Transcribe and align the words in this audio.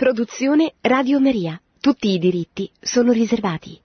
Produzione 0.00 0.72
Radio 0.80 1.20
Maria. 1.20 1.60
Tutti 1.78 2.08
i 2.08 2.18
diritti 2.18 2.70
sono 2.80 3.12
riservati. 3.12 3.76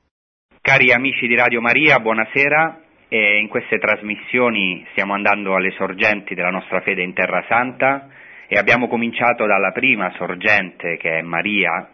Cari 0.61 0.93
amici 0.93 1.27
di 1.27 1.35
Radio 1.35 1.59
Maria, 1.59 1.99
buonasera. 1.99 2.83
E 3.09 3.37
in 3.37 3.49
queste 3.49 3.79
trasmissioni 3.79 4.87
stiamo 4.91 5.11
andando 5.11 5.55
alle 5.55 5.71
sorgenti 5.71 6.33
della 6.33 6.51
nostra 6.51 6.79
fede 6.79 7.03
in 7.03 7.13
Terra 7.13 7.43
Santa 7.49 8.07
e 8.47 8.57
abbiamo 8.57 8.87
cominciato 8.87 9.45
dalla 9.45 9.73
prima 9.73 10.09
sorgente 10.15 10.95
che 10.95 11.17
è 11.17 11.21
Maria 11.21 11.89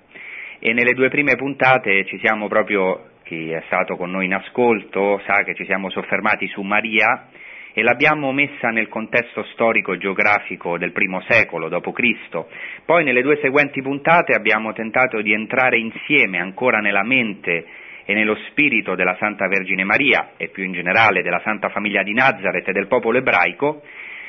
e 0.60 0.72
nelle 0.72 0.94
due 0.94 1.10
prime 1.10 1.36
puntate 1.36 2.06
ci 2.06 2.20
siamo 2.20 2.48
proprio, 2.48 3.14
chi 3.24 3.50
è 3.50 3.64
stato 3.66 3.96
con 3.96 4.12
noi 4.12 4.26
in 4.26 4.36
ascolto 4.36 5.20
sa 5.26 5.42
che 5.42 5.56
ci 5.56 5.66
siamo 5.66 5.90
soffermati 5.90 6.46
su 6.50 6.62
Maria 6.62 7.28
e 7.74 7.84
l'abbiamo 7.84 8.32
messa 8.32 8.70
nel 8.70 8.90
contesto 8.90 9.44
storico-geografico 9.54 10.78
del 10.78 10.92
primo 10.92 11.22
secolo 11.28 11.70
d.C. 11.70 12.46
Poi 12.86 13.04
nelle 13.04 13.22
due 13.22 13.40
seguenti 13.42 13.82
puntate 13.82 14.34
abbiamo 14.34 14.74
tentato 14.74 15.22
di 15.22 15.32
entrare 15.34 15.78
insieme 15.78 16.40
ancora 16.40 16.80
nella 16.80 17.04
mente 17.04 17.66
e 18.06 18.14
nello 18.14 18.36
spirito 18.50 18.96
della 18.96 19.16
Santa 19.20 19.48
Vergine 19.48 19.84
Maria 19.84 20.32
e 20.36 20.50
più 20.50 20.64
in 20.64 20.74
generale 20.74 21.22
della 21.22 21.42
Santa 21.44 21.70
Famiglia 21.70 22.04
di 22.04 22.14
Nazareth 22.14 22.68
e 22.68 22.74
del 22.74 22.88
popolo 22.88 23.18
ebraico, 23.18 23.84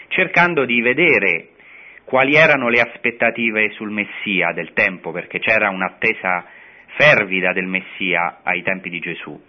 cercando 0.09 0.65
di 0.65 0.81
vedere 0.81 1.49
quali 2.05 2.35
erano 2.35 2.69
le 2.69 2.81
aspettative 2.81 3.71
sul 3.71 3.91
Messia 3.91 4.53
del 4.53 4.73
tempo, 4.73 5.11
perché 5.11 5.39
c'era 5.39 5.71
un'attesa 5.71 6.45
fervida 6.97 7.53
del 7.53 7.67
Messia 7.67 8.41
ai 8.43 8.63
tempi 8.63 8.91
di 8.91 9.01
Gesù. 9.01 9.41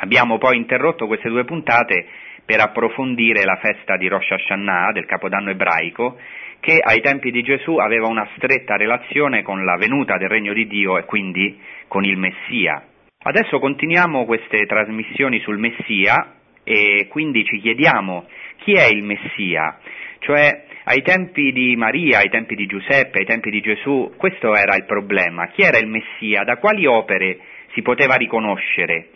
Abbiamo 0.00 0.38
poi 0.38 0.56
interrotto 0.56 1.06
queste 1.06 1.28
due 1.28 1.44
puntate 1.44 2.06
per 2.44 2.60
approfondire 2.60 3.44
la 3.44 3.56
festa 3.56 3.96
di 3.96 4.08
Rosh 4.08 4.30
Hashanah, 4.30 4.92
del 4.92 5.06
Capodanno 5.06 5.50
ebraico, 5.50 6.18
che 6.60 6.78
ai 6.80 7.00
tempi 7.00 7.30
di 7.30 7.42
Gesù 7.42 7.76
aveva 7.76 8.06
una 8.06 8.28
stretta 8.36 8.76
relazione 8.76 9.42
con 9.42 9.64
la 9.64 9.76
venuta 9.76 10.16
del 10.16 10.28
regno 10.28 10.52
di 10.52 10.66
Dio 10.66 10.96
e 10.96 11.04
quindi 11.04 11.58
con 11.88 12.04
il 12.04 12.16
Messia. 12.16 12.82
Adesso 13.24 13.58
continuiamo 13.58 14.24
queste 14.24 14.66
trasmissioni 14.66 15.40
sul 15.40 15.58
Messia 15.58 16.34
e 16.64 17.06
quindi 17.08 17.44
ci 17.44 17.58
chiediamo 17.58 18.26
chi 18.58 18.74
è 18.74 18.86
il 18.86 19.02
Messia, 19.02 19.78
cioè 20.20 20.64
ai 20.84 21.02
tempi 21.02 21.52
di 21.52 21.76
Maria, 21.76 22.18
ai 22.18 22.28
tempi 22.28 22.54
di 22.54 22.66
Giuseppe, 22.66 23.18
ai 23.18 23.24
tempi 23.24 23.50
di 23.50 23.60
Gesù, 23.60 24.12
questo 24.16 24.54
era 24.54 24.76
il 24.76 24.84
problema, 24.84 25.48
chi 25.48 25.62
era 25.62 25.78
il 25.78 25.86
Messia, 25.86 26.42
da 26.44 26.56
quali 26.58 26.86
opere 26.86 27.38
si 27.72 27.82
poteva 27.82 28.14
riconoscere 28.14 29.08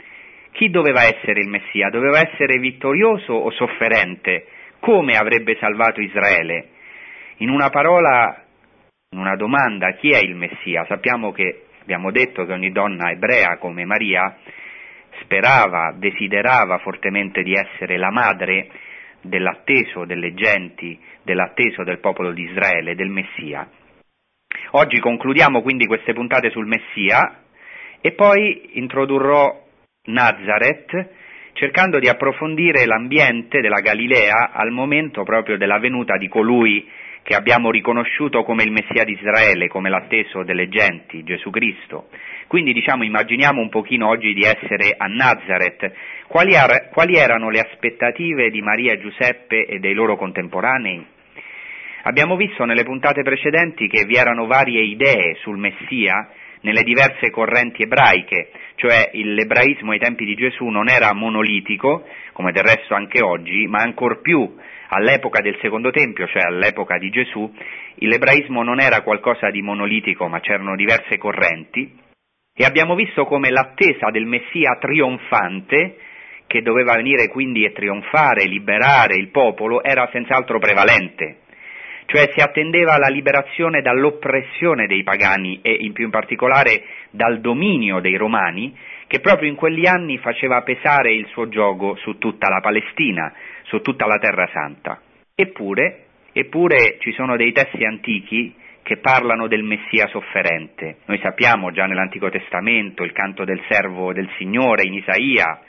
chi 0.57 0.71
doveva 0.71 1.03
essere 1.03 1.41
il 1.41 1.49
Messia? 1.49 1.91
Doveva 1.91 2.19
essere 2.19 2.59
vittorioso 2.59 3.35
o 3.35 3.51
sofferente? 3.51 4.47
Come 4.81 5.17
avrebbe 5.17 5.57
salvato 5.61 6.01
Israele? 6.01 6.69
In 7.39 7.51
una 7.51 7.69
parola, 7.69 8.43
in 9.11 9.19
una 9.19 9.37
domanda, 9.37 9.93
chi 9.93 10.11
è 10.11 10.19
il 10.19 10.35
Messia? 10.35 10.87
Sappiamo 10.89 11.31
che 11.31 11.67
abbiamo 11.83 12.11
detto 12.11 12.47
che 12.47 12.53
ogni 12.53 12.73
donna 12.73 13.11
ebrea 13.11 13.59
come 13.59 13.85
Maria 13.85 14.35
sperava, 15.21 15.95
desiderava 15.95 16.79
fortemente 16.79 17.43
di 17.43 17.53
essere 17.53 17.99
la 17.99 18.11
madre 18.11 18.71
dell'atteso 19.21 20.07
delle 20.07 20.33
genti, 20.33 20.99
dell'atteso 21.23 21.85
del 21.85 21.99
popolo 21.99 22.33
di 22.33 22.45
Israele, 22.45 22.95
del 22.95 23.09
Messia. 23.09 23.69
Oggi 24.71 25.01
concludiamo 25.01 25.61
quindi 25.61 25.87
queste 25.87 26.15
puntate 26.15 26.49
sul 26.49 26.67
Messia 26.67 27.43
e 28.01 28.13
poi 28.13 28.79
introdurrò 28.79 29.65
Nazareth, 30.07 31.11
cercando 31.53 31.99
di 31.99 32.09
approfondire 32.09 32.85
l'ambiente 32.85 33.61
della 33.61 33.81
Galilea 33.81 34.51
al 34.53 34.71
momento 34.71 35.23
proprio 35.23 35.57
della 35.57 35.79
venuta 35.79 36.17
di 36.17 36.29
colui 36.29 36.87
che 37.23 37.35
abbiamo 37.35 37.73
riconosciuto 37.73 38.45
come 38.45 38.63
il 38.63 38.71
Messia 38.71 39.03
di 39.03 39.13
Israele, 39.13 39.67
come 39.67 39.91
l'atteso 39.91 40.45
delle 40.45 40.69
genti, 40.69 41.25
Gesù 41.25 41.51
Cristo. 41.51 42.09
Quindi 42.47 42.73
diciamo, 42.73 43.03
immaginiamo 43.03 43.61
un 43.61 43.69
pochino 43.69 44.07
oggi 44.07 44.33
di 44.33 44.43
essere 44.43 44.95
a 44.97 45.07
Nazareth. 45.07 45.93
Quali, 46.29 46.55
ar- 46.55 46.89
quali 46.91 47.17
erano 47.17 47.51
le 47.51 47.59
aspettative 47.59 48.51
di 48.51 48.63
Maria 48.63 48.97
Giuseppe 48.99 49.67
e 49.67 49.81
dei 49.81 49.93
loro 49.93 50.17
contemporanei? 50.17 51.05
Abbiamo 52.03 52.37
visto 52.37 52.65
nelle 52.65 52.85
puntate 52.85 53.23
precedenti 53.23 53.89
che 53.89 54.05
vi 54.05 54.15
erano 54.15 54.47
varie 54.47 54.83
idee 54.83 55.35
sul 55.41 55.59
Messia 55.59 56.31
nelle 56.61 56.83
diverse 56.83 57.31
correnti 57.31 57.83
ebraiche, 57.83 58.51
cioè 58.77 59.11
l'ebraismo 59.13 59.93
ai 59.93 59.99
tempi 59.99 60.25
di 60.25 60.35
Gesù 60.35 60.67
non 60.67 60.89
era 60.89 61.13
monolitico, 61.13 62.07
come 62.33 62.53
del 62.53 62.63
resto 62.63 62.95
anche 62.95 63.23
oggi, 63.23 63.67
ma 63.67 63.81
ancor 63.81 64.21
più 64.21 64.55
all'epoca 64.89 65.41
del 65.41 65.59
secondo 65.61 65.91
tempio, 65.91 66.27
cioè 66.29 66.43
all'epoca 66.43 66.99
di 66.99 67.11
Gesù, 67.11 67.53
l'ebraismo 67.97 68.63
non 68.63 68.81
era 68.81 69.01
qualcosa 69.03 69.51
di 69.51 69.63
monolitico, 69.63 70.29
ma 70.29 70.41
c'erano 70.41 70.77
diverse 70.77 71.19
correnti, 71.19 72.05
e 72.55 72.65
abbiamo 72.65 72.95
visto 72.95 73.25
come 73.25 73.51
l'attesa 73.51 74.11
del 74.11 74.27
Messia 74.27 74.77
trionfante, 74.79 75.99
che 76.47 76.63
doveva 76.63 76.95
venire 76.95 77.29
quindi 77.29 77.65
e 77.65 77.73
trionfare, 77.73 78.45
liberare 78.45 79.17
il 79.17 79.31
popolo, 79.31 79.83
era 79.83 80.09
senz'altro 80.13 80.59
prevalente 80.59 81.41
cioè 82.07 82.31
si 82.33 82.41
attendeva 82.41 82.97
la 82.99 83.09
liberazione 83.09 83.83
dall'oppressione 83.83 84.87
dei 84.87 85.03
pagani 85.03 85.61
e 85.63 85.73
in 85.73 85.93
più 85.93 86.05
in 86.05 86.11
particolare 86.11 86.83
dal 87.11 87.41
dominio 87.41 88.01
dei 88.01 88.17
romani, 88.17 88.75
che 89.07 89.21
proprio 89.21 89.49
in 89.49 89.57
quegli 89.57 89.87
anni 89.87 90.19
faceva 90.19 90.63
pesare 90.63 91.13
il 91.13 91.27
suo 91.27 91.49
gioco 91.49 91.97
su 91.97 92.19
tutta 92.19 92.49
la 92.49 92.61
Palestina, 92.61 93.33
su 93.63 93.81
tutta 93.81 94.07
la 94.07 94.19
Terra 94.19 94.49
Santa. 94.53 95.01
Eppure, 95.35 96.07
eppure 96.33 96.97
ci 97.01 97.13
sono 97.13 97.37
dei 97.37 97.53
testi 97.53 97.85
antichi 97.85 98.55
che 98.83 98.99
parlano 98.99 99.49
del 99.49 99.65
Messia 99.65 100.07
sofferente. 100.07 100.99
Noi 101.07 101.19
sappiamo 101.19 101.73
già 101.73 101.87
nell'Antico 101.87 102.31
Testamento 102.31 103.03
il 103.03 103.11
canto 103.11 103.45
del 103.45 103.61
servo 103.69 104.13
del 104.13 104.31
Signore 104.39 104.87
in 104.87 104.95
Isaia, 104.95 105.61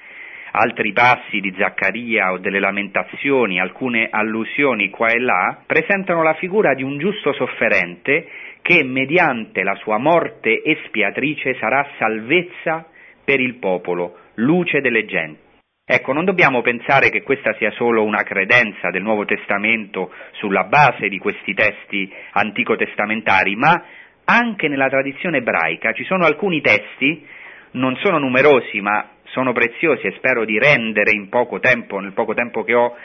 altri 0.57 0.91
passi 0.91 1.39
di 1.39 1.53
Zaccaria 1.55 2.31
o 2.31 2.39
delle 2.39 2.59
lamentazioni, 2.59 3.59
alcune 3.59 4.07
allusioni 4.09 4.89
qua 4.89 5.09
e 5.09 5.19
là, 5.19 5.61
presentano 5.65 6.23
la 6.23 6.33
figura 6.33 6.73
di 6.73 6.81
un 6.81 6.97
giusto 6.97 7.31
sofferente 7.33 8.27
che 8.63 8.83
mediante 8.83 9.63
la 9.63 9.75
sua 9.75 9.97
morte 9.97 10.63
espiatrice 10.63 11.55
sarà 11.59 11.87
salvezza 11.99 12.87
per 13.23 13.39
il 13.39 13.55
popolo, 13.55 14.17
luce 14.35 14.81
delle 14.81 15.05
genti. 15.05 15.45
Ecco, 15.89 16.11
non 16.11 16.25
dobbiamo 16.25 16.61
pensare 16.61 17.09
che 17.09 17.21
questa 17.21 17.53
sia 17.53 17.71
solo 17.71 18.03
una 18.03 18.23
credenza 18.23 18.89
del 18.89 19.03
Nuovo 19.03 19.23
Testamento 19.23 20.11
sulla 20.31 20.63
base 20.63 21.07
di 21.07 21.17
questi 21.17 21.53
testi 21.53 22.11
antico-testamentari, 22.31 23.55
ma 23.55 23.85
anche 24.25 24.67
nella 24.67 24.89
tradizione 24.89 25.37
ebraica 25.37 25.93
ci 25.93 26.03
sono 26.03 26.25
alcuni 26.25 26.59
testi, 26.59 27.25
non 27.71 27.95
sono 28.03 28.17
numerosi, 28.17 28.81
ma 28.81 29.11
sono 29.37 29.53
preziosi 29.53 30.07
e 30.07 30.13
spero 30.13 30.45
di 30.45 30.57
rendere 30.57 31.11
in 31.11 31.29
poco 31.29 31.59
tempo, 31.59 31.99
nel 31.99 32.13
poco 32.13 32.33
tempo 32.33 32.63
che 32.63 32.73
ho, 32.73 32.95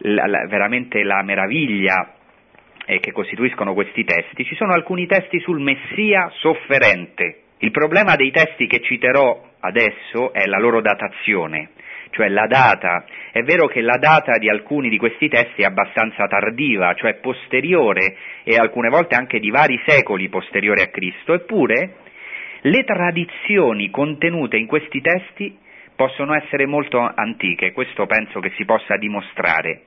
la, 0.00 0.26
la, 0.26 0.46
veramente 0.46 1.02
la 1.02 1.22
meraviglia 1.22 2.16
eh, 2.84 3.00
che 3.00 3.12
costituiscono 3.12 3.72
questi 3.72 4.04
testi, 4.04 4.44
ci 4.44 4.54
sono 4.56 4.74
alcuni 4.74 5.06
testi 5.06 5.40
sul 5.40 5.58
Messia 5.58 6.30
sofferente. 6.34 7.44
Il 7.60 7.70
problema 7.70 8.14
dei 8.14 8.30
testi 8.30 8.66
che 8.66 8.82
citerò 8.82 9.42
adesso 9.60 10.34
è 10.34 10.44
la 10.44 10.58
loro 10.58 10.82
datazione, 10.82 11.70
cioè 12.10 12.28
la 12.28 12.46
data. 12.46 13.06
È 13.32 13.40
vero 13.42 13.66
che 13.66 13.80
la 13.80 13.96
data 13.96 14.36
di 14.36 14.50
alcuni 14.50 14.90
di 14.90 14.98
questi 14.98 15.30
testi 15.30 15.62
è 15.62 15.64
abbastanza 15.64 16.26
tardiva, 16.26 16.92
cioè 16.92 17.20
posteriore 17.20 18.16
e 18.44 18.56
alcune 18.56 18.90
volte 18.90 19.14
anche 19.14 19.40
di 19.40 19.48
vari 19.48 19.80
secoli 19.86 20.28
posteriore 20.28 20.82
a 20.82 20.88
Cristo, 20.88 21.32
eppure 21.32 21.94
le 22.62 22.84
tradizioni 22.84 23.88
contenute 23.88 24.58
in 24.58 24.66
questi 24.66 25.00
testi 25.00 25.68
possono 26.00 26.32
essere 26.32 26.64
molto 26.64 26.98
antiche, 26.98 27.72
questo 27.72 28.06
penso 28.06 28.40
che 28.40 28.52
si 28.56 28.64
possa 28.64 28.96
dimostrare, 28.96 29.82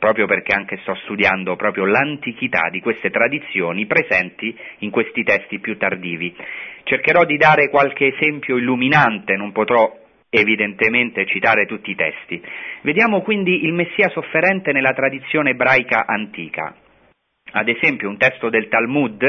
proprio 0.00 0.26
perché 0.26 0.52
anche 0.52 0.78
sto 0.78 0.96
studiando 1.04 1.54
proprio 1.54 1.84
l'antichità 1.84 2.70
di 2.70 2.80
queste 2.80 3.08
tradizioni 3.10 3.86
presenti 3.86 4.52
in 4.78 4.90
questi 4.90 5.22
testi 5.22 5.60
più 5.60 5.76
tardivi. 5.76 6.34
Cercherò 6.82 7.22
di 7.22 7.36
dare 7.36 7.70
qualche 7.70 8.16
esempio 8.16 8.56
illuminante, 8.56 9.36
non 9.36 9.52
potrò 9.52 9.96
evidentemente 10.28 11.24
citare 11.24 11.66
tutti 11.66 11.92
i 11.92 11.94
testi. 11.94 12.42
Vediamo 12.80 13.22
quindi 13.22 13.64
il 13.64 13.74
Messia 13.74 14.08
sofferente 14.08 14.72
nella 14.72 14.92
tradizione 14.92 15.50
ebraica 15.50 16.04
antica. 16.04 16.74
Ad 17.52 17.68
esempio 17.68 18.08
un 18.08 18.18
testo 18.18 18.50
del 18.50 18.66
Talmud, 18.66 19.24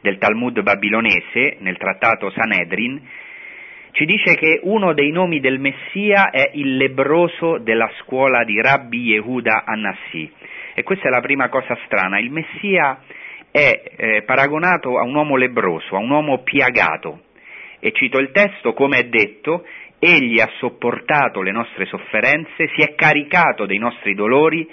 del 0.00 0.18
Talmud 0.18 0.60
babilonese, 0.60 1.58
nel 1.60 1.76
trattato 1.76 2.30
Sanedrin, 2.30 3.00
ci 3.98 4.04
dice 4.04 4.36
che 4.36 4.60
uno 4.62 4.94
dei 4.94 5.10
nomi 5.10 5.40
del 5.40 5.58
Messia 5.58 6.30
è 6.30 6.52
il 6.54 6.76
lebroso 6.76 7.58
della 7.58 7.90
scuola 7.98 8.44
di 8.44 8.62
Rabbi 8.62 9.10
Yehuda 9.10 9.64
Anassi. 9.66 10.30
E 10.72 10.84
questa 10.84 11.08
è 11.08 11.10
la 11.10 11.20
prima 11.20 11.48
cosa 11.48 11.76
strana, 11.84 12.20
il 12.20 12.30
Messia 12.30 13.02
è 13.50 13.82
eh, 13.96 14.22
paragonato 14.22 14.98
a 14.98 15.02
un 15.02 15.16
uomo 15.16 15.34
lebroso, 15.34 15.96
a 15.96 15.98
un 15.98 16.10
uomo 16.10 16.44
piagato. 16.44 17.22
E 17.80 17.90
cito 17.90 18.18
il 18.18 18.30
testo, 18.30 18.72
come 18.72 18.98
è 18.98 19.04
detto, 19.08 19.66
egli 19.98 20.38
ha 20.38 20.48
sopportato 20.58 21.42
le 21.42 21.50
nostre 21.50 21.84
sofferenze, 21.86 22.70
si 22.76 22.82
è 22.82 22.94
caricato 22.94 23.66
dei 23.66 23.78
nostri 23.78 24.14
dolori, 24.14 24.64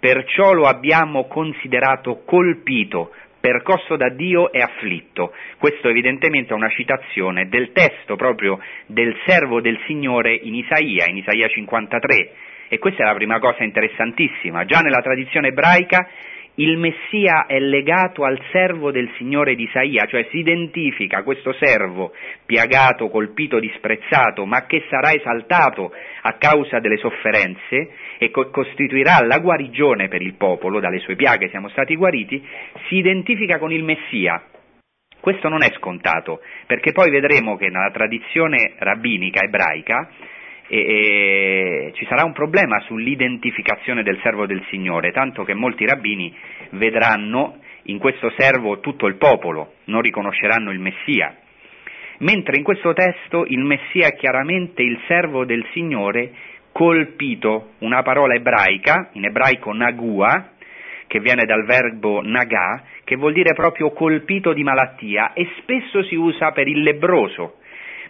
perciò 0.00 0.54
lo 0.54 0.64
abbiamo 0.64 1.28
considerato 1.28 2.22
colpito, 2.24 3.12
percosso 3.42 3.96
da 3.96 4.08
Dio 4.08 4.52
e 4.52 4.60
afflitto. 4.60 5.34
Questo 5.58 5.88
evidentemente 5.88 6.52
è 6.52 6.56
una 6.56 6.70
citazione 6.70 7.48
del 7.48 7.72
testo 7.72 8.14
proprio 8.14 8.60
del 8.86 9.14
servo 9.26 9.60
del 9.60 9.78
Signore 9.86 10.32
in 10.32 10.54
Isaia, 10.54 11.06
in 11.08 11.16
Isaia 11.16 11.48
53. 11.48 12.32
E 12.68 12.78
questa 12.78 13.02
è 13.02 13.06
la 13.06 13.14
prima 13.14 13.40
cosa 13.40 13.64
interessantissima. 13.64 14.64
Già 14.64 14.78
nella 14.78 15.02
tradizione 15.02 15.48
ebraica 15.48 16.08
il 16.56 16.76
Messia 16.76 17.46
è 17.46 17.58
legato 17.58 18.24
al 18.24 18.38
servo 18.52 18.92
del 18.92 19.10
Signore 19.16 19.54
di 19.54 19.64
Isaia, 19.64 20.04
cioè 20.04 20.26
si 20.30 20.38
identifica 20.38 21.22
questo 21.22 21.52
servo 21.54 22.12
piagato, 22.44 23.08
colpito, 23.08 23.58
disprezzato, 23.58 24.44
ma 24.44 24.66
che 24.66 24.84
sarà 24.88 25.12
esaltato 25.12 25.92
a 26.20 26.34
causa 26.34 26.78
delle 26.78 26.98
sofferenze 26.98 27.90
e 28.22 28.30
co- 28.30 28.50
costituirà 28.50 29.20
la 29.24 29.38
guarigione 29.38 30.06
per 30.06 30.22
il 30.22 30.34
popolo, 30.34 30.78
dalle 30.78 31.00
sue 31.00 31.16
piaghe 31.16 31.48
siamo 31.48 31.68
stati 31.70 31.96
guariti, 31.96 32.40
si 32.86 32.96
identifica 32.96 33.58
con 33.58 33.72
il 33.72 33.82
Messia. 33.82 34.40
Questo 35.18 35.48
non 35.48 35.64
è 35.64 35.72
scontato, 35.76 36.40
perché 36.66 36.92
poi 36.92 37.10
vedremo 37.10 37.56
che 37.56 37.68
nella 37.68 37.90
tradizione 37.90 38.74
rabbinica 38.78 39.40
ebraica 39.42 40.08
e, 40.68 40.78
e 40.78 41.92
ci 41.94 42.06
sarà 42.06 42.24
un 42.24 42.32
problema 42.32 42.78
sull'identificazione 42.86 44.04
del 44.04 44.20
servo 44.22 44.46
del 44.46 44.64
Signore, 44.70 45.10
tanto 45.10 45.42
che 45.42 45.54
molti 45.54 45.84
rabbini 45.84 46.32
vedranno 46.70 47.58
in 47.84 47.98
questo 47.98 48.32
servo 48.36 48.78
tutto 48.78 49.06
il 49.06 49.16
popolo, 49.16 49.74
non 49.86 50.00
riconosceranno 50.00 50.70
il 50.70 50.78
Messia. 50.78 51.36
Mentre 52.18 52.56
in 52.56 52.62
questo 52.62 52.92
testo 52.92 53.44
il 53.48 53.64
Messia 53.64 54.06
è 54.06 54.14
chiaramente 54.14 54.82
il 54.82 55.00
servo 55.08 55.44
del 55.44 55.66
Signore 55.72 56.30
colpito, 56.72 57.72
una 57.78 58.02
parola 58.02 58.34
ebraica, 58.34 59.10
in 59.12 59.24
ebraico 59.24 59.72
nagua, 59.72 60.52
che 61.06 61.20
viene 61.20 61.44
dal 61.44 61.64
verbo 61.66 62.22
nagà, 62.22 62.82
che 63.04 63.16
vuol 63.16 63.34
dire 63.34 63.52
proprio 63.52 63.90
colpito 63.92 64.54
di 64.54 64.62
malattia 64.62 65.34
e 65.34 65.46
spesso 65.60 66.02
si 66.04 66.14
usa 66.14 66.52
per 66.52 66.66
il 66.68 66.82
lebroso, 66.82 67.58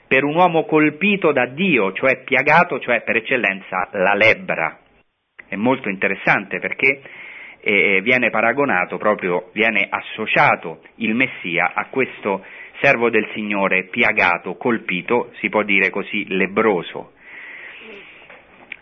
per 0.06 0.22
un 0.22 0.36
uomo 0.36 0.64
colpito 0.64 1.32
da 1.32 1.46
Dio, 1.46 1.92
cioè 1.92 2.22
piagato, 2.22 2.78
cioè 2.78 3.02
per 3.02 3.16
eccellenza 3.16 3.88
la 3.92 4.14
lebbra. 4.14 4.78
È 5.48 5.56
molto 5.56 5.88
interessante 5.88 6.60
perché 6.60 7.02
eh, 7.60 8.00
viene 8.02 8.30
paragonato 8.30 8.98
proprio, 8.98 9.50
viene 9.52 9.86
associato 9.90 10.82
il 10.96 11.14
Messia 11.14 11.72
a 11.74 11.86
questo 11.86 12.44
servo 12.80 13.10
del 13.10 13.28
Signore 13.32 13.84
piagato, 13.84 14.56
colpito, 14.56 15.32
si 15.40 15.48
può 15.48 15.62
dire 15.62 15.90
così, 15.90 16.24
lebroso. 16.28 17.12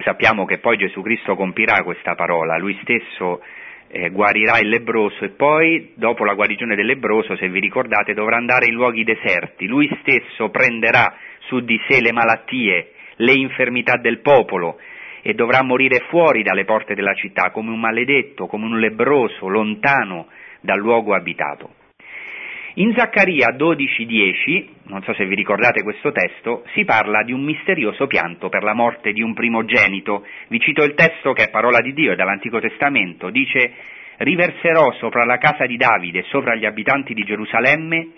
Sappiamo 0.03 0.45
che 0.45 0.59
poi 0.59 0.77
Gesù 0.77 1.03
Cristo 1.03 1.35
compirà 1.35 1.83
questa 1.83 2.15
parola, 2.15 2.57
lui 2.57 2.79
stesso 2.83 3.43
eh, 3.89 4.11
guarirà 4.11 4.59
il 4.59 4.69
lebroso 4.69 5.25
e 5.25 5.31
poi, 5.31 5.93
dopo 5.95 6.25
la 6.25 6.35
guarigione 6.35 6.77
del 6.77 6.87
lebroso, 6.87 7.37
se 7.37 7.49
vi 7.49 7.61
ricordate, 7.61 8.15
dovrà 8.15 8.37
andare 8.37 8.67
in 8.67 8.75
luoghi 8.75 9.05
deserti. 9.05 9.67
Lui 9.67 9.91
stesso 10.01 10.49
prenderà 10.51 11.15
su 11.49 11.61
di 11.61 11.79
sé 11.89 12.01
le 12.01 12.13
malattie, 12.13 12.93
le 13.17 13.33
infermità 13.33 13.97
del 13.97 14.21
popolo 14.21 14.79
e 15.23 15.35
dovrà 15.35 15.63
morire 15.63 16.07
fuori 16.09 16.43
dalle 16.43 16.65
porte 16.65 16.95
della 16.95 17.15
città 17.15 17.51
come 17.51 17.71
un 17.71 17.81
maledetto, 17.81 18.47
come 18.47 18.67
un 18.67 18.79
lebroso, 18.79 19.49
lontano 19.49 20.29
dal 20.61 20.79
luogo 20.79 21.15
abitato. 21.15 21.75
In 22.75 22.95
Zaccaria 22.95 23.49
12:10, 23.57 24.69
non 24.85 25.03
so 25.03 25.13
se 25.15 25.27
vi 25.27 25.35
ricordate 25.35 25.83
questo 25.83 26.13
testo, 26.13 26.63
si 26.73 26.85
parla 26.85 27.25
di 27.25 27.33
un 27.33 27.43
misterioso 27.43 28.07
pianto 28.07 28.49
per 28.49 28.63
la 28.63 28.75
morte 28.75 29.13
di 29.13 29.23
un 29.23 29.35
primogenito. 29.35 30.25
Vi 30.47 30.61
cito 30.61 30.85
il 30.85 30.95
testo 30.95 31.33
che 31.33 31.45
è 31.45 31.51
parola 31.51 31.81
di 31.81 31.93
Dio, 31.93 32.13
è 32.13 32.15
dall'Antico 32.15 32.61
Testamento, 32.61 33.31
dice 33.31 33.73
riverserò 34.19 34.93
sopra 34.93 35.25
la 35.25 35.39
casa 35.39 35.67
di 35.67 35.77
Davide 35.77 36.21
e 36.21 36.25
sopra 36.29 36.55
gli 36.55 36.65
abitanti 36.65 37.13
di 37.15 37.25
Gerusalemme 37.25 38.09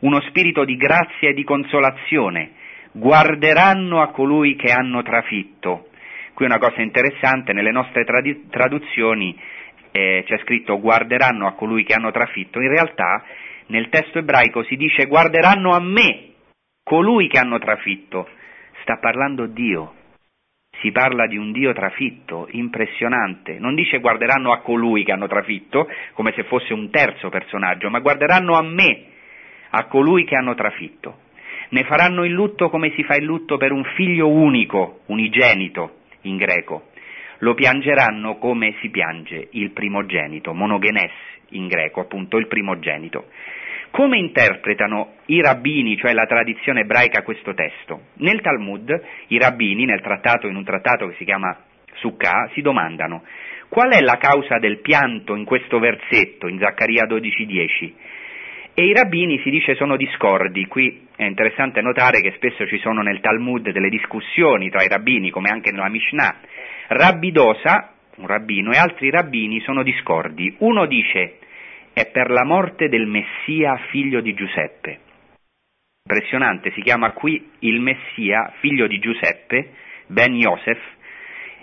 uno 0.00 0.20
spirito 0.22 0.64
di 0.64 0.76
grazia 0.76 1.28
e 1.28 1.34
di 1.34 1.44
consolazione, 1.44 2.52
guarderanno 2.92 4.00
a 4.00 4.08
colui 4.08 4.56
che 4.56 4.70
hanno 4.70 5.02
trafitto. 5.02 5.88
Qui 6.32 6.46
una 6.46 6.58
cosa 6.58 6.80
interessante, 6.80 7.52
nelle 7.52 7.72
nostre 7.72 8.04
trad- 8.04 8.48
traduzioni 8.48 9.36
eh, 9.90 10.22
c'è 10.24 10.38
scritto 10.38 10.78
guarderanno 10.78 11.46
a 11.46 11.52
colui 11.52 11.82
che 11.82 11.94
hanno 11.94 12.12
trafitto, 12.12 12.60
in 12.60 12.68
realtà 12.68 13.24
nel 13.68 13.88
testo 13.88 14.18
ebraico 14.18 14.62
si 14.64 14.76
dice 14.76 15.06
guarderanno 15.06 15.72
a 15.72 15.80
me, 15.80 16.32
colui 16.82 17.28
che 17.28 17.38
hanno 17.38 17.58
trafitto. 17.58 18.28
Sta 18.82 18.96
parlando 18.96 19.46
Dio. 19.46 19.94
Si 20.80 20.92
parla 20.92 21.26
di 21.26 21.36
un 21.36 21.52
Dio 21.52 21.72
trafitto, 21.72 22.46
impressionante. 22.50 23.58
Non 23.58 23.74
dice 23.74 23.98
guarderanno 23.98 24.52
a 24.52 24.60
colui 24.60 25.04
che 25.04 25.12
hanno 25.12 25.26
trafitto, 25.26 25.88
come 26.12 26.32
se 26.32 26.44
fosse 26.44 26.72
un 26.72 26.90
terzo 26.90 27.28
personaggio, 27.28 27.90
ma 27.90 27.98
guarderanno 27.98 28.54
a 28.54 28.62
me, 28.62 29.04
a 29.70 29.84
colui 29.84 30.24
che 30.24 30.36
hanno 30.36 30.54
trafitto. 30.54 31.26
Ne 31.70 31.84
faranno 31.84 32.24
il 32.24 32.32
lutto 32.32 32.70
come 32.70 32.92
si 32.94 33.02
fa 33.02 33.16
il 33.16 33.24
lutto 33.24 33.58
per 33.58 33.72
un 33.72 33.84
figlio 33.96 34.28
unico, 34.28 35.00
unigenito 35.06 35.96
in 36.22 36.36
greco. 36.36 36.90
Lo 37.38 37.54
piangeranno 37.54 38.38
come 38.38 38.76
si 38.80 38.88
piange 38.88 39.48
il 39.52 39.72
primogenito, 39.72 40.54
monogenes 40.54 41.12
in 41.50 41.66
greco, 41.66 42.00
appunto 42.00 42.38
il 42.38 42.46
primogenito. 42.46 43.26
Come 43.90 44.18
interpretano 44.18 45.14
i 45.26 45.40
rabbini, 45.40 45.96
cioè 45.96 46.12
la 46.12 46.26
tradizione 46.26 46.80
ebraica, 46.80 47.22
questo 47.22 47.54
testo? 47.54 48.02
Nel 48.14 48.40
Talmud 48.40 49.02
i 49.28 49.38
rabbini, 49.38 49.84
nel 49.84 50.00
trattato, 50.00 50.46
in 50.46 50.56
un 50.56 50.64
trattato 50.64 51.08
che 51.08 51.14
si 51.16 51.24
chiama 51.24 51.56
Sukkah, 51.94 52.50
si 52.54 52.60
domandano 52.60 53.22
qual 53.68 53.92
è 53.92 54.00
la 54.00 54.16
causa 54.16 54.58
del 54.58 54.80
pianto 54.80 55.34
in 55.34 55.44
questo 55.44 55.78
versetto, 55.78 56.48
in 56.48 56.58
Zaccaria 56.58 57.04
12.10? 57.04 57.92
E 58.72 58.84
i 58.84 58.94
rabbini 58.94 59.40
si 59.40 59.50
dice 59.50 59.74
sono 59.74 59.96
discordi, 59.96 60.66
qui 60.66 61.06
è 61.16 61.24
interessante 61.24 61.82
notare 61.82 62.20
che 62.20 62.32
spesso 62.36 62.66
ci 62.66 62.78
sono 62.78 63.02
nel 63.02 63.20
Talmud 63.20 63.70
delle 63.70 63.88
discussioni 63.88 64.70
tra 64.70 64.82
i 64.82 64.88
rabbini, 64.88 65.30
come 65.30 65.50
anche 65.50 65.70
nella 65.70 65.90
Mishnah. 65.90 66.36
Rabbi 66.88 67.30
Dosa, 67.32 67.92
un 68.16 68.26
rabbino, 68.26 68.72
e 68.72 68.78
altri 68.78 69.10
rabbini 69.10 69.60
sono 69.60 69.82
discordi. 69.82 70.54
Uno 70.58 70.86
dice 70.86 71.38
è 71.92 72.10
per 72.10 72.30
la 72.30 72.44
morte 72.44 72.88
del 72.88 73.06
Messia 73.06 73.76
figlio 73.90 74.20
di 74.20 74.34
Giuseppe. 74.34 75.00
Impressionante, 76.04 76.72
si 76.72 76.80
chiama 76.80 77.12
qui 77.12 77.50
il 77.60 77.80
Messia 77.80 78.52
figlio 78.60 78.86
di 78.86 78.98
Giuseppe, 78.98 79.72
Ben 80.06 80.34
Yosef, 80.34 80.78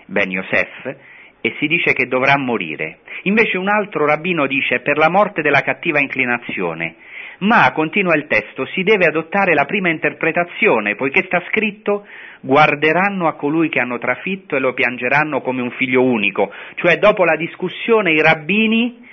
Ben 0.06 0.30
Yosef, 0.30 0.96
e 1.40 1.54
si 1.58 1.66
dice 1.66 1.92
che 1.92 2.06
dovrà 2.06 2.38
morire. 2.38 3.00
Invece 3.22 3.58
un 3.58 3.68
altro 3.68 4.06
rabbino 4.06 4.46
dice 4.46 4.80
per 4.80 4.98
la 4.98 5.10
morte 5.10 5.42
della 5.42 5.62
cattiva 5.62 6.00
inclinazione, 6.00 6.96
ma, 7.38 7.70
continua 7.72 8.16
il 8.16 8.26
testo, 8.26 8.64
si 8.66 8.82
deve 8.82 9.06
adottare 9.06 9.52
la 9.52 9.64
prima 9.64 9.90
interpretazione, 9.90 10.94
poiché 10.94 11.24
sta 11.26 11.42
scritto 11.48 12.06
guarderanno 12.40 13.26
a 13.26 13.34
colui 13.34 13.68
che 13.68 13.80
hanno 13.80 13.98
trafitto 13.98 14.56
e 14.56 14.60
lo 14.60 14.72
piangeranno 14.72 15.40
come 15.40 15.60
un 15.60 15.70
figlio 15.72 16.02
unico, 16.02 16.52
cioè 16.76 16.98
dopo 16.98 17.24
la 17.24 17.36
discussione 17.36 18.12
i 18.12 18.22
rabbini 18.22 19.05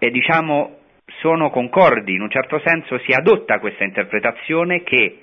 e 0.00 0.10
diciamo 0.10 0.78
sono 1.20 1.50
concordi, 1.50 2.14
in 2.14 2.22
un 2.22 2.30
certo 2.30 2.60
senso 2.64 2.98
si 3.00 3.12
adotta 3.12 3.58
questa 3.58 3.84
interpretazione 3.84 4.82
che 4.82 5.18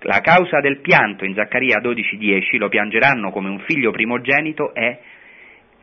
la 0.00 0.20
causa 0.20 0.60
del 0.60 0.80
pianto 0.80 1.24
in 1.24 1.34
Zaccaria 1.34 1.78
12:10 1.80 2.56
lo 2.58 2.68
piangeranno 2.68 3.30
come 3.30 3.50
un 3.50 3.60
figlio 3.60 3.90
primogenito 3.90 4.74
è 4.74 4.98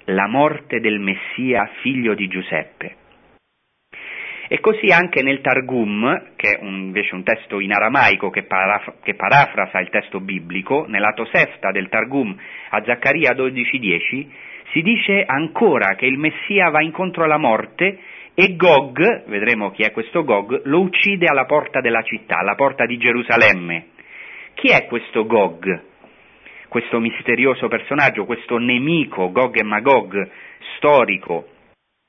la 0.06 0.28
morte 0.28 0.80
del 0.80 1.00
Messia 1.00 1.70
figlio 1.82 2.16
di 2.16 2.28
Giuseppe. 2.28 2.96
E 4.48 4.60
così 4.60 4.92
anche 4.92 5.24
nel 5.24 5.42
Targum, 5.42 6.36
che 6.36 6.56
è 6.56 6.60
un, 6.62 6.76
invece 6.76 7.16
un 7.16 7.24
testo 7.24 7.60
in 7.60 7.72
aramaico 7.72 8.30
che, 8.30 8.44
paraf- 8.44 9.02
che, 9.02 9.16
parafrasa 9.16 9.80
il 9.80 9.90
testo 9.90 10.20
biblico, 10.20 10.86
nella 10.88 11.14
Tosefta 11.14 11.72
del 11.72 11.90
Targum 11.90 12.36
a 12.70 12.84
Zaccaria 12.84 13.34
12:10, 13.34 14.28
si 14.72 14.82
dice 14.82 15.24
ancora 15.26 15.96
che 15.96 16.06
il 16.06 16.18
Messia 16.18 16.70
va 16.70 16.82
incontro 16.82 17.24
alla 17.24 17.38
morte 17.38 18.00
e 18.36 18.56
Gog, 18.56 19.26
vedremo 19.28 19.72
chi 19.72 19.84
è 19.84 19.92
questo 19.92 20.24
Gog, 20.24 20.62
lo 20.66 20.82
uccide 20.82 21.28
alla 21.28 21.46
porta 21.46 21.82
della 21.82 22.02
città, 22.02 22.40
alla 22.40 22.56
porta 22.56 22.86
di 22.86 22.98
Gerusalemme. 22.98 23.88
Chi 24.56 24.70
è 24.70 24.86
questo 24.88 25.26
Gog? 25.26 25.82
Questo 26.68 27.00
misterioso 27.00 27.68
personaggio, 27.68 28.26
questo 28.26 28.58
nemico 28.58 29.32
Gog 29.32 29.56
e 29.58 29.64
Magog, 29.64 30.30
storico, 30.78 31.48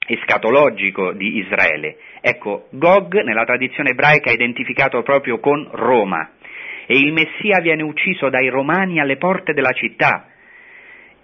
escatologico 0.07 1.13
di 1.13 1.39
Israele. 1.39 1.99
Ecco, 2.23 2.69
Gog 2.71 3.21
nella 3.23 3.45
tradizione 3.45 3.91
ebraica 3.91 4.31
è 4.31 4.35
identificato 4.35 5.03
proprio 5.03 5.39
con 5.41 5.69
Roma 5.73 6.33
e 6.87 6.97
il 6.97 7.13
Messia 7.13 7.61
viene 7.61 7.83
ucciso 7.83 8.31
dai 8.31 8.49
romani 8.49 8.99
alle 8.99 9.19
porte 9.19 9.53
della 9.53 9.73
città 9.73 10.29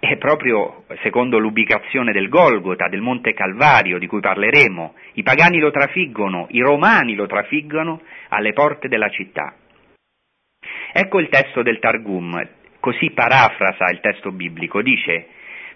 è 0.01 0.17
proprio 0.17 0.85
secondo 1.03 1.37
l'ubicazione 1.37 2.11
del 2.11 2.27
Golgota, 2.27 2.87
del 2.87 3.01
Monte 3.01 3.33
Calvario, 3.33 3.99
di 3.99 4.07
cui 4.07 4.19
parleremo. 4.19 4.95
I 5.13 5.21
pagani 5.21 5.59
lo 5.59 5.69
trafiggono, 5.69 6.47
i 6.49 6.59
romani 6.59 7.13
lo 7.13 7.27
trafiggono 7.27 8.01
alle 8.29 8.51
porte 8.51 8.87
della 8.87 9.09
città. 9.09 9.53
Ecco 10.91 11.19
il 11.19 11.29
testo 11.29 11.61
del 11.61 11.77
Targum, 11.77 12.47
così 12.79 13.11
parafrasa 13.11 13.91
il 13.91 13.99
testo 13.99 14.31
biblico, 14.31 14.81
dice 14.81 15.27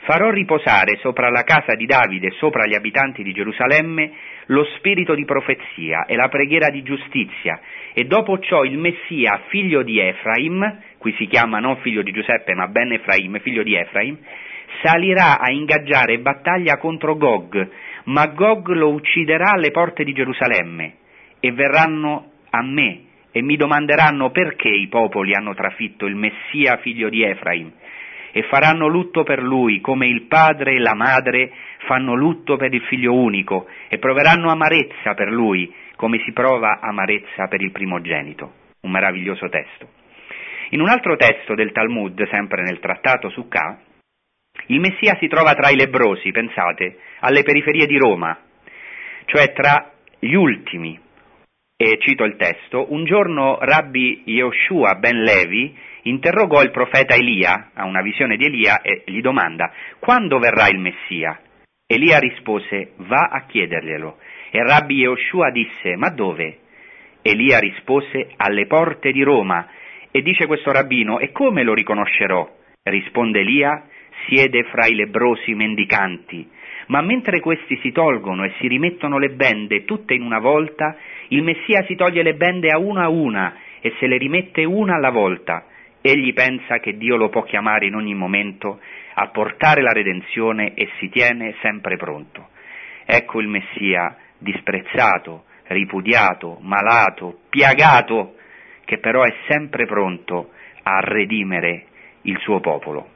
farò 0.05 0.29
riposare 0.29 0.97
sopra 1.01 1.29
la 1.29 1.43
casa 1.43 1.75
di 1.75 1.85
Davide 1.85 2.27
e 2.27 2.35
sopra 2.37 2.65
gli 2.65 2.75
abitanti 2.75 3.23
di 3.23 3.33
Gerusalemme 3.33 4.11
lo 4.47 4.63
spirito 4.77 5.15
di 5.15 5.25
profezia 5.25 6.05
e 6.05 6.15
la 6.15 6.29
preghiera 6.29 6.69
di 6.69 6.83
giustizia, 6.83 7.59
e 7.97 8.03
dopo 8.03 8.39
ciò 8.39 8.65
il 8.65 8.77
Messia, 8.77 9.43
figlio 9.47 9.81
di 9.81 9.99
Efraim, 9.99 10.79
qui 10.97 11.13
si 11.13 11.27
chiama 11.27 11.59
non 11.59 11.77
figlio 11.77 12.01
di 12.01 12.11
Giuseppe 12.11 12.53
ma 12.53 12.67
ben 12.67 12.91
Efraim, 12.91 13.39
figlio 13.39 13.63
di 13.63 13.73
Efraim, 13.73 14.17
salirà 14.83 15.39
a 15.39 15.49
ingaggiare 15.49 16.19
battaglia 16.19 16.75
contro 16.75 17.15
Gog, 17.15 17.69
ma 18.07 18.25
Gog 18.27 18.67
lo 18.73 18.91
ucciderà 18.91 19.51
alle 19.51 19.71
porte 19.71 20.03
di 20.03 20.11
Gerusalemme, 20.11 20.95
e 21.39 21.53
verranno 21.53 22.31
a 22.49 22.61
me 22.61 23.03
e 23.31 23.41
mi 23.41 23.55
domanderanno 23.55 24.29
perché 24.29 24.67
i 24.67 24.87
popoli 24.87 25.33
hanno 25.33 25.53
trafitto 25.53 26.05
il 26.05 26.15
Messia, 26.15 26.75
figlio 26.81 27.07
di 27.07 27.23
Efraim. 27.23 27.71
E 28.33 28.41
faranno 28.43 28.87
lutto 28.87 29.23
per 29.23 29.41
lui 29.41 29.79
come 29.79 30.07
il 30.07 30.23
padre 30.23 30.73
e 30.73 30.79
la 30.79 30.95
madre 30.95 31.49
fanno 31.85 32.13
lutto 32.13 32.57
per 32.57 32.73
il 32.73 32.81
figlio 32.81 33.13
unico 33.13 33.67
e 33.87 33.99
proveranno 33.99 34.49
amarezza 34.49 35.13
per 35.13 35.31
lui 35.31 35.73
come 35.95 36.19
si 36.23 36.31
prova 36.31 36.79
amarezza 36.81 37.47
per 37.47 37.61
il 37.61 37.71
primogenito. 37.71 38.53
Un 38.81 38.91
meraviglioso 38.91 39.49
testo. 39.49 39.89
In 40.69 40.81
un 40.81 40.89
altro 40.89 41.15
testo 41.15 41.55
del 41.55 41.71
Talmud, 41.71 42.27
sempre 42.29 42.63
nel 42.63 42.79
trattato 42.79 43.29
su 43.29 43.47
K, 43.47 43.57
il 44.67 44.79
Messia 44.79 45.15
si 45.19 45.27
trova 45.27 45.53
tra 45.53 45.69
i 45.69 45.75
lebrosi, 45.75 46.31
pensate, 46.31 46.97
alle 47.19 47.43
periferie 47.43 47.85
di 47.85 47.97
Roma, 47.97 48.37
cioè 49.25 49.51
tra 49.53 49.91
gli 50.19 50.33
ultimi. 50.33 50.99
E 51.77 51.97
cito 51.99 52.23
il 52.23 52.37
testo, 52.37 52.91
un 52.93 53.03
giorno 53.03 53.57
Rabbi 53.59 54.23
Yoshua 54.25 54.95
ben 54.95 55.21
Levi 55.21 55.77
interrogò 56.03 56.61
il 56.61 56.71
profeta 56.71 57.15
Elia, 57.15 57.71
ha 57.73 57.85
una 57.85 58.01
visione 58.01 58.37
di 58.37 58.45
Elia 58.45 58.81
e 58.81 59.03
gli 59.05 59.21
domanda, 59.21 59.71
quando 59.99 60.39
verrà 60.39 60.69
il 60.69 60.79
Messia? 60.79 61.39
Elia 61.85 62.17
rispose, 62.17 62.93
va 62.97 63.29
a 63.31 63.45
chiederglielo. 63.45 64.17
E 64.55 64.63
Rabbi 64.63 64.99
Yoshua 64.99 65.49
disse, 65.49 65.97
ma 65.97 66.11
dove? 66.11 66.59
Elia 67.21 67.59
rispose, 67.59 68.29
alle 68.37 68.67
porte 68.67 69.11
di 69.11 69.21
Roma. 69.21 69.67
E 70.09 70.21
dice 70.21 70.45
questo 70.45 70.71
rabbino, 70.71 71.19
e 71.19 71.33
come 71.33 71.61
lo 71.63 71.73
riconoscerò? 71.73 72.49
Risponde 72.83 73.41
Elia, 73.41 73.83
siede 74.25 74.63
fra 74.71 74.85
i 74.87 74.95
lebrosi 74.95 75.53
mendicanti. 75.55 76.49
Ma 76.87 77.01
mentre 77.01 77.41
questi 77.41 77.77
si 77.81 77.91
tolgono 77.91 78.45
e 78.45 78.53
si 78.57 78.69
rimettono 78.69 79.17
le 79.17 79.31
bende 79.31 79.83
tutte 79.83 80.13
in 80.13 80.21
una 80.21 80.39
volta, 80.39 80.95
il 81.27 81.43
Messia 81.43 81.83
si 81.83 81.95
toglie 81.95 82.23
le 82.23 82.35
bende 82.35 82.69
a 82.69 82.77
una 82.77 83.03
a 83.03 83.09
una 83.09 83.57
e 83.81 83.93
se 83.99 84.07
le 84.07 84.15
rimette 84.15 84.63
una 84.63 84.95
alla 84.95 85.11
volta. 85.11 85.65
Egli 85.99 86.31
pensa 86.31 86.79
che 86.79 86.95
Dio 86.95 87.17
lo 87.17 87.27
può 87.27 87.43
chiamare 87.43 87.87
in 87.87 87.95
ogni 87.95 88.15
momento 88.15 88.79
a 89.15 89.27
portare 89.27 89.81
la 89.81 89.91
redenzione 89.91 90.75
e 90.75 90.87
si 90.97 91.09
tiene 91.09 91.55
sempre 91.59 91.97
pronto. 91.97 92.47
Ecco 93.05 93.41
il 93.41 93.49
Messia 93.49 94.15
disprezzato, 94.37 95.45
ripudiato, 95.67 96.57
malato, 96.61 97.39
piagato, 97.49 98.35
che 98.85 98.99
però 98.99 99.23
è 99.23 99.33
sempre 99.47 99.85
pronto 99.85 100.51
a 100.83 100.99
redimere 100.99 101.85
il 102.21 102.37
suo 102.39 102.59
popolo. 102.59 103.09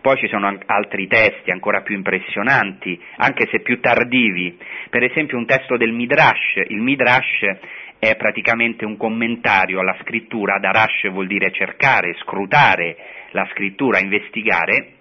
Poi 0.00 0.16
ci 0.16 0.28
sono 0.28 0.56
altri 0.66 1.06
testi 1.08 1.50
ancora 1.50 1.82
più 1.82 1.96
impressionanti, 1.96 3.00
anche 3.16 3.46
se 3.50 3.60
più 3.60 3.80
tardivi, 3.80 4.56
per 4.90 5.02
esempio 5.02 5.36
un 5.36 5.46
testo 5.46 5.76
del 5.76 5.92
Midrash, 5.92 6.62
il 6.68 6.80
Midrash 6.80 7.58
è 7.98 8.16
praticamente 8.16 8.84
un 8.84 8.96
commentario 8.96 9.80
alla 9.80 9.96
scrittura, 10.00 10.58
Darash 10.60 11.10
vuol 11.10 11.26
dire 11.26 11.50
cercare, 11.50 12.14
scrutare 12.20 12.96
la 13.32 13.46
scrittura, 13.52 13.98
investigare, 13.98 14.97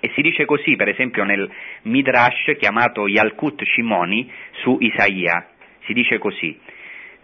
e 0.00 0.10
si 0.14 0.20
dice 0.20 0.44
così, 0.44 0.76
per 0.76 0.88
esempio 0.88 1.24
nel 1.24 1.50
Midrash 1.82 2.56
chiamato 2.58 3.06
Yalkut 3.06 3.62
Shimoni 3.64 4.30
su 4.62 4.76
Isaia, 4.80 5.48
si 5.84 5.92
dice 5.92 6.18
così, 6.18 6.58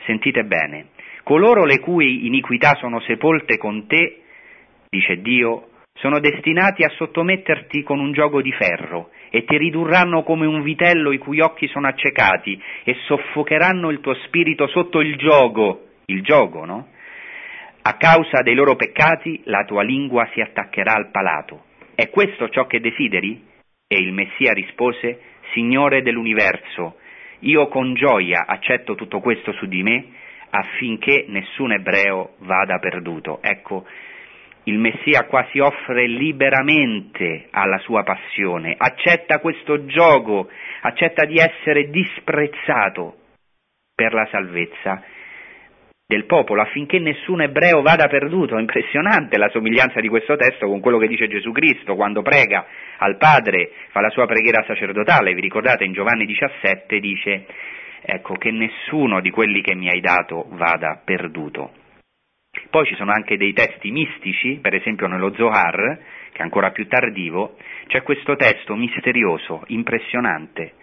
sentite 0.05 0.45
bene, 0.45 0.87
coloro 1.23 1.65
le 1.65 1.81
cui 1.81 2.27
iniquità 2.27 2.75
sono 2.77 3.01
sepolte 3.01 3.59
con 3.59 3.87
te, 3.87 4.23
dice 4.89 5.21
Dio, 5.21 5.69
sono 5.95 6.21
destinati 6.21 6.85
a 6.85 6.89
sottometterti 6.89 7.83
con 7.83 8.01
un 8.01 8.13
gioco 8.13 8.41
di 8.41 8.53
ferro 8.53 9.11
e 9.31 9.45
ti 9.45 9.57
ridurranno 9.57 10.23
come 10.23 10.47
un 10.47 10.63
vitello 10.63 11.13
i 11.13 11.19
cui 11.19 11.41
occhi 11.41 11.69
sono 11.69 11.87
accecati 11.87 12.61
e 12.85 12.97
soffocheranno 13.07 13.91
il 13.91 14.01
tuo 14.01 14.15
spirito 14.27 14.67
sotto 14.69 15.01
il 15.01 15.17
gioco, 15.17 15.87
il 16.07 16.23
gioco, 16.23 16.65
no? 16.65 16.89
A 17.83 17.97
causa 17.97 18.43
dei 18.43 18.55
loro 18.55 18.77
peccati 18.77 19.43
la 19.45 19.65
tua 19.65 19.83
lingua 19.83 20.29
si 20.33 20.41
attaccherà 20.41 20.95
al 20.95 21.11
palato. 21.11 21.65
È 21.95 22.09
questo 22.11 22.49
ciò 22.49 22.67
che 22.67 22.81
desideri? 22.81 23.45
E 23.87 23.97
il 23.97 24.13
Messia 24.13 24.53
rispose, 24.53 25.21
Signore 25.53 26.03
dell'universo, 26.03 26.97
io 27.41 27.69
con 27.69 27.95
gioia 27.95 28.47
accetto 28.47 28.95
tutto 28.95 29.21
questo 29.21 29.53
su 29.53 29.67
di 29.67 29.83
me 29.83 30.07
affinché 30.51 31.27
nessun 31.29 31.73
ebreo 31.73 32.35
vada 32.39 32.79
perduto. 32.79 33.41
Ecco, 33.43 33.87
il 34.65 34.79
Messia 34.79 35.25
qua 35.25 35.47
si 35.51 35.59
offre 35.59 36.07
liberamente 36.07 37.49
alla 37.51 37.79
sua 37.79 38.03
passione, 38.05 38.75
accetta 38.77 39.41
questo 39.41 39.87
gioco, 39.87 40.49
accetta 40.83 41.25
di 41.25 41.37
essere 41.37 41.91
disprezzato 41.91 43.17
per 43.95 44.13
la 44.15 44.27
salvezza 44.31 45.03
del 46.13 46.27
popolo 46.27 46.61
affinché 46.61 46.99
nessun 46.99 47.41
ebreo 47.41 47.81
vada 47.81 48.07
perduto. 48.07 48.57
È 48.57 48.61
impressionante 48.61 49.39
la 49.39 49.49
somiglianza 49.49 49.99
di 50.01 50.09
questo 50.09 50.37
testo 50.37 50.67
con 50.67 50.81
quello 50.81 50.99
che 50.99 51.09
dice 51.09 51.27
Gesù 51.27 51.53
Cristo 51.53 51.95
quando 51.95 52.21
prega 52.21 52.67
al 52.99 53.17
Padre, 53.17 53.71
fa 53.89 54.01
la 54.03 54.11
sua 54.11 54.27
preghiera 54.27 54.63
sacerdotale. 54.67 55.33
Vi 55.33 55.41
ricordate 55.41 55.85
in 55.85 55.93
Giovanni 55.93 56.27
17 56.27 57.01
dice 57.01 57.47
ecco 58.05 58.35
che 58.35 58.51
nessuno 58.51 59.21
di 59.21 59.31
quelli 59.31 59.63
che 59.63 59.75
mi 59.75 59.89
hai 59.89 60.01
dato 60.01 60.49
vada 60.51 61.01
perduto. 61.03 61.73
Poi 62.69 62.85
ci 62.85 62.95
sono 62.97 63.13
anche 63.13 63.39
dei 63.39 63.55
testi 63.55 63.91
mistici, 63.91 64.59
per 64.61 64.75
esempio 64.75 65.07
nello 65.07 65.33
Zohar, 65.35 65.99
che 66.33 66.39
è 66.39 66.43
ancora 66.43 66.71
più 66.73 66.87
tardivo, 66.87 67.57
c'è 67.87 68.03
questo 68.03 68.37
testo 68.37 68.75
misterioso, 68.75 69.63
impressionante. 69.69 70.75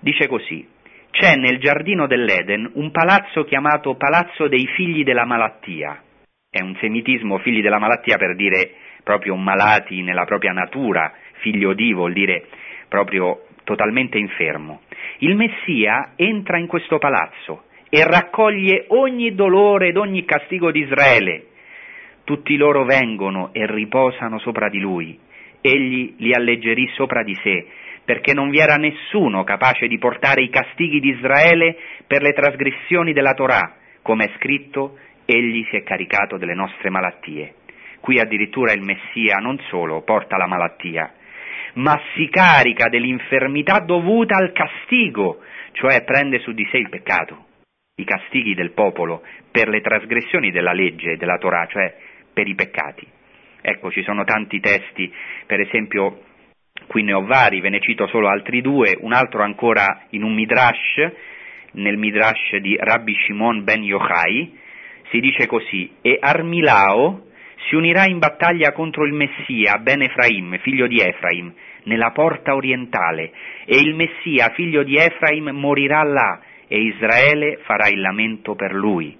Dice 0.00 0.26
così, 0.26 0.66
c'è 1.14 1.36
nel 1.36 1.60
giardino 1.60 2.08
dell'Eden 2.08 2.68
un 2.74 2.90
palazzo 2.90 3.44
chiamato 3.44 3.94
Palazzo 3.94 4.48
dei 4.48 4.66
figli 4.74 5.04
della 5.04 5.24
malattia. 5.24 6.02
È 6.50 6.60
un 6.60 6.74
semitismo 6.80 7.38
figli 7.38 7.62
della 7.62 7.78
malattia 7.78 8.16
per 8.16 8.34
dire 8.34 8.72
proprio 9.04 9.36
malati 9.36 10.02
nella 10.02 10.24
propria 10.24 10.50
natura, 10.50 11.12
figlio 11.34 11.72
di 11.72 11.92
vuol 11.92 12.12
dire 12.12 12.46
proprio 12.88 13.46
totalmente 13.62 14.18
infermo. 14.18 14.82
Il 15.18 15.36
Messia 15.36 16.14
entra 16.16 16.58
in 16.58 16.66
questo 16.66 16.98
palazzo 16.98 17.66
e 17.88 18.02
raccoglie 18.02 18.86
ogni 18.88 19.36
dolore 19.36 19.88
ed 19.88 19.96
ogni 19.96 20.24
castigo 20.24 20.72
di 20.72 20.80
Israele. 20.80 21.46
Tutti 22.24 22.56
loro 22.56 22.84
vengono 22.84 23.50
e 23.52 23.66
riposano 23.66 24.40
sopra 24.40 24.68
di 24.68 24.80
lui. 24.80 25.16
Egli 25.60 26.14
li 26.18 26.34
alleggerì 26.34 26.88
sopra 26.94 27.22
di 27.22 27.38
sé, 27.40 27.66
perché 28.04 28.32
non 28.32 28.50
vi 28.50 28.58
era 28.58 28.76
nessuno 28.76 29.44
capace 29.44 29.86
di 29.86 29.98
portare 29.98 30.42
i 30.42 30.50
castighi 30.50 31.00
di 31.00 31.10
Israele 31.10 31.76
per 32.06 32.22
le 32.22 32.32
trasgressioni 32.32 33.12
della 33.12 33.34
Torah, 33.34 33.76
come 34.02 34.26
è 34.26 34.30
scritto, 34.36 34.98
egli 35.24 35.66
si 35.70 35.76
è 35.76 35.82
caricato 35.82 36.36
delle 36.36 36.54
nostre 36.54 36.90
malattie. 36.90 37.54
Qui 38.00 38.18
addirittura 38.18 38.72
il 38.72 38.82
Messia 38.82 39.36
non 39.36 39.58
solo 39.68 40.02
porta 40.02 40.36
la 40.36 40.46
malattia, 40.46 41.12
ma 41.74 41.98
si 42.14 42.28
carica 42.28 42.88
dell'infermità 42.88 43.80
dovuta 43.80 44.36
al 44.36 44.52
castigo, 44.52 45.40
cioè 45.72 46.04
prende 46.04 46.38
su 46.40 46.52
di 46.52 46.66
sé 46.70 46.76
il 46.76 46.90
peccato 46.90 47.46
i 47.96 48.04
castighi 48.04 48.54
del 48.54 48.72
popolo 48.72 49.22
per 49.52 49.68
le 49.68 49.80
trasgressioni 49.80 50.50
della 50.50 50.72
legge 50.72 51.12
e 51.12 51.16
della 51.16 51.38
Torah, 51.38 51.66
cioè 51.66 51.96
per 52.32 52.48
i 52.48 52.54
peccati. 52.56 53.06
Ecco, 53.60 53.90
ci 53.92 54.02
sono 54.02 54.24
tanti 54.24 54.58
testi, 54.58 55.12
per 55.46 55.60
esempio 55.60 56.22
qui 56.88 57.04
ne 57.04 57.12
ho 57.12 57.24
vari, 57.24 57.60
ve 57.60 57.68
ne 57.68 57.78
cito 57.78 58.08
solo 58.08 58.28
altri 58.28 58.60
due, 58.60 58.96
un 59.00 59.12
altro 59.12 59.44
ancora 59.44 60.06
in 60.10 60.24
un 60.24 60.34
Midrash, 60.34 61.08
nel 61.74 61.96
Midrash 61.96 62.56
di 62.56 62.76
Rabbi 62.76 63.14
Shimon 63.14 63.62
ben 63.62 63.84
Yochai, 63.84 64.58
si 65.10 65.20
dice 65.20 65.46
così, 65.46 65.88
e 66.02 66.18
Armilao 66.20 67.26
si 67.68 67.76
unirà 67.76 68.06
in 68.06 68.18
battaglia 68.18 68.72
contro 68.72 69.06
il 69.06 69.12
Messia, 69.12 69.78
ben 69.78 70.02
Efraim, 70.02 70.58
figlio 70.58 70.88
di 70.88 70.98
Efraim, 70.98 71.52
nella 71.84 72.10
porta 72.10 72.56
orientale, 72.56 73.30
e 73.66 73.76
il 73.76 73.94
Messia, 73.94 74.50
figlio 74.54 74.82
di 74.82 74.96
Efraim, 74.96 75.50
morirà 75.50 76.02
là, 76.02 76.40
e 76.66 76.76
Israele 76.76 77.58
farà 77.62 77.86
il 77.86 78.00
lamento 78.00 78.56
per 78.56 78.74
lui. 78.74 79.16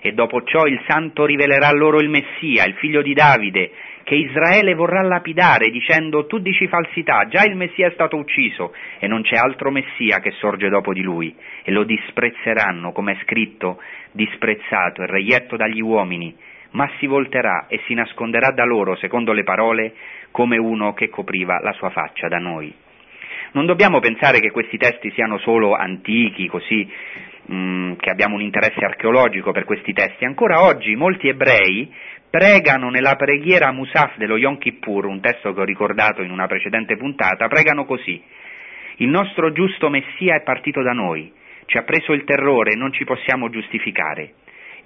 E 0.00 0.12
dopo 0.12 0.42
ciò 0.44 0.64
il 0.64 0.80
santo 0.86 1.26
rivelerà 1.26 1.70
loro 1.72 2.00
il 2.00 2.08
Messia, 2.08 2.64
il 2.64 2.74
figlio 2.74 3.02
di 3.02 3.12
Davide, 3.12 3.72
che 4.08 4.14
Israele 4.14 4.72
vorrà 4.72 5.02
lapidare 5.02 5.68
dicendo 5.68 6.24
tu 6.24 6.38
dici 6.38 6.66
falsità, 6.66 7.26
già 7.28 7.44
il 7.44 7.56
Messia 7.56 7.88
è 7.88 7.90
stato 7.90 8.16
ucciso 8.16 8.72
e 8.98 9.06
non 9.06 9.20
c'è 9.20 9.36
altro 9.36 9.70
Messia 9.70 10.20
che 10.20 10.30
sorge 10.30 10.70
dopo 10.70 10.94
di 10.94 11.02
lui 11.02 11.36
e 11.62 11.70
lo 11.70 11.84
disprezzeranno, 11.84 12.92
come 12.92 13.12
è 13.12 13.18
scritto, 13.24 13.78
disprezzato 14.12 15.02
e 15.02 15.06
reietto 15.08 15.56
dagli 15.56 15.82
uomini, 15.82 16.34
ma 16.70 16.88
si 16.98 17.06
volterà 17.06 17.66
e 17.68 17.82
si 17.84 17.92
nasconderà 17.92 18.50
da 18.52 18.64
loro, 18.64 18.96
secondo 18.96 19.34
le 19.34 19.44
parole, 19.44 19.92
come 20.30 20.56
uno 20.56 20.94
che 20.94 21.10
copriva 21.10 21.60
la 21.60 21.72
sua 21.72 21.90
faccia 21.90 22.28
da 22.28 22.38
noi. 22.38 22.74
Non 23.52 23.66
dobbiamo 23.66 24.00
pensare 24.00 24.40
che 24.40 24.50
questi 24.50 24.78
testi 24.78 25.10
siano 25.10 25.36
solo 25.36 25.74
antichi, 25.74 26.48
così 26.48 26.90
mh, 27.48 27.54
mm, 27.54 27.92
che 27.96 28.10
abbiamo 28.10 28.36
un 28.36 28.42
interesse 28.42 28.84
archeologico 28.84 29.52
per 29.52 29.64
questi 29.64 29.92
testi. 29.92 30.24
Ancora 30.24 30.62
oggi 30.64 30.94
molti 30.94 31.28
ebrei 31.28 31.92
pregano 32.30 32.90
nella 32.90 33.16
preghiera 33.16 33.72
Musaf 33.72 34.16
dello 34.16 34.36
Yom 34.36 34.58
Kippur, 34.58 35.06
un 35.06 35.20
testo 35.20 35.52
che 35.52 35.60
ho 35.60 35.64
ricordato 35.64 36.22
in 36.22 36.30
una 36.30 36.46
precedente 36.46 36.96
puntata, 36.96 37.48
pregano 37.48 37.84
così. 37.84 38.22
Il 38.96 39.08
nostro 39.08 39.52
giusto 39.52 39.88
Messia 39.88 40.36
è 40.36 40.42
partito 40.42 40.82
da 40.82 40.92
noi, 40.92 41.32
ci 41.68 41.76
ha 41.76 41.82
preso 41.82 42.14
il 42.14 42.24
terrore 42.24 42.74
non 42.74 42.92
ci 42.92 43.04
possiamo 43.04 43.50
giustificare. 43.50 44.32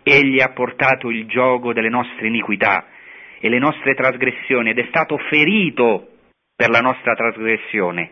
Egli 0.02 0.40
ha 0.40 0.48
portato 0.48 1.10
il 1.10 1.26
gioco 1.26 1.72
delle 1.72 1.88
nostre 1.88 2.26
iniquità 2.26 2.86
e 3.38 3.48
le 3.48 3.60
nostre 3.60 3.94
trasgressioni 3.94 4.70
ed 4.70 4.78
è 4.78 4.86
stato 4.88 5.16
ferito 5.30 6.08
per 6.56 6.70
la 6.70 6.80
nostra 6.80 7.14
trasgressione. 7.14 8.10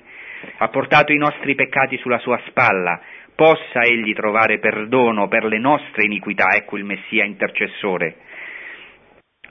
Ha 0.59 0.69
portato 0.69 1.12
i 1.12 1.19
nostri 1.19 1.57
peccati 1.57 1.99
sulla 1.99 2.19
sua 2.19 2.40
spalla. 2.47 3.00
Possa 3.40 3.80
egli 3.85 4.12
trovare 4.12 4.59
perdono 4.59 5.26
per 5.26 5.44
le 5.44 5.59
nostre 5.59 6.04
iniquità, 6.04 6.49
ecco 6.54 6.76
il 6.76 6.85
Messia 6.85 7.25
intercessore. 7.25 8.16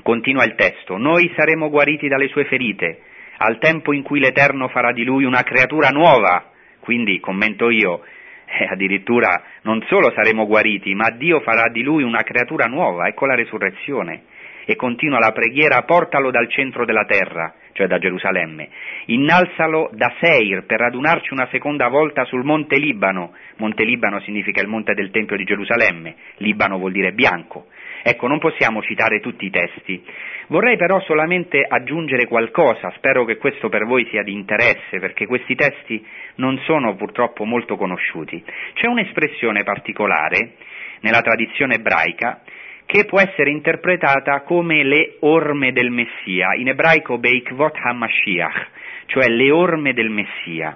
Continua 0.04 0.44
il 0.44 0.54
testo, 0.54 0.98
noi 0.98 1.34
saremo 1.36 1.72
guariti 1.72 2.08
dalle 2.08 2.28
sue 2.28 2.46
ferite, 2.46 3.00
al 3.38 3.58
tempo 3.58 3.92
in 3.92 4.04
cui 4.04 4.20
l'Eterno 4.20 4.68
farà 4.68 4.92
di 4.92 5.04
lui 5.04 5.24
una 5.24 5.42
creatura 5.42 5.90
nuova. 5.90 6.52
Quindi, 6.82 7.20
commento 7.20 7.72
io, 7.72 8.04
eh, 8.46 8.66
addirittura 8.66 9.42
non 9.64 9.84
solo 9.88 10.12
saremo 10.12 10.46
guariti, 10.46 10.94
ma 10.94 11.10
Dio 11.10 11.40
farà 11.40 11.68
di 11.72 11.82
lui 11.82 12.04
una 12.04 12.22
creatura 12.22 12.68
nuova, 12.68 13.08
ecco 13.08 13.26
la 13.26 13.34
resurrezione. 13.34 14.22
E 14.66 14.76
continua 14.76 15.18
la 15.18 15.32
preghiera, 15.32 15.82
portalo 15.82 16.30
dal 16.30 16.48
centro 16.48 16.86
della 16.86 17.06
terra, 17.06 17.56
cioè 17.80 17.88
da 17.88 17.98
Gerusalemme, 17.98 18.68
innalzalo 19.06 19.90
da 19.94 20.14
Seir 20.20 20.66
per 20.66 20.80
radunarci 20.80 21.32
una 21.32 21.48
seconda 21.50 21.88
volta 21.88 22.26
sul 22.26 22.44
monte 22.44 22.78
Libano. 22.78 23.32
Monte 23.56 23.86
Libano 23.86 24.20
significa 24.20 24.60
il 24.60 24.68
monte 24.68 24.94
del 24.94 25.12
Tempio 25.12 25.38
di 25.38 25.46
Gerusalemme, 25.46 26.16
Libano 26.40 26.78
vuol 26.78 26.92
dire 26.92 27.14
bianco. 27.14 27.68
Ecco, 28.02 28.28
non 28.28 28.40
possiamo 28.40 28.82
citare 28.82 29.22
tutti 29.22 29.46
i 29.46 29.50
testi. 29.50 30.04
Vorrei 30.48 30.76
però 30.76 31.00
solamente 31.02 31.66
aggiungere 31.66 32.28
qualcosa, 32.28 32.92
spero 32.98 33.24
che 33.24 33.38
questo 33.38 33.70
per 33.70 33.86
voi 33.86 34.06
sia 34.10 34.24
di 34.24 34.34
interesse, 34.34 35.00
perché 35.00 35.26
questi 35.26 35.56
testi 35.56 36.06
non 36.36 36.58
sono 36.66 36.96
purtroppo 36.96 37.46
molto 37.46 37.78
conosciuti. 37.78 38.44
C'è 38.74 38.88
un'espressione 38.88 39.64
particolare 39.64 40.56
nella 41.00 41.22
tradizione 41.22 41.76
ebraica 41.76 42.42
che 42.90 43.06
può 43.06 43.20
essere 43.20 43.52
interpretata 43.52 44.42
come 44.42 44.84
le 44.84 45.18
orme 45.20 45.72
del 45.72 45.92
Messia, 45.92 46.56
in 46.56 46.70
ebraico 46.70 47.20
Beikvot 47.20 47.78
HaMashiach, 47.84 48.68
cioè 49.06 49.28
le 49.28 49.52
orme 49.52 49.94
del 49.94 50.10
Messia. 50.10 50.76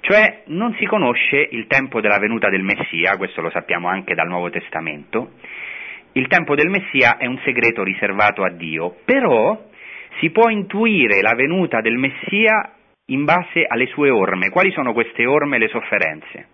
Cioè 0.00 0.42
non 0.46 0.74
si 0.80 0.84
conosce 0.84 1.46
il 1.52 1.68
tempo 1.68 2.00
della 2.00 2.18
venuta 2.18 2.50
del 2.50 2.64
Messia, 2.64 3.16
questo 3.18 3.40
lo 3.40 3.50
sappiamo 3.50 3.86
anche 3.86 4.16
dal 4.16 4.26
Nuovo 4.26 4.50
Testamento, 4.50 5.34
il 6.14 6.26
tempo 6.26 6.56
del 6.56 6.68
Messia 6.68 7.18
è 7.18 7.26
un 7.26 7.38
segreto 7.44 7.84
riservato 7.84 8.42
a 8.42 8.50
Dio, 8.50 8.96
però 9.04 9.56
si 10.18 10.30
può 10.30 10.48
intuire 10.48 11.20
la 11.20 11.36
venuta 11.36 11.80
del 11.80 11.98
Messia 11.98 12.74
in 13.06 13.22
base 13.24 13.64
alle 13.64 13.86
sue 13.86 14.10
orme. 14.10 14.50
Quali 14.50 14.72
sono 14.72 14.92
queste 14.92 15.24
orme 15.24 15.54
e 15.54 15.58
le 15.60 15.68
sofferenze? 15.68 16.48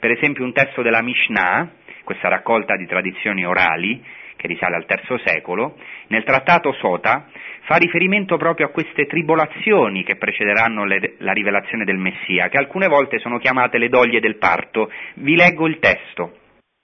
Per 0.00 0.10
esempio 0.10 0.42
un 0.42 0.54
testo 0.54 0.80
della 0.80 1.02
Mishnah, 1.02 1.75
questa 2.06 2.28
raccolta 2.28 2.76
di 2.76 2.86
tradizioni 2.86 3.44
orali, 3.44 4.00
che 4.36 4.46
risale 4.46 4.76
al 4.76 4.86
III 4.88 5.20
secolo, 5.24 5.76
nel 6.06 6.22
trattato 6.22 6.72
Sota 6.74 7.26
fa 7.62 7.76
riferimento 7.76 8.36
proprio 8.36 8.66
a 8.66 8.70
queste 8.70 9.06
tribolazioni 9.06 10.04
che 10.04 10.14
precederanno 10.14 10.84
le, 10.84 11.16
la 11.18 11.32
rivelazione 11.32 11.84
del 11.84 11.96
Messia, 11.96 12.48
che 12.48 12.58
alcune 12.58 12.86
volte 12.86 13.18
sono 13.18 13.38
chiamate 13.38 13.78
le 13.78 13.88
doglie 13.88 14.20
del 14.20 14.36
parto. 14.36 14.90
Vi 15.14 15.34
leggo 15.34 15.66
il 15.66 15.80
testo. 15.80 16.38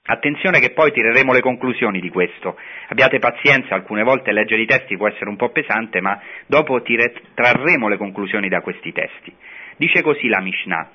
Attenzione 0.05 0.59
che 0.59 0.71
poi 0.71 0.91
tireremo 0.91 1.33
le 1.33 1.41
conclusioni 1.41 2.01
di 2.01 2.09
questo. 2.09 2.59
Abbiate 2.89 3.21
pazienza, 3.21 3.77
alcune 3.77 4.03
volte 4.03 4.33
leggere 4.33 4.63
i 4.63 4.67
testi 4.67 4.97
può 4.97 5.07
essere 5.07 5.31
un 5.31 5.37
po' 5.37 5.51
pesante, 5.51 6.01
ma 6.01 6.21
dopo 6.47 6.83
trarremo 6.83 7.87
le 7.87 7.97
conclusioni 7.97 8.49
da 8.49 8.61
questi 8.61 8.91
testi. 8.91 9.33
Dice 9.77 10.03
così 10.03 10.27
la 10.27 10.41
Mishnah. 10.41 10.91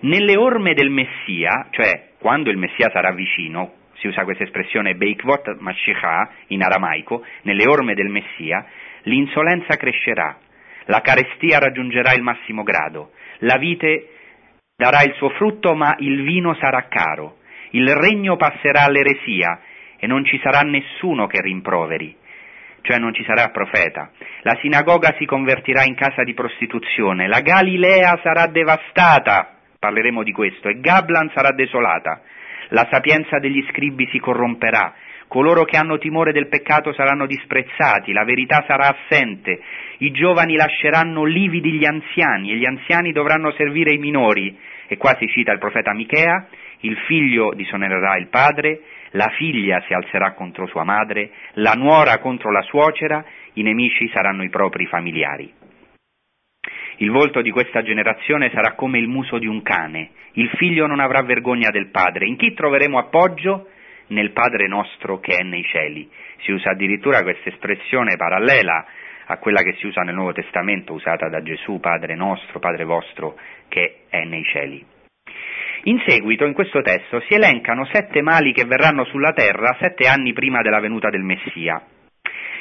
Nelle 0.00 0.36
orme 0.36 0.74
del 0.74 0.90
Messia, 0.90 1.68
cioè 1.70 2.07
quando 2.18 2.50
il 2.50 2.56
Messia 2.56 2.90
sarà 2.90 3.12
vicino, 3.12 3.72
si 3.98 4.06
usa 4.06 4.24
questa 4.24 4.44
espressione 4.44 4.94
Beikvot 4.94 5.56
Mashiach 5.58 6.30
in 6.48 6.62
aramaico, 6.62 7.24
nelle 7.42 7.66
orme 7.66 7.94
del 7.94 8.08
Messia, 8.08 8.64
l'insolenza 9.02 9.76
crescerà, 9.76 10.36
la 10.86 11.00
carestia 11.00 11.58
raggiungerà 11.58 12.12
il 12.14 12.22
massimo 12.22 12.62
grado, 12.62 13.12
la 13.38 13.56
vite 13.56 14.08
darà 14.76 15.02
il 15.02 15.14
suo 15.14 15.30
frutto 15.30 15.74
ma 15.74 15.96
il 15.98 16.22
vino 16.22 16.54
sarà 16.54 16.86
caro, 16.88 17.38
il 17.70 17.88
regno 17.94 18.36
passerà 18.36 18.84
all'eresia 18.84 19.60
e 19.98 20.06
non 20.06 20.24
ci 20.24 20.38
sarà 20.42 20.60
nessuno 20.60 21.26
che 21.26 21.40
rimproveri, 21.40 22.16
cioè 22.82 22.98
non 22.98 23.12
ci 23.12 23.24
sarà 23.24 23.48
profeta. 23.50 24.12
La 24.42 24.56
sinagoga 24.60 25.14
si 25.18 25.26
convertirà 25.26 25.84
in 25.84 25.94
casa 25.94 26.22
di 26.22 26.34
prostituzione, 26.34 27.26
la 27.26 27.40
Galilea 27.40 28.20
sarà 28.22 28.46
devastata, 28.46 29.57
parleremo 29.78 30.22
di 30.24 30.32
questo, 30.32 30.68
e 30.68 30.80
Gablan 30.80 31.30
sarà 31.32 31.52
desolata. 31.52 32.22
La 32.70 32.86
sapienza 32.90 33.38
degli 33.38 33.64
scribi 33.70 34.08
si 34.10 34.18
corromperà, 34.18 34.92
coloro 35.28 35.64
che 35.64 35.76
hanno 35.76 35.98
timore 35.98 36.32
del 36.32 36.48
peccato 36.48 36.92
saranno 36.92 37.26
disprezzati, 37.26 38.12
la 38.12 38.24
verità 38.24 38.64
sarà 38.66 38.88
assente, 38.88 39.60
i 39.98 40.10
giovani 40.10 40.56
lasceranno 40.56 41.24
lividi 41.24 41.72
gli 41.72 41.86
anziani 41.86 42.50
e 42.50 42.56
gli 42.56 42.66
anziani 42.66 43.12
dovranno 43.12 43.52
servire 43.52 43.92
i 43.92 43.98
minori. 43.98 44.58
E 44.88 44.96
qua 44.96 45.14
si 45.18 45.28
cita 45.28 45.52
il 45.52 45.58
profeta 45.58 45.92
Michea, 45.92 46.48
il 46.80 46.96
figlio 47.06 47.52
disonererà 47.54 48.16
il 48.16 48.28
padre, 48.28 48.80
la 49.12 49.28
figlia 49.36 49.82
si 49.86 49.92
alzerà 49.92 50.32
contro 50.32 50.66
sua 50.66 50.84
madre, 50.84 51.30
la 51.54 51.72
nuora 51.72 52.18
contro 52.18 52.50
la 52.50 52.62
suocera, 52.62 53.24
i 53.54 53.62
nemici 53.62 54.08
saranno 54.12 54.42
i 54.42 54.50
propri 54.50 54.86
familiari. 54.86 55.57
Il 57.00 57.10
volto 57.10 57.42
di 57.42 57.50
questa 57.50 57.82
generazione 57.82 58.50
sarà 58.52 58.74
come 58.74 58.98
il 58.98 59.08
muso 59.08 59.38
di 59.38 59.46
un 59.46 59.62
cane, 59.62 60.10
il 60.32 60.50
figlio 60.50 60.86
non 60.86 61.00
avrà 61.00 61.22
vergogna 61.22 61.70
del 61.70 61.88
padre. 61.88 62.26
In 62.26 62.36
chi 62.36 62.54
troveremo 62.54 62.98
appoggio? 62.98 63.68
Nel 64.08 64.30
Padre 64.30 64.68
nostro 64.68 65.20
che 65.20 65.36
è 65.36 65.42
nei 65.42 65.64
cieli. 65.64 66.08
Si 66.42 66.50
usa 66.50 66.70
addirittura 66.70 67.22
questa 67.22 67.50
espressione 67.50 68.16
parallela 68.16 68.86
a 69.26 69.36
quella 69.36 69.60
che 69.60 69.74
si 69.78 69.86
usa 69.86 70.00
nel 70.02 70.14
Nuovo 70.14 70.32
Testamento, 70.32 70.94
usata 70.94 71.28
da 71.28 71.42
Gesù, 71.42 71.78
Padre 71.78 72.14
nostro, 72.14 72.58
Padre 72.58 72.84
vostro, 72.84 73.38
che 73.68 74.04
è 74.08 74.24
nei 74.24 74.44
cieli. 74.44 74.82
In 75.84 76.02
seguito, 76.06 76.46
in 76.46 76.54
questo 76.54 76.80
testo, 76.80 77.20
si 77.26 77.34
elencano 77.34 77.84
sette 77.92 78.22
mali 78.22 78.52
che 78.52 78.64
verranno 78.64 79.04
sulla 79.04 79.32
terra 79.32 79.76
sette 79.78 80.08
anni 80.08 80.32
prima 80.32 80.62
della 80.62 80.80
venuta 80.80 81.10
del 81.10 81.22
Messia. 81.22 81.82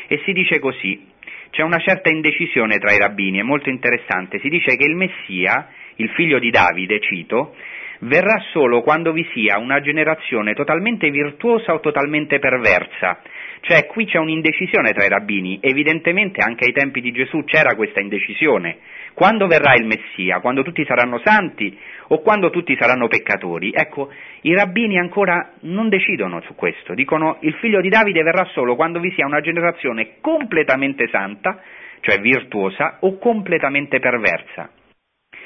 E 0.08 0.22
si 0.26 0.34
dice 0.34 0.60
così, 0.60 1.12
c'è 1.50 1.62
una 1.64 1.80
certa 1.80 2.10
indecisione 2.10 2.78
tra 2.78 2.94
i 2.94 2.98
rabbini, 2.98 3.40
è 3.40 3.44
molto 3.44 3.70
interessante, 3.70 4.40
si 4.40 4.50
dice 4.50 4.76
che 4.76 4.86
il 4.86 4.96
Messia, 4.96 5.70
il 5.96 6.10
figlio 6.10 6.40
di 6.40 6.50
Davide, 6.50 7.00
cito, 7.00 7.56
verrà 8.02 8.40
solo 8.52 8.82
quando 8.82 9.12
vi 9.12 9.28
sia 9.34 9.58
una 9.58 9.82
generazione 9.82 10.54
totalmente 10.54 11.10
virtuosa 11.10 11.74
o 11.74 11.80
totalmente 11.80 12.40
perversa. 12.40 13.22
Cioè 13.62 13.88
qui 13.88 14.06
c'è 14.06 14.20
un'indecisione 14.20 14.94
tra 14.94 15.04
i 15.04 15.10
rabbini, 15.10 15.58
evidentemente 15.62 16.42
anche 16.42 16.66
ai 16.66 16.74
tempi 16.74 17.02
di 17.02 17.12
Gesù 17.12 17.44
c'era 17.44 17.76
questa 17.76 18.02
indecisione. 18.02 18.78
Quando 19.14 19.48
verrà 19.48 19.74
il 19.74 19.86
Messia? 19.86 20.40
Quando 20.40 20.62
tutti 20.62 20.86
saranno 20.86 21.20
santi 21.24 21.76
o 22.10 22.22
quando 22.22 22.50
tutti 22.50 22.76
saranno 22.80 23.08
peccatori? 23.08 23.72
Ecco, 23.74 24.12
i 24.42 24.54
rabbini 24.54 24.98
ancora 24.98 25.54
non 25.62 25.90
decidono 25.90 26.42
su 26.42 26.56
questo, 26.56 26.94
dicono 26.94 27.38
il 27.42 27.54
figlio 27.56 27.82
di 27.82 27.90
Davide 27.90 28.24
verrà 28.24 28.46
solo 28.54 28.76
quando 28.76 29.00
vi 29.00 29.12
sia 29.12 29.26
una 29.26 29.42
generazione 29.42 30.20
completamente 30.22 31.08
santa, 31.10 31.62
cioè 32.02 32.20
virtuosa, 32.20 32.98
o 33.02 33.18
completamente 33.18 34.00
perversa. 34.00 34.70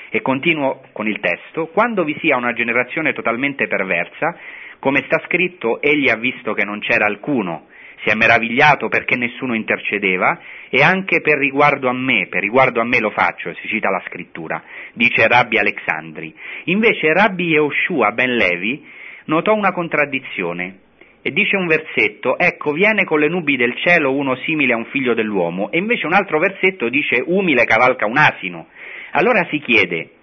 E 0.09 0.21
continuo 0.21 0.81
con 0.91 1.07
il 1.07 1.19
testo, 1.19 1.67
quando 1.67 2.03
vi 2.03 2.17
sia 2.19 2.35
una 2.35 2.53
generazione 2.53 3.13
totalmente 3.13 3.67
perversa, 3.67 4.37
come 4.79 5.03
sta 5.05 5.21
scritto, 5.25 5.81
egli 5.81 6.09
ha 6.09 6.17
visto 6.17 6.53
che 6.53 6.65
non 6.65 6.79
c'era 6.79 7.05
alcuno 7.05 7.67
si 8.03 8.09
è 8.09 8.15
meravigliato 8.15 8.87
perché 8.87 9.15
nessuno 9.15 9.53
intercedeva 9.53 10.39
e 10.69 10.81
anche 10.81 11.21
per 11.21 11.37
riguardo 11.37 11.87
a 11.87 11.93
me, 11.93 12.27
per 12.29 12.41
riguardo 12.41 12.81
a 12.81 12.83
me 12.83 12.99
lo 12.99 13.11
faccio, 13.11 13.53
si 13.61 13.67
cita 13.67 13.89
la 13.89 14.01
scrittura, 14.07 14.63
dice 14.93 15.27
Rabbi 15.27 15.57
Alexandri. 15.57 16.33
Invece 16.65 17.13
Rabbi 17.13 17.49
Yehoshua 17.49 18.11
ben 18.11 18.35
Levi 18.35 18.83
notò 19.25 19.53
una 19.53 19.71
contraddizione 19.71 20.79
e 21.21 21.31
dice 21.31 21.55
un 21.55 21.67
versetto, 21.67 22.37
ecco 22.39 22.71
viene 22.71 23.03
con 23.03 23.19
le 23.19 23.27
nubi 23.27 23.55
del 23.55 23.75
cielo 23.77 24.13
uno 24.13 24.35
simile 24.37 24.73
a 24.73 24.77
un 24.77 24.85
figlio 24.85 25.13
dell'uomo 25.13 25.71
e 25.71 25.77
invece 25.77 26.07
un 26.07 26.13
altro 26.13 26.39
versetto 26.39 26.89
dice 26.89 27.23
umile 27.23 27.65
cavalca 27.65 28.07
un 28.07 28.17
asino. 28.17 28.67
Allora 29.11 29.45
si 29.51 29.59
chiede, 29.59 30.13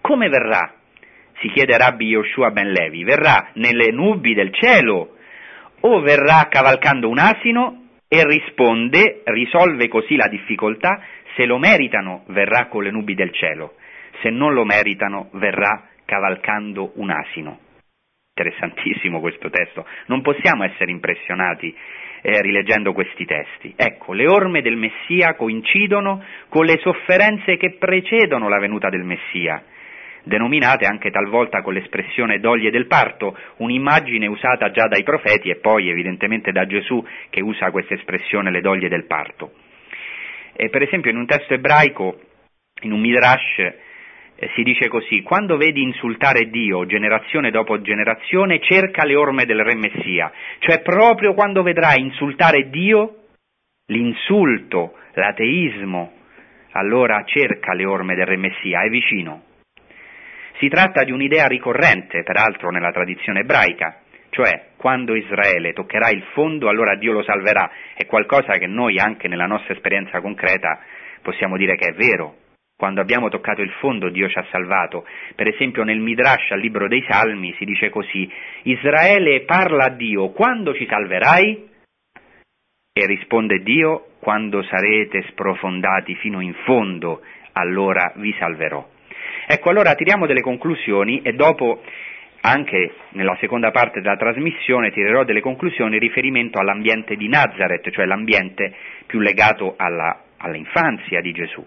come 0.00 0.28
verrà? 0.28 0.74
Si 1.38 1.48
chiede 1.50 1.76
Rabbi 1.76 2.06
Yoshua 2.06 2.50
ben 2.50 2.72
Levi, 2.72 3.04
verrà 3.04 3.50
nelle 3.54 3.92
nubi 3.92 4.34
del 4.34 4.52
cielo 4.52 5.15
o 5.86 6.00
verrà 6.00 6.48
cavalcando 6.50 7.08
un 7.08 7.18
asino 7.18 7.84
e 8.08 8.24
risponde, 8.24 9.22
risolve 9.24 9.86
così 9.88 10.16
la 10.16 10.26
difficoltà, 10.26 11.00
se 11.36 11.44
lo 11.44 11.58
meritano 11.58 12.24
verrà 12.28 12.66
con 12.66 12.82
le 12.82 12.90
nubi 12.90 13.14
del 13.14 13.32
cielo, 13.32 13.74
se 14.20 14.30
non 14.30 14.52
lo 14.52 14.64
meritano 14.64 15.28
verrà 15.32 15.88
cavalcando 16.04 16.92
un 16.96 17.10
asino. 17.10 17.60
Interessantissimo 18.34 19.20
questo 19.20 19.48
testo, 19.48 19.86
non 20.06 20.22
possiamo 20.22 20.64
essere 20.64 20.90
impressionati 20.90 21.74
eh, 22.20 22.42
rileggendo 22.42 22.92
questi 22.92 23.24
testi. 23.24 23.72
Ecco, 23.76 24.12
le 24.12 24.26
orme 24.26 24.62
del 24.62 24.76
Messia 24.76 25.34
coincidono 25.34 26.22
con 26.48 26.64
le 26.64 26.78
sofferenze 26.78 27.56
che 27.56 27.76
precedono 27.78 28.48
la 28.48 28.58
venuta 28.58 28.88
del 28.88 29.04
Messia, 29.04 29.62
denominate 30.26 30.86
anche 30.86 31.12
talvolta 31.12 31.62
con 31.62 31.72
l'espressione 31.72 32.40
doglie 32.40 32.70
del 32.70 32.86
parto, 32.86 33.36
un'immagine 33.58 34.26
usata 34.26 34.72
già 34.72 34.88
dai 34.88 35.04
profeti 35.04 35.50
e 35.50 35.56
poi 35.56 35.88
evidentemente 35.88 36.50
da 36.50 36.66
Gesù 36.66 37.04
che 37.30 37.40
usa 37.40 37.70
questa 37.70 37.94
espressione 37.94 38.50
le 38.50 38.60
doglie 38.60 38.88
del 38.88 39.06
parto. 39.06 39.52
E 40.52 40.68
per 40.68 40.82
esempio 40.82 41.12
in 41.12 41.16
un 41.16 41.26
testo 41.26 41.54
ebraico, 41.54 42.20
in 42.82 42.90
un 42.92 43.00
midrash, 43.00 43.58
eh, 43.58 44.50
si 44.56 44.64
dice 44.64 44.88
così, 44.88 45.22
quando 45.22 45.56
vedi 45.56 45.82
insultare 45.82 46.50
Dio 46.50 46.86
generazione 46.86 47.52
dopo 47.52 47.80
generazione, 47.80 48.60
cerca 48.60 49.04
le 49.04 49.14
orme 49.14 49.44
del 49.44 49.62
re 49.62 49.76
Messia, 49.76 50.32
cioè 50.58 50.82
proprio 50.82 51.34
quando 51.34 51.62
vedrai 51.62 52.00
insultare 52.00 52.68
Dio, 52.68 53.26
l'insulto, 53.86 54.94
l'ateismo, 55.14 56.12
allora 56.72 57.22
cerca 57.24 57.74
le 57.74 57.84
orme 57.84 58.16
del 58.16 58.26
re 58.26 58.36
Messia, 58.36 58.82
è 58.82 58.88
vicino. 58.88 59.54
Si 60.58 60.68
tratta 60.68 61.04
di 61.04 61.12
un'idea 61.12 61.46
ricorrente, 61.46 62.22
peraltro, 62.22 62.70
nella 62.70 62.90
tradizione 62.90 63.40
ebraica, 63.40 64.00
cioè 64.30 64.68
quando 64.76 65.14
Israele 65.14 65.72
toccherà 65.72 66.08
il 66.10 66.22
fondo 66.32 66.68
allora 66.68 66.96
Dio 66.96 67.12
lo 67.12 67.22
salverà, 67.22 67.70
è 67.94 68.06
qualcosa 68.06 68.52
che 68.58 68.66
noi 68.66 68.98
anche 68.98 69.28
nella 69.28 69.46
nostra 69.46 69.74
esperienza 69.74 70.20
concreta 70.20 70.80
possiamo 71.20 71.56
dire 71.56 71.76
che 71.76 71.88
è 71.88 71.92
vero. 71.92 72.36
Quando 72.76 73.00
abbiamo 73.00 73.28
toccato 73.28 73.62
il 73.62 73.70
fondo 73.80 74.10
Dio 74.10 74.28
ci 74.28 74.38
ha 74.38 74.46
salvato. 74.50 75.06
Per 75.34 75.48
esempio 75.48 75.82
nel 75.82 75.98
Midrash 75.98 76.50
al 76.50 76.60
libro 76.60 76.88
dei 76.88 77.04
Salmi 77.08 77.54
si 77.58 77.64
dice 77.64 77.88
così, 77.88 78.30
Israele 78.64 79.42
parla 79.42 79.86
a 79.86 79.90
Dio, 79.90 80.30
quando 80.30 80.74
ci 80.74 80.86
salverai? 80.86 81.68
E 82.92 83.06
risponde 83.06 83.62
Dio, 83.62 84.08
quando 84.20 84.62
sarete 84.62 85.22
sprofondati 85.28 86.14
fino 86.16 86.40
in 86.40 86.54
fondo, 86.64 87.22
allora 87.52 88.12
vi 88.16 88.34
salverò. 88.38 88.95
Ecco, 89.48 89.70
allora 89.70 89.94
tiriamo 89.94 90.26
delle 90.26 90.40
conclusioni 90.40 91.22
e 91.22 91.32
dopo 91.32 91.80
anche 92.40 92.94
nella 93.10 93.36
seconda 93.40 93.70
parte 93.70 94.00
della 94.00 94.16
trasmissione 94.16 94.90
tirerò 94.90 95.24
delle 95.24 95.40
conclusioni 95.40 95.94
in 95.94 96.00
riferimento 96.00 96.58
all'ambiente 96.58 97.16
di 97.16 97.28
Nazareth, 97.28 97.90
cioè 97.90 98.06
l'ambiente 98.06 98.74
più 99.06 99.20
legato 99.20 99.74
alla, 99.76 100.22
all'infanzia 100.38 101.20
di 101.20 101.32
Gesù. 101.32 101.64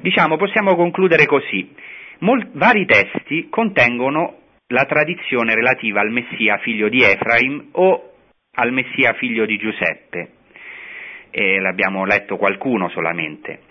Diciamo, 0.00 0.36
possiamo 0.36 0.74
concludere 0.74 1.26
così. 1.26 1.70
Mol- 2.20 2.48
vari 2.52 2.86
testi 2.86 3.48
contengono 3.50 4.38
la 4.68 4.84
tradizione 4.84 5.54
relativa 5.54 6.00
al 6.00 6.10
Messia 6.10 6.58
figlio 6.58 6.88
di 6.88 7.02
Efraim 7.02 7.68
o 7.72 8.12
al 8.54 8.72
Messia 8.72 9.12
figlio 9.14 9.44
di 9.44 9.58
Giuseppe. 9.58 10.28
E 11.30 11.60
l'abbiamo 11.60 12.04
letto 12.04 12.36
qualcuno 12.36 12.88
solamente. 12.88 13.63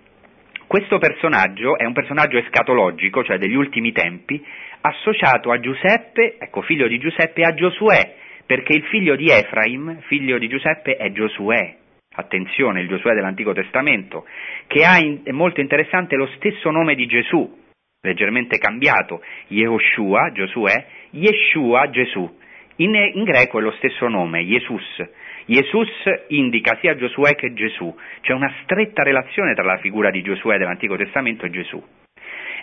Questo 0.73 0.97
personaggio 0.97 1.77
è 1.77 1.85
un 1.85 1.93
personaggio 1.93 2.39
escatologico, 2.39 3.23
cioè 3.23 3.37
degli 3.37 3.53
ultimi 3.53 3.91
tempi, 3.91 4.43
associato 4.81 5.51
a 5.51 5.59
Giuseppe, 5.59 6.37
ecco, 6.39 6.61
figlio 6.63 6.87
di 6.87 6.97
Giuseppe, 6.97 7.41
e 7.41 7.43
a 7.43 7.53
Giosuè, 7.53 8.15
perché 8.43 8.73
il 8.73 8.81
figlio 8.85 9.15
di 9.15 9.29
Efraim, 9.29 9.99
figlio 10.07 10.39
di 10.39 10.47
Giuseppe, 10.47 10.95
è 10.95 11.11
Giosuè. 11.11 11.77
Attenzione, 12.15 12.81
il 12.81 12.87
Giosuè 12.87 13.13
dell'Antico 13.13 13.53
Testamento, 13.53 14.25
che 14.65 14.83
ha, 14.83 14.97
in, 14.97 15.19
è 15.23 15.29
molto 15.29 15.61
interessante, 15.61 16.15
lo 16.15 16.25
stesso 16.37 16.71
nome 16.71 16.95
di 16.95 17.05
Gesù, 17.05 17.55
leggermente 18.01 18.57
cambiato, 18.57 19.21
Yehoshua, 19.49 20.31
Giosuè, 20.31 20.85
Yeshua, 21.11 21.87
Gesù. 21.91 22.39
In, 22.77 22.95
in 22.95 23.23
greco 23.25 23.59
è 23.59 23.61
lo 23.61 23.73
stesso 23.73 24.07
nome, 24.07 24.43
Jesus. 24.43 25.03
Jesus 25.45 25.89
indica 26.27 26.77
sia 26.79 26.95
Giosuè 26.95 27.35
che 27.35 27.53
Gesù, 27.53 27.93
c'è 28.21 28.33
una 28.33 28.53
stretta 28.63 29.03
relazione 29.03 29.53
tra 29.53 29.63
la 29.63 29.77
figura 29.77 30.09
di 30.09 30.21
Giosuè 30.21 30.57
dell'Antico 30.57 30.95
Testamento 30.95 31.45
e 31.45 31.49
Gesù. 31.49 31.83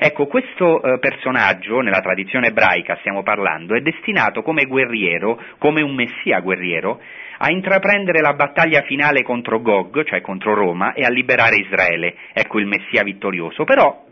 Ecco, 0.03 0.27
questo 0.29 0.83
eh, 0.83 0.99
personaggio, 0.99 1.81
nella 1.81 2.01
tradizione 2.01 2.47
ebraica 2.47 2.97
stiamo 3.01 3.23
parlando, 3.23 3.75
è 3.75 3.81
destinato 3.81 4.40
come 4.40 4.64
guerriero, 4.64 5.38
come 5.59 5.83
un 5.83 5.95
messia 5.95 6.40
guerriero, 6.40 6.99
a 7.37 7.51
intraprendere 7.51 8.23
la 8.23 8.33
battaglia 8.33 8.81
finale 8.83 9.23
contro 9.23 9.61
Gog, 9.61 10.05
cioè 10.05 10.23
contro 10.23 10.55
Roma, 10.55 10.95
e 10.95 11.03
a 11.03 11.11
liberare 11.11 11.57
Israele. 11.57 12.14
Ecco 12.33 12.59
il 12.59 12.66
messia 12.66 13.03
vittorioso. 13.03 13.64
Però 13.64 14.07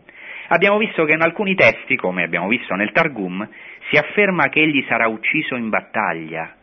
abbiamo 0.49 0.77
visto 0.77 1.05
che 1.05 1.13
in 1.13 1.21
alcuni 1.21 1.55
testi, 1.55 1.95
come 1.95 2.21
abbiamo 2.21 2.47
visto 2.47 2.75
nel 2.75 2.91
Targum, 2.91 3.47
si 3.89 3.97
afferma 3.97 4.49
che 4.49 4.61
egli 4.61 4.85
sarà 4.87 5.07
ucciso 5.07 5.55
in 5.55 5.69
battaglia. 5.69 6.53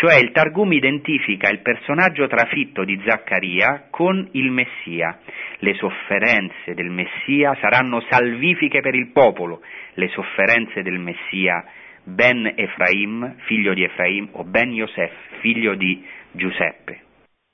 Cioè 0.00 0.14
il 0.14 0.30
Targum 0.30 0.72
identifica 0.72 1.50
il 1.50 1.58
personaggio 1.58 2.26
trafitto 2.26 2.84
di 2.84 2.98
Zaccaria 3.04 3.88
con 3.90 4.30
il 4.32 4.50
Messia. 4.50 5.18
Le 5.58 5.74
sofferenze 5.74 6.72
del 6.72 6.88
Messia 6.88 7.54
saranno 7.60 8.00
salvifiche 8.08 8.80
per 8.80 8.94
il 8.94 9.08
popolo, 9.08 9.60
le 9.92 10.08
sofferenze 10.08 10.80
del 10.80 10.98
Messia 10.98 11.62
Ben 12.02 12.50
Efraim, 12.56 13.34
figlio 13.40 13.74
di 13.74 13.84
Efraim, 13.84 14.30
o 14.32 14.44
Ben 14.44 14.72
Yosef, 14.72 15.12
figlio 15.40 15.74
di 15.74 16.02
Giuseppe. 16.30 17.00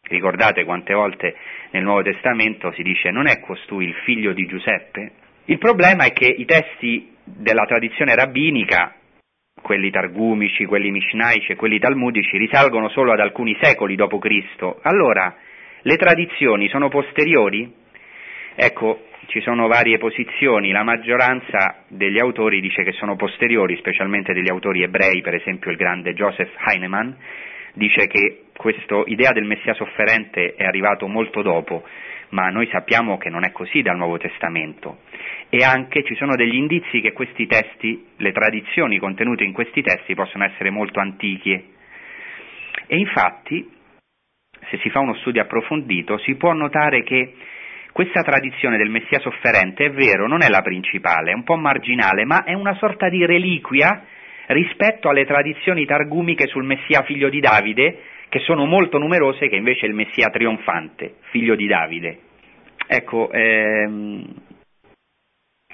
Ricordate 0.03 0.63
quante 0.63 0.95
volte 0.95 1.35
nel 1.71 1.83
Nuovo 1.83 2.03
Testamento 2.03 2.71
si 2.75 2.85
dice 2.85 3.11
non 3.11 3.27
è 3.27 3.41
costui 3.41 3.87
il 3.87 3.95
figlio 4.05 4.33
di 4.33 4.47
Giuseppe? 4.47 5.11
Il 5.47 5.59
problema 5.59 6.05
è 6.05 6.13
che 6.13 6.27
i 6.29 6.45
testi 6.45 7.13
della 7.25 7.65
tradizione 7.65 8.15
rabbinica 8.15 8.95
quelli 9.63 9.91
targumici, 9.91 10.65
quelli 10.65 10.91
mishnaici 10.91 11.53
e 11.53 11.57
quelli 11.57 11.79
talmudici 11.79 12.37
risalgono 12.37 12.89
solo 12.89 13.13
ad 13.13 13.21
alcuni 13.21 13.57
secoli 13.61 13.97
dopo 13.97 14.19
Cristo. 14.19 14.79
Allora, 14.83 15.35
le 15.83 15.97
tradizioni 15.97 16.69
sono 16.69 16.89
posteriori? 16.89 17.73
Ecco, 18.55 19.07
ci 19.27 19.41
sono 19.41 19.67
varie 19.67 19.99
posizioni, 19.99 20.71
la 20.71 20.83
maggioranza 20.83 21.85
degli 21.89 22.19
autori 22.19 22.61
dice 22.61 22.85
che 22.85 22.93
sono 22.93 23.17
posteriori, 23.17 23.77
specialmente 23.77 24.33
degli 24.33 24.49
autori 24.49 24.83
ebrei, 24.83 25.21
per 25.21 25.35
esempio 25.35 25.71
il 25.71 25.77
grande 25.77 26.15
Joseph 26.15 26.53
Heinemann, 26.69 27.11
dice 27.75 28.07
che 28.07 28.45
questa 28.57 29.03
idea 29.07 29.33
del 29.33 29.45
Messia 29.45 29.75
sofferente 29.75 30.55
è 30.55 30.65
arrivato 30.65 31.07
molto 31.09 31.43
dopo, 31.43 31.85
ma 32.31 32.49
noi 32.49 32.69
sappiamo 32.71 33.19
che 33.19 33.31
non 33.31 33.45
è 33.45 33.53
così 33.53 33.83
dal 33.83 33.97
Nuovo 33.97 34.19
Testamento 34.19 34.99
e 35.49 35.63
anche 35.63 36.03
ci 36.05 36.15
sono 36.17 36.35
degli 36.35 36.57
indizi 36.57 37.01
che 37.01 37.13
questi 37.13 37.47
testi, 37.47 38.07
le 38.17 38.33
tradizioni 38.33 38.99
contenute 38.99 39.45
in 39.45 39.53
questi 39.53 39.83
testi 39.83 40.15
possono 40.15 40.45
essere 40.45 40.71
molto 40.71 40.99
antiche. 40.99 41.65
E 42.87 42.97
infatti, 42.97 43.69
se 44.69 44.79
si 44.79 44.91
fa 44.91 45.01
uno 45.01 45.15
studio 45.17 45.43
approfondito, 45.43 46.19
si 46.19 46.35
può 46.35 46.53
notare 46.53 47.03
che 47.05 47.35
questa 47.93 48.23
tradizione 48.23 48.77
del 48.77 48.91
Messia 48.91 49.21
sofferente 49.21 49.87
è 49.87 49.91
vero, 49.91 50.27
non 50.27 50.43
è 50.43 50.49
la 50.49 50.63
principale, 50.63 51.31
è 51.31 51.35
un 51.35 51.45
po' 51.45 51.57
marginale, 51.57 52.25
ma 52.25 52.45
è 52.45 52.53
una 52.53 52.75
sorta 52.75 53.09
di 53.09 53.25
reliquia 53.25 54.05
rispetto 54.49 55.09
alle 55.09 55.25
tradizioni 55.25 55.87
targumiche 55.87 56.47
sul 56.47 56.65
Messia 56.65 57.03
figlio 57.03 57.29
di 57.29 57.41
Davide, 57.41 57.99
che 58.29 58.41
sono 58.41 58.65
molto 58.65 58.99
numerose, 58.99 59.49
che 59.49 59.57
invece 59.57 59.87
è 59.87 59.89
il 59.89 59.95
Messia 59.95 60.29
trionfante, 60.29 61.17
figlio 61.31 61.55
di 61.55 61.67
Davide. 61.67 62.19
Ecco, 62.87 63.31
ehm, 63.33 64.35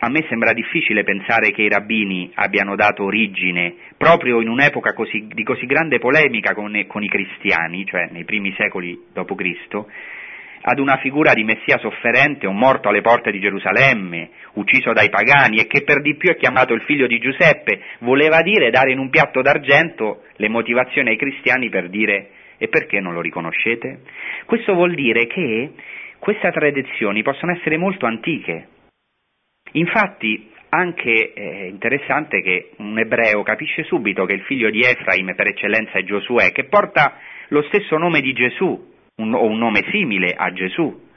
a 0.04 0.08
me 0.08 0.24
sembra 0.28 0.52
difficile 0.52 1.04
pensare 1.04 1.52
che 1.52 1.62
i 1.62 1.68
rabbini 1.68 2.30
abbiano 2.34 2.74
dato 2.74 3.04
origine, 3.04 3.74
proprio 3.96 4.40
in 4.40 4.48
un'epoca 4.48 4.94
così, 4.94 5.28
di 5.28 5.44
così 5.44 5.64
grande 5.64 5.98
polemica 5.98 6.54
con, 6.54 6.72
con, 6.88 7.04
i 7.04 7.08
cristiani, 7.08 7.84
cioè 7.86 8.08
nei 8.10 8.24
primi 8.24 8.52
secoli 8.56 9.00
d.C., 9.12 9.84
ad 10.64 10.78
una 10.78 10.96
figura 10.98 11.34
di 11.34 11.44
Messia 11.44 11.78
sofferente, 11.78 12.46
un 12.46 12.56
morto 12.56 12.88
alle 12.88 13.00
porte 13.00 13.30
di 13.30 13.40
Gerusalemme, 13.40 14.30
ucciso 14.54 14.92
dai 14.92 15.08
pagani 15.08 15.58
e 15.58 15.66
che 15.66 15.82
per 15.82 16.00
di 16.00 16.16
più 16.16 16.30
è 16.30 16.36
chiamato 16.36 16.72
il 16.72 16.82
figlio 16.82 17.06
di 17.06 17.18
Giuseppe, 17.18 17.80
voleva 18.00 18.42
dire 18.42 18.70
dare 18.70 18.92
in 18.92 18.98
un 18.98 19.10
piatto 19.10 19.40
d'argento 19.40 20.22
le 20.36 20.48
motivazioni 20.48 21.10
ai 21.10 21.16
cristiani 21.16 21.68
per 21.68 21.88
dire 21.88 22.30
e 22.62 22.68
perché 22.68 23.00
non 23.00 23.14
lo 23.14 23.20
riconoscete? 23.20 24.02
Questo 24.46 24.74
vuol 24.74 24.94
dire 24.94 25.26
che 25.26 25.72
queste 26.18 26.50
tradizioni 26.52 27.22
possono 27.22 27.52
essere 27.52 27.76
molto 27.76 28.06
antiche, 28.06 28.68
Infatti 29.72 30.50
anche 30.68 31.32
eh, 31.32 31.66
interessante 31.68 32.42
che 32.42 32.70
un 32.78 32.98
ebreo 32.98 33.42
capisce 33.42 33.84
subito 33.84 34.24
che 34.24 34.34
il 34.34 34.42
figlio 34.42 34.70
di 34.70 34.80
Efraim 34.80 35.34
per 35.34 35.48
eccellenza 35.48 35.92
è 35.92 36.04
Giosuè, 36.04 36.50
che 36.52 36.64
porta 36.64 37.18
lo 37.48 37.62
stesso 37.62 37.96
nome 37.96 38.20
di 38.20 38.32
Gesù, 38.32 38.90
un, 39.16 39.34
o 39.34 39.44
un 39.44 39.58
nome 39.58 39.84
simile 39.90 40.34
a 40.36 40.52
Gesù. 40.52 41.10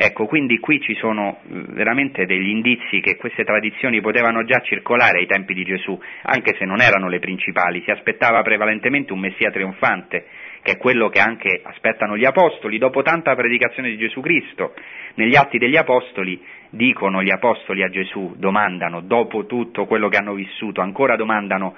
Ecco, 0.00 0.26
quindi 0.26 0.60
qui 0.60 0.80
ci 0.80 0.94
sono 0.94 1.40
veramente 1.48 2.24
degli 2.24 2.50
indizi 2.50 3.00
che 3.00 3.16
queste 3.16 3.42
tradizioni 3.42 4.00
potevano 4.00 4.44
già 4.44 4.60
circolare 4.60 5.18
ai 5.18 5.26
tempi 5.26 5.54
di 5.54 5.64
Gesù, 5.64 6.00
anche 6.22 6.54
se 6.56 6.64
non 6.64 6.80
erano 6.80 7.08
le 7.08 7.18
principali, 7.18 7.82
si 7.82 7.90
aspettava 7.90 8.40
prevalentemente 8.42 9.12
un 9.12 9.18
Messia 9.18 9.50
trionfante, 9.50 10.26
che 10.62 10.74
è 10.74 10.76
quello 10.76 11.08
che 11.08 11.18
anche 11.18 11.60
aspettano 11.64 12.16
gli 12.16 12.24
Apostoli, 12.24 12.78
dopo 12.78 13.02
tanta 13.02 13.34
predicazione 13.34 13.88
di 13.88 13.96
Gesù 13.96 14.20
Cristo. 14.20 14.72
Negli 15.14 15.34
atti 15.34 15.58
degli 15.58 15.76
Apostoli 15.76 16.40
dicono 16.70 17.20
gli 17.20 17.32
Apostoli 17.32 17.82
a 17.82 17.88
Gesù, 17.88 18.36
domandano, 18.36 19.00
dopo 19.00 19.46
tutto 19.46 19.86
quello 19.86 20.08
che 20.08 20.16
hanno 20.16 20.34
vissuto, 20.34 20.80
ancora 20.80 21.16
domandano 21.16 21.74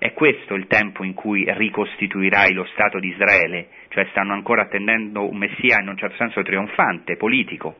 è 0.00 0.14
questo 0.14 0.54
il 0.54 0.66
tempo 0.66 1.04
in 1.04 1.12
cui 1.12 1.44
ricostituirai 1.46 2.54
lo 2.54 2.64
Stato 2.72 2.98
di 2.98 3.08
Israele, 3.08 3.68
cioè 3.88 4.06
stanno 4.12 4.32
ancora 4.32 4.62
attendendo 4.62 5.28
un 5.28 5.36
Messia 5.36 5.78
in 5.82 5.88
un 5.88 5.98
certo 5.98 6.16
senso 6.16 6.40
trionfante, 6.40 7.18
politico. 7.18 7.76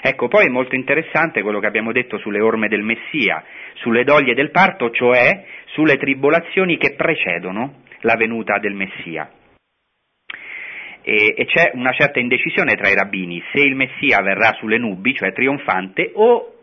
Ecco, 0.00 0.28
poi 0.28 0.46
è 0.46 0.48
molto 0.48 0.76
interessante 0.76 1.42
quello 1.42 1.58
che 1.58 1.66
abbiamo 1.66 1.90
detto 1.90 2.18
sulle 2.18 2.40
orme 2.40 2.68
del 2.68 2.82
Messia, 2.82 3.42
sulle 3.74 4.04
doglie 4.04 4.34
del 4.34 4.52
parto, 4.52 4.90
cioè 4.92 5.44
sulle 5.72 5.96
tribolazioni 5.96 6.76
che 6.76 6.94
precedono 6.94 7.82
la 8.02 8.14
venuta 8.14 8.60
del 8.60 8.74
Messia. 8.74 9.28
E, 11.02 11.34
e, 11.36 11.44
c'è 11.46 11.72
una 11.74 11.92
certa 11.92 12.20
indecisione 12.20 12.76
tra 12.76 12.88
i 12.88 12.94
rabbini 12.94 13.42
se 13.52 13.60
il 13.60 13.74
Messia 13.74 14.22
verrà 14.22 14.52
sulle 14.52 14.78
nubi, 14.78 15.14
cioè 15.14 15.32
trionfante, 15.32 16.12
o 16.14 16.58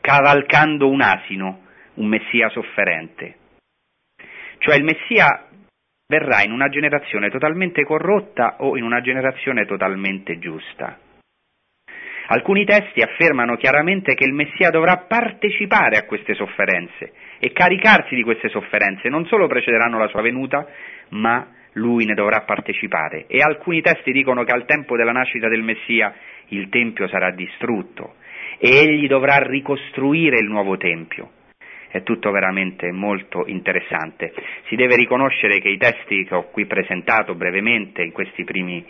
cavalcando 0.00 0.88
un 0.88 1.00
asino, 1.00 1.60
un 1.94 2.06
Messia 2.08 2.48
sofferente. 2.48 3.36
Cioè 4.62 4.76
il 4.76 4.84
Messia 4.84 5.48
verrà 6.06 6.44
in 6.44 6.52
una 6.52 6.68
generazione 6.68 7.30
totalmente 7.30 7.82
corrotta 7.82 8.58
o 8.60 8.76
in 8.76 8.84
una 8.84 9.00
generazione 9.00 9.66
totalmente 9.66 10.38
giusta. 10.38 11.00
Alcuni 12.28 12.64
testi 12.64 13.02
affermano 13.02 13.56
chiaramente 13.56 14.14
che 14.14 14.24
il 14.24 14.32
Messia 14.32 14.70
dovrà 14.70 14.98
partecipare 15.08 15.96
a 15.96 16.04
queste 16.04 16.34
sofferenze 16.34 17.12
e 17.40 17.50
caricarsi 17.50 18.14
di 18.14 18.22
queste 18.22 18.50
sofferenze, 18.50 19.08
non 19.08 19.26
solo 19.26 19.48
precederanno 19.48 19.98
la 19.98 20.06
sua 20.06 20.22
venuta, 20.22 20.64
ma 21.08 21.44
lui 21.72 22.04
ne 22.04 22.14
dovrà 22.14 22.42
partecipare. 22.42 23.24
E 23.26 23.40
alcuni 23.40 23.80
testi 23.80 24.12
dicono 24.12 24.44
che 24.44 24.52
al 24.52 24.64
tempo 24.64 24.96
della 24.96 25.10
nascita 25.10 25.48
del 25.48 25.62
Messia 25.62 26.14
il 26.50 26.68
Tempio 26.68 27.08
sarà 27.08 27.32
distrutto 27.32 28.14
e 28.58 28.68
egli 28.68 29.08
dovrà 29.08 29.38
ricostruire 29.38 30.38
il 30.38 30.46
nuovo 30.46 30.76
Tempio 30.76 31.40
è 31.92 32.02
tutto 32.02 32.30
veramente 32.30 32.90
molto 32.90 33.44
interessante. 33.46 34.32
Si 34.66 34.76
deve 34.76 34.96
riconoscere 34.96 35.60
che 35.60 35.68
i 35.68 35.76
testi 35.76 36.24
che 36.24 36.34
ho 36.34 36.44
qui 36.44 36.64
presentato 36.64 37.34
brevemente 37.34 38.02
in, 38.02 38.12
primi, 38.44 38.84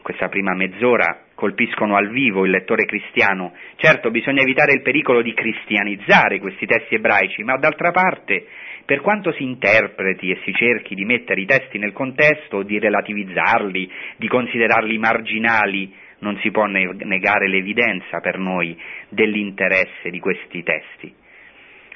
questa 0.00 0.28
prima 0.28 0.54
mezz'ora 0.54 1.24
colpiscono 1.34 1.96
al 1.96 2.08
vivo 2.10 2.44
il 2.44 2.52
lettore 2.52 2.84
cristiano. 2.84 3.54
Certo, 3.74 4.12
bisogna 4.12 4.42
evitare 4.42 4.72
il 4.72 4.82
pericolo 4.82 5.20
di 5.20 5.34
cristianizzare 5.34 6.38
questi 6.38 6.64
testi 6.64 6.94
ebraici, 6.94 7.42
ma 7.42 7.56
d'altra 7.56 7.90
parte, 7.90 8.46
per 8.84 9.00
quanto 9.00 9.32
si 9.32 9.42
interpreti 9.42 10.30
e 10.30 10.38
si 10.44 10.52
cerchi 10.54 10.94
di 10.94 11.04
mettere 11.04 11.40
i 11.40 11.46
testi 11.46 11.78
nel 11.78 11.92
contesto, 11.92 12.62
di 12.62 12.78
relativizzarli, 12.78 13.90
di 14.16 14.28
considerarli 14.28 14.96
marginali, 14.96 15.92
non 16.20 16.38
si 16.38 16.52
può 16.52 16.66
negare 16.66 17.48
l'evidenza 17.48 18.20
per 18.20 18.38
noi 18.38 18.80
dell'interesse 19.08 20.10
di 20.10 20.20
questi 20.20 20.62
testi 20.62 21.26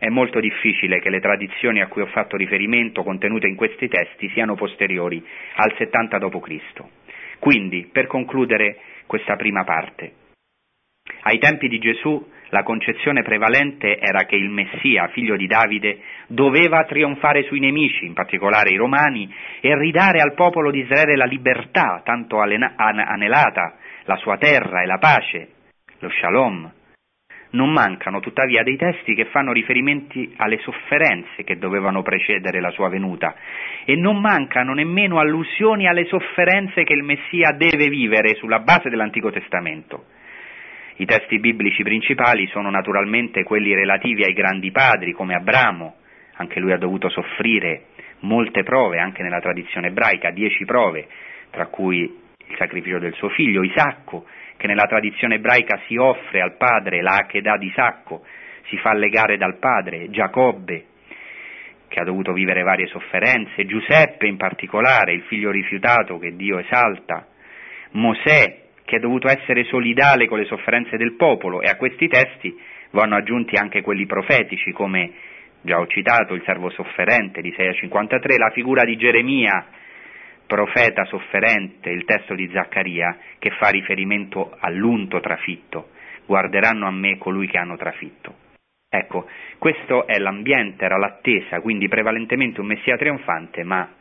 è 0.02 0.08
molto 0.08 0.40
difficile 0.40 0.98
che 0.98 1.10
le 1.10 1.20
tradizioni 1.20 1.80
a 1.80 1.86
cui 1.86 2.02
ho 2.02 2.06
fatto 2.06 2.36
riferimento 2.36 3.04
contenute 3.04 3.46
in 3.46 3.54
questi 3.54 3.86
testi 3.86 4.28
siano 4.30 4.56
posteriori 4.56 5.24
al 5.54 5.72
70 5.76 6.18
d.C. 6.18 6.82
Quindi, 7.38 7.88
per 7.92 8.08
concludere 8.08 8.80
questa 9.06 9.36
prima 9.36 9.62
parte, 9.62 10.14
ai 11.20 11.38
tempi 11.38 11.68
di 11.68 11.78
Gesù 11.78 12.20
la 12.48 12.64
concezione 12.64 13.22
prevalente 13.22 13.96
era 14.00 14.24
che 14.24 14.34
il 14.34 14.48
Messia, 14.48 15.06
figlio 15.12 15.36
di 15.36 15.46
Davide, 15.46 16.00
doveva 16.26 16.82
trionfare 16.82 17.44
sui 17.44 17.60
nemici, 17.60 18.04
in 18.04 18.12
particolare 18.12 18.70
i 18.70 18.76
romani, 18.76 19.32
e 19.60 19.72
ridare 19.78 20.20
al 20.20 20.34
popolo 20.34 20.72
di 20.72 20.80
Israele 20.80 21.14
la 21.14 21.26
libertà 21.26 22.02
tanto 22.04 22.40
anelata, 22.40 23.76
la 24.06 24.16
sua 24.16 24.36
terra 24.36 24.82
e 24.82 24.86
la 24.86 24.98
pace, 24.98 25.48
lo 26.00 26.10
shalom, 26.10 26.72
non 27.52 27.70
mancano 27.70 28.20
tuttavia 28.20 28.62
dei 28.62 28.76
testi 28.76 29.14
che 29.14 29.26
fanno 29.26 29.52
riferimenti 29.52 30.32
alle 30.36 30.58
sofferenze 30.58 31.44
che 31.44 31.58
dovevano 31.58 32.02
precedere 32.02 32.60
la 32.60 32.70
sua 32.70 32.88
venuta 32.88 33.34
e 33.84 33.96
non 33.96 34.20
mancano 34.20 34.74
nemmeno 34.74 35.18
allusioni 35.18 35.86
alle 35.86 36.04
sofferenze 36.06 36.84
che 36.84 36.94
il 36.94 37.02
Messia 37.02 37.52
deve 37.52 37.88
vivere 37.88 38.34
sulla 38.36 38.60
base 38.60 38.88
dell'Antico 38.88 39.30
Testamento. 39.30 40.04
I 40.96 41.04
testi 41.06 41.38
biblici 41.38 41.82
principali 41.82 42.46
sono 42.48 42.70
naturalmente 42.70 43.42
quelli 43.42 43.74
relativi 43.74 44.22
ai 44.24 44.34
grandi 44.34 44.70
padri 44.70 45.12
come 45.12 45.34
Abramo, 45.34 45.96
anche 46.36 46.60
lui 46.60 46.72
ha 46.72 46.78
dovuto 46.78 47.08
soffrire 47.08 47.86
molte 48.20 48.62
prove 48.62 48.98
anche 48.98 49.22
nella 49.22 49.40
tradizione 49.40 49.88
ebraica, 49.88 50.30
dieci 50.30 50.64
prove, 50.64 51.08
tra 51.50 51.66
cui 51.66 51.98
il 51.98 52.56
sacrificio 52.56 52.98
del 52.98 53.14
suo 53.14 53.28
figlio 53.30 53.62
Isacco, 53.62 54.26
che 54.62 54.68
nella 54.68 54.86
tradizione 54.86 55.34
ebraica 55.34 55.80
si 55.88 55.96
offre 55.96 56.40
al 56.40 56.56
padre 56.56 57.02
la 57.02 57.16
Akedah 57.16 57.56
di 57.56 57.72
Sacco, 57.74 58.24
si 58.68 58.76
fa 58.78 58.94
legare 58.94 59.36
dal 59.36 59.58
padre, 59.58 60.08
Giacobbe, 60.10 60.84
che 61.88 61.98
ha 61.98 62.04
dovuto 62.04 62.32
vivere 62.32 62.62
varie 62.62 62.86
sofferenze, 62.86 63.66
Giuseppe 63.66 64.28
in 64.28 64.36
particolare, 64.36 65.14
il 65.14 65.22
figlio 65.22 65.50
rifiutato 65.50 66.16
che 66.20 66.36
Dio 66.36 66.60
esalta, 66.60 67.26
Mosè, 67.94 68.60
che 68.84 68.96
ha 68.96 69.00
dovuto 69.00 69.28
essere 69.28 69.64
solidale 69.64 70.28
con 70.28 70.38
le 70.38 70.44
sofferenze 70.44 70.96
del 70.96 71.16
popolo, 71.16 71.60
e 71.60 71.66
a 71.68 71.74
questi 71.74 72.06
testi 72.06 72.56
vanno 72.92 73.16
aggiunti 73.16 73.56
anche 73.56 73.80
quelli 73.80 74.06
profetici, 74.06 74.70
come 74.70 75.10
già 75.62 75.80
ho 75.80 75.88
citato 75.88 76.34
il 76.34 76.42
servo 76.44 76.70
sofferente 76.70 77.40
di 77.40 77.52
6 77.56 77.66
a 77.66 77.72
53, 77.72 78.38
la 78.38 78.50
figura 78.50 78.84
di 78.84 78.96
Geremia, 78.96 79.66
profeta 80.52 81.06
sofferente, 81.06 81.88
il 81.88 82.04
testo 82.04 82.34
di 82.34 82.46
Zaccaria, 82.52 83.16
che 83.38 83.52
fa 83.52 83.70
riferimento 83.70 84.54
all'unto 84.60 85.18
trafitto, 85.18 85.92
guarderanno 86.26 86.86
a 86.86 86.90
me 86.90 87.16
colui 87.16 87.46
che 87.46 87.56
hanno 87.56 87.78
trafitto. 87.78 88.34
Ecco, 88.86 89.26
questo 89.56 90.06
è 90.06 90.18
l'ambiente, 90.18 90.84
era 90.84 90.98
l'attesa, 90.98 91.62
quindi 91.62 91.88
prevalentemente 91.88 92.60
un 92.60 92.66
Messia 92.66 92.98
trionfante, 92.98 93.64
ma 93.64 93.94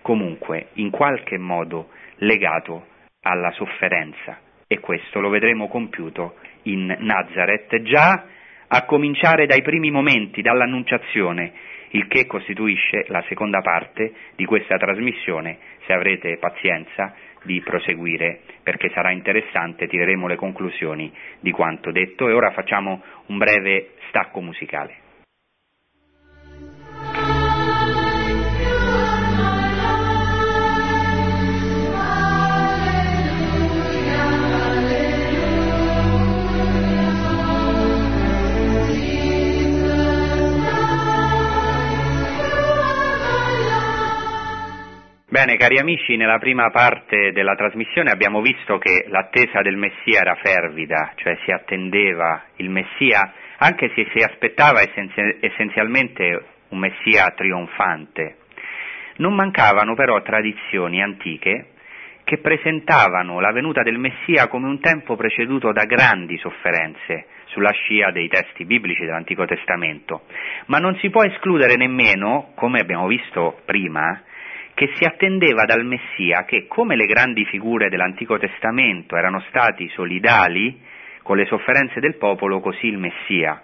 comunque 0.00 0.68
in 0.74 0.90
qualche 0.90 1.38
modo 1.38 1.88
legato 2.18 2.86
alla 3.22 3.50
sofferenza. 3.50 4.38
E 4.68 4.78
questo 4.78 5.18
lo 5.18 5.28
vedremo 5.28 5.66
compiuto 5.66 6.36
in 6.62 6.86
Nazareth, 7.00 7.82
già 7.82 8.26
a 8.68 8.84
cominciare 8.84 9.46
dai 9.46 9.62
primi 9.62 9.90
momenti, 9.90 10.40
dall'annunciazione, 10.40 11.52
il 11.90 12.06
che 12.08 12.26
costituisce 12.26 13.04
la 13.08 13.24
seconda 13.28 13.60
parte 13.60 14.12
di 14.36 14.44
questa 14.44 14.76
trasmissione, 14.76 15.58
se 15.86 15.92
avrete 15.92 16.36
pazienza 16.38 17.14
di 17.42 17.60
proseguire, 17.60 18.40
perché 18.62 18.90
sarà 18.90 19.12
interessante, 19.12 19.86
tireremo 19.86 20.26
le 20.26 20.36
conclusioni 20.36 21.12
di 21.40 21.52
quanto 21.52 21.92
detto 21.92 22.28
e 22.28 22.32
ora 22.32 22.50
facciamo 22.50 23.02
un 23.26 23.38
breve 23.38 23.92
stacco 24.08 24.40
musicale. 24.40 25.04
Bene, 45.36 45.58
cari 45.58 45.76
amici, 45.76 46.16
nella 46.16 46.38
prima 46.38 46.70
parte 46.70 47.30
della 47.30 47.54
trasmissione 47.56 48.10
abbiamo 48.10 48.40
visto 48.40 48.78
che 48.78 49.04
l'attesa 49.08 49.60
del 49.60 49.76
Messia 49.76 50.20
era 50.20 50.34
fervida, 50.36 51.12
cioè 51.16 51.36
si 51.44 51.50
attendeva 51.50 52.42
il 52.56 52.70
Messia, 52.70 53.34
anche 53.58 53.92
se 53.94 54.08
si 54.14 54.24
aspettava 54.24 54.80
essenzialmente 54.80 56.42
un 56.70 56.78
Messia 56.78 57.34
trionfante. 57.36 58.36
Non 59.16 59.34
mancavano 59.34 59.94
però 59.94 60.22
tradizioni 60.22 61.02
antiche 61.02 61.72
che 62.24 62.38
presentavano 62.38 63.38
la 63.38 63.52
venuta 63.52 63.82
del 63.82 63.98
Messia 63.98 64.48
come 64.48 64.68
un 64.68 64.80
tempo 64.80 65.16
preceduto 65.16 65.70
da 65.70 65.84
grandi 65.84 66.38
sofferenze 66.38 67.26
sulla 67.48 67.72
scia 67.72 68.10
dei 68.10 68.28
testi 68.28 68.64
biblici 68.64 69.04
dell'Antico 69.04 69.44
Testamento, 69.44 70.22
ma 70.68 70.78
non 70.78 70.96
si 70.96 71.10
può 71.10 71.22
escludere 71.24 71.76
nemmeno, 71.76 72.52
come 72.54 72.80
abbiamo 72.80 73.06
visto 73.06 73.60
prima, 73.66 74.22
che 74.76 74.92
si 74.96 75.04
attendeva 75.04 75.64
dal 75.64 75.86
Messia 75.86 76.44
che, 76.44 76.66
come 76.66 76.96
le 76.96 77.06
grandi 77.06 77.46
figure 77.46 77.88
dell'Antico 77.88 78.36
Testamento 78.36 79.16
erano 79.16 79.40
stati 79.48 79.88
solidali 79.88 80.78
con 81.22 81.38
le 81.38 81.46
sofferenze 81.46 81.98
del 81.98 82.16
popolo, 82.16 82.60
così 82.60 82.88
il 82.88 82.98
Messia. 82.98 83.62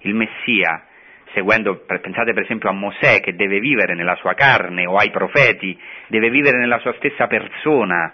Il 0.00 0.16
Messia, 0.16 0.86
seguendo, 1.34 1.84
pensate 1.86 2.32
per 2.32 2.42
esempio 2.42 2.68
a 2.68 2.72
Mosè 2.72 3.20
che 3.20 3.36
deve 3.36 3.60
vivere 3.60 3.94
nella 3.94 4.16
sua 4.16 4.34
carne 4.34 4.86
o 4.86 4.96
ai 4.96 5.12
profeti, 5.12 5.80
deve 6.08 6.30
vivere 6.30 6.58
nella 6.58 6.80
sua 6.80 6.94
stessa 6.94 7.28
persona 7.28 8.12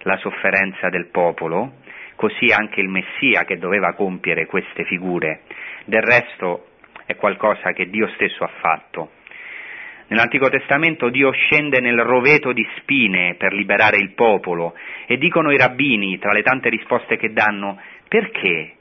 la 0.00 0.16
sofferenza 0.16 0.88
del 0.88 1.06
popolo, 1.06 1.74
così 2.16 2.50
anche 2.52 2.80
il 2.80 2.88
Messia 2.88 3.44
che 3.44 3.58
doveva 3.58 3.92
compiere 3.92 4.46
queste 4.46 4.82
figure. 4.86 5.42
Del 5.84 6.02
resto 6.02 6.70
è 7.06 7.14
qualcosa 7.14 7.70
che 7.70 7.88
Dio 7.88 8.08
stesso 8.08 8.42
ha 8.42 8.50
fatto. 8.58 9.10
Nell'Antico 10.08 10.48
Testamento 10.48 11.08
Dio 11.08 11.32
scende 11.32 11.80
nel 11.80 11.98
roveto 11.98 12.52
di 12.52 12.66
spine 12.76 13.34
per 13.36 13.52
liberare 13.52 13.96
il 13.96 14.12
popolo 14.14 14.74
e 15.06 15.16
dicono 15.16 15.50
i 15.50 15.56
rabbini, 15.56 16.18
tra 16.18 16.32
le 16.32 16.42
tante 16.42 16.68
risposte 16.68 17.16
che 17.16 17.32
danno, 17.32 17.80
perché 18.08 18.74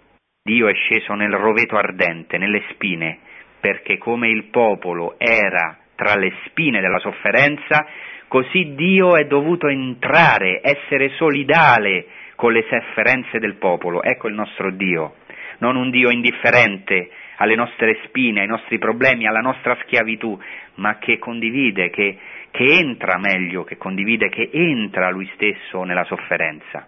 Dio 0.44 0.68
è 0.68 0.74
sceso 0.74 1.14
nel 1.14 1.34
roveto 1.34 1.78
ardente, 1.78 2.38
nelle 2.38 2.62
spine? 2.70 3.20
Perché 3.60 3.98
come 3.98 4.30
il 4.30 4.46
popolo 4.52 5.16
era 5.18 5.80
tra 5.96 6.16
le 6.16 6.32
spine 6.46 6.80
della 6.80 7.00
sofferenza, 7.00 7.88
così 8.28 8.76
Dio 8.76 9.16
è 9.16 9.26
dovuto 9.26 9.68
entrare, 9.68 10.60
essere 10.62 11.10
solidale 11.18 12.06
con 12.36 12.52
le 12.52 12.66
sofferenze 12.70 13.40
del 13.40 13.56
popolo. 13.56 14.04
Ecco 14.04 14.28
il 14.28 14.36
nostro 14.36 14.70
Dio, 14.70 15.16
non 15.58 15.76
un 15.76 15.90
Dio 15.90 16.12
indifferente 16.12 17.10
alle 17.38 17.56
nostre 17.56 18.00
spine, 18.06 18.42
ai 18.42 18.48
nostri 18.48 18.78
problemi, 18.78 19.28
alla 19.28 19.40
nostra 19.40 19.78
schiavitù, 19.84 20.40
ma 20.76 20.98
che 20.98 21.20
condivide, 21.20 21.90
che, 21.90 22.18
che 22.52 22.64
entra 22.64 23.18
meglio, 23.18 23.64
che 23.64 23.78
condivide, 23.78 24.30
che 24.30 24.50
entra 24.52 25.10
lui 25.10 25.30
stesso 25.34 25.84
nella 25.84 26.04
sofferenza. 26.06 26.88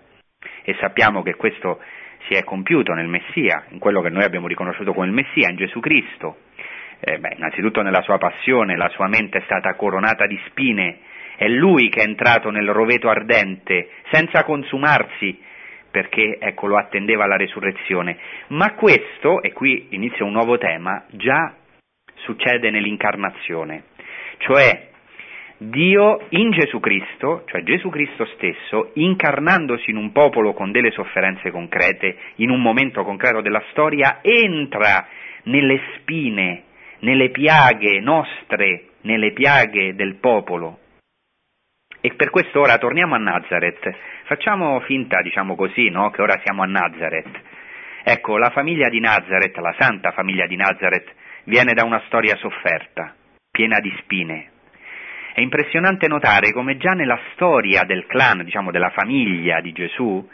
E 0.64 0.76
sappiamo 0.80 1.24
che 1.24 1.36
questo 1.36 1.80
si 2.28 2.34
è 2.34 2.44
compiuto 2.44 2.94
nel 2.94 3.08
Messia, 3.08 3.66
in 3.70 3.80
quello 3.80 4.02
che 4.02 4.10
noi 4.10 4.24
abbiamo 4.24 4.48
riconosciuto 4.48 4.94
come 4.94 5.08
il 5.08 5.14
Messia, 5.14 5.50
in 5.50 5.56
Gesù 5.56 5.80
Cristo. 5.80 6.38
Eh, 7.00 7.20
beh, 7.20 7.36
innanzitutto 7.38 7.82
nella 7.82 8.02
sua 8.02 8.18
passione, 8.18 8.76
la 8.76 8.90
sua 8.90 9.08
mente 9.08 9.40
è 9.40 9.42
stata 9.46 9.76
coronata 9.76 10.26
di 10.26 10.40
spine, 10.48 11.00
è 11.38 11.48
lui 11.48 11.90
che 11.90 12.02
è 12.02 12.08
entrato 12.08 12.50
nel 12.50 12.70
roveto 12.70 13.10
ardente, 13.10 13.90
senza 14.12 14.44
consumarsi, 14.44 15.40
perché 15.98 16.38
ecco, 16.40 16.68
lo 16.68 16.78
attendeva 16.78 17.26
la 17.26 17.38
resurrezione. 17.38 18.20
Ma 18.50 18.76
questo, 18.76 19.42
e 19.42 19.52
qui 19.52 19.88
inizia 19.90 20.26
un 20.26 20.34
nuovo 20.34 20.60
tema, 20.60 21.04
già 21.10 21.56
succede 22.18 22.70
nell'incarnazione, 22.70 23.86
cioè 24.38 24.90
Dio 25.58 26.20
in 26.30 26.52
Gesù 26.52 26.80
Cristo, 26.80 27.46
cioè 27.48 27.64
Gesù 27.64 27.90
Cristo 27.90 28.26
stesso, 28.36 28.92
incarnandosi 28.94 29.90
in 29.90 29.98
un 29.98 30.12
popolo 30.12 30.54
con 30.54 30.72
delle 30.72 30.92
sofferenze 30.92 31.50
concrete, 31.50 32.16
in 32.36 32.52
un 32.52 32.62
momento 32.62 33.04
concreto 33.04 33.42
della 33.42 33.64
storia, 33.72 34.20
entra 34.22 35.08
nelle 35.46 35.82
spine, 35.96 36.62
nelle 37.00 37.30
piaghe 37.32 38.00
nostre, 38.02 38.90
nelle 39.02 39.32
piaghe 39.32 39.96
del 39.96 40.18
popolo. 40.18 40.78
E 42.02 42.14
per 42.14 42.30
questo 42.30 42.60
ora 42.60 42.78
torniamo 42.78 43.16
a 43.16 43.18
Nazareth. 43.18 43.94
Facciamo 44.28 44.82
finta, 44.82 45.22
diciamo 45.22 45.56
così, 45.56 45.88
no? 45.88 46.10
che 46.10 46.22
ora 46.22 46.38
siamo 46.44 46.62
a 46.62 46.66
Nazareth. 46.66 47.32
Ecco, 48.04 48.38
la 48.38 48.50
famiglia 48.50 48.90
di 48.90 49.00
Nazareth, 49.00 49.56
la 49.56 49.74
santa 49.80 50.12
famiglia 50.12 50.46
di 50.46 50.58
Nazareth, 50.58 51.10
viene 51.46 51.72
da 51.74 51.86
una 51.86 52.04
storia 52.08 52.36
sofferta, 52.36 53.16
piena 53.50 53.80
di 53.80 53.90
spine. 54.02 54.50
È 55.34 55.40
impressionante 55.40 56.10
notare 56.10 56.52
come 56.52 56.76
già 56.76 56.92
nella 56.92 57.18
storia 57.32 57.84
del 57.84 58.06
clan, 58.06 58.44
diciamo 58.44 58.70
della 58.70 58.90
famiglia 58.90 59.62
di 59.62 59.72
Gesù 59.72 60.28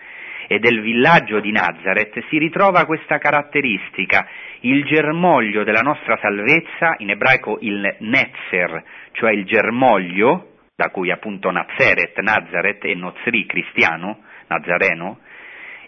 e 0.48 0.58
del 0.58 0.82
villaggio 0.82 1.40
di 1.40 1.52
Nazareth 1.52 2.20
si 2.30 2.40
ritrova 2.40 2.86
questa 2.86 3.20
caratteristica, 3.20 4.28
il 4.62 4.86
germoglio 4.86 5.64
della 5.64 5.82
nostra 5.82 6.18
salvezza, 6.20 6.96
in 6.98 7.12
ebraico 7.12 7.60
il 7.62 7.96
netzer, 8.00 8.84
cioè 9.12 9.34
il 9.34 9.46
germoglio, 9.46 10.53
da 10.76 10.90
cui 10.90 11.12
appunto 11.12 11.52
Nazareth, 11.52 12.18
Nazareth 12.20 12.84
e 12.86 12.96
Nozri, 12.96 13.46
cristiano, 13.46 14.24
nazareno, 14.48 15.20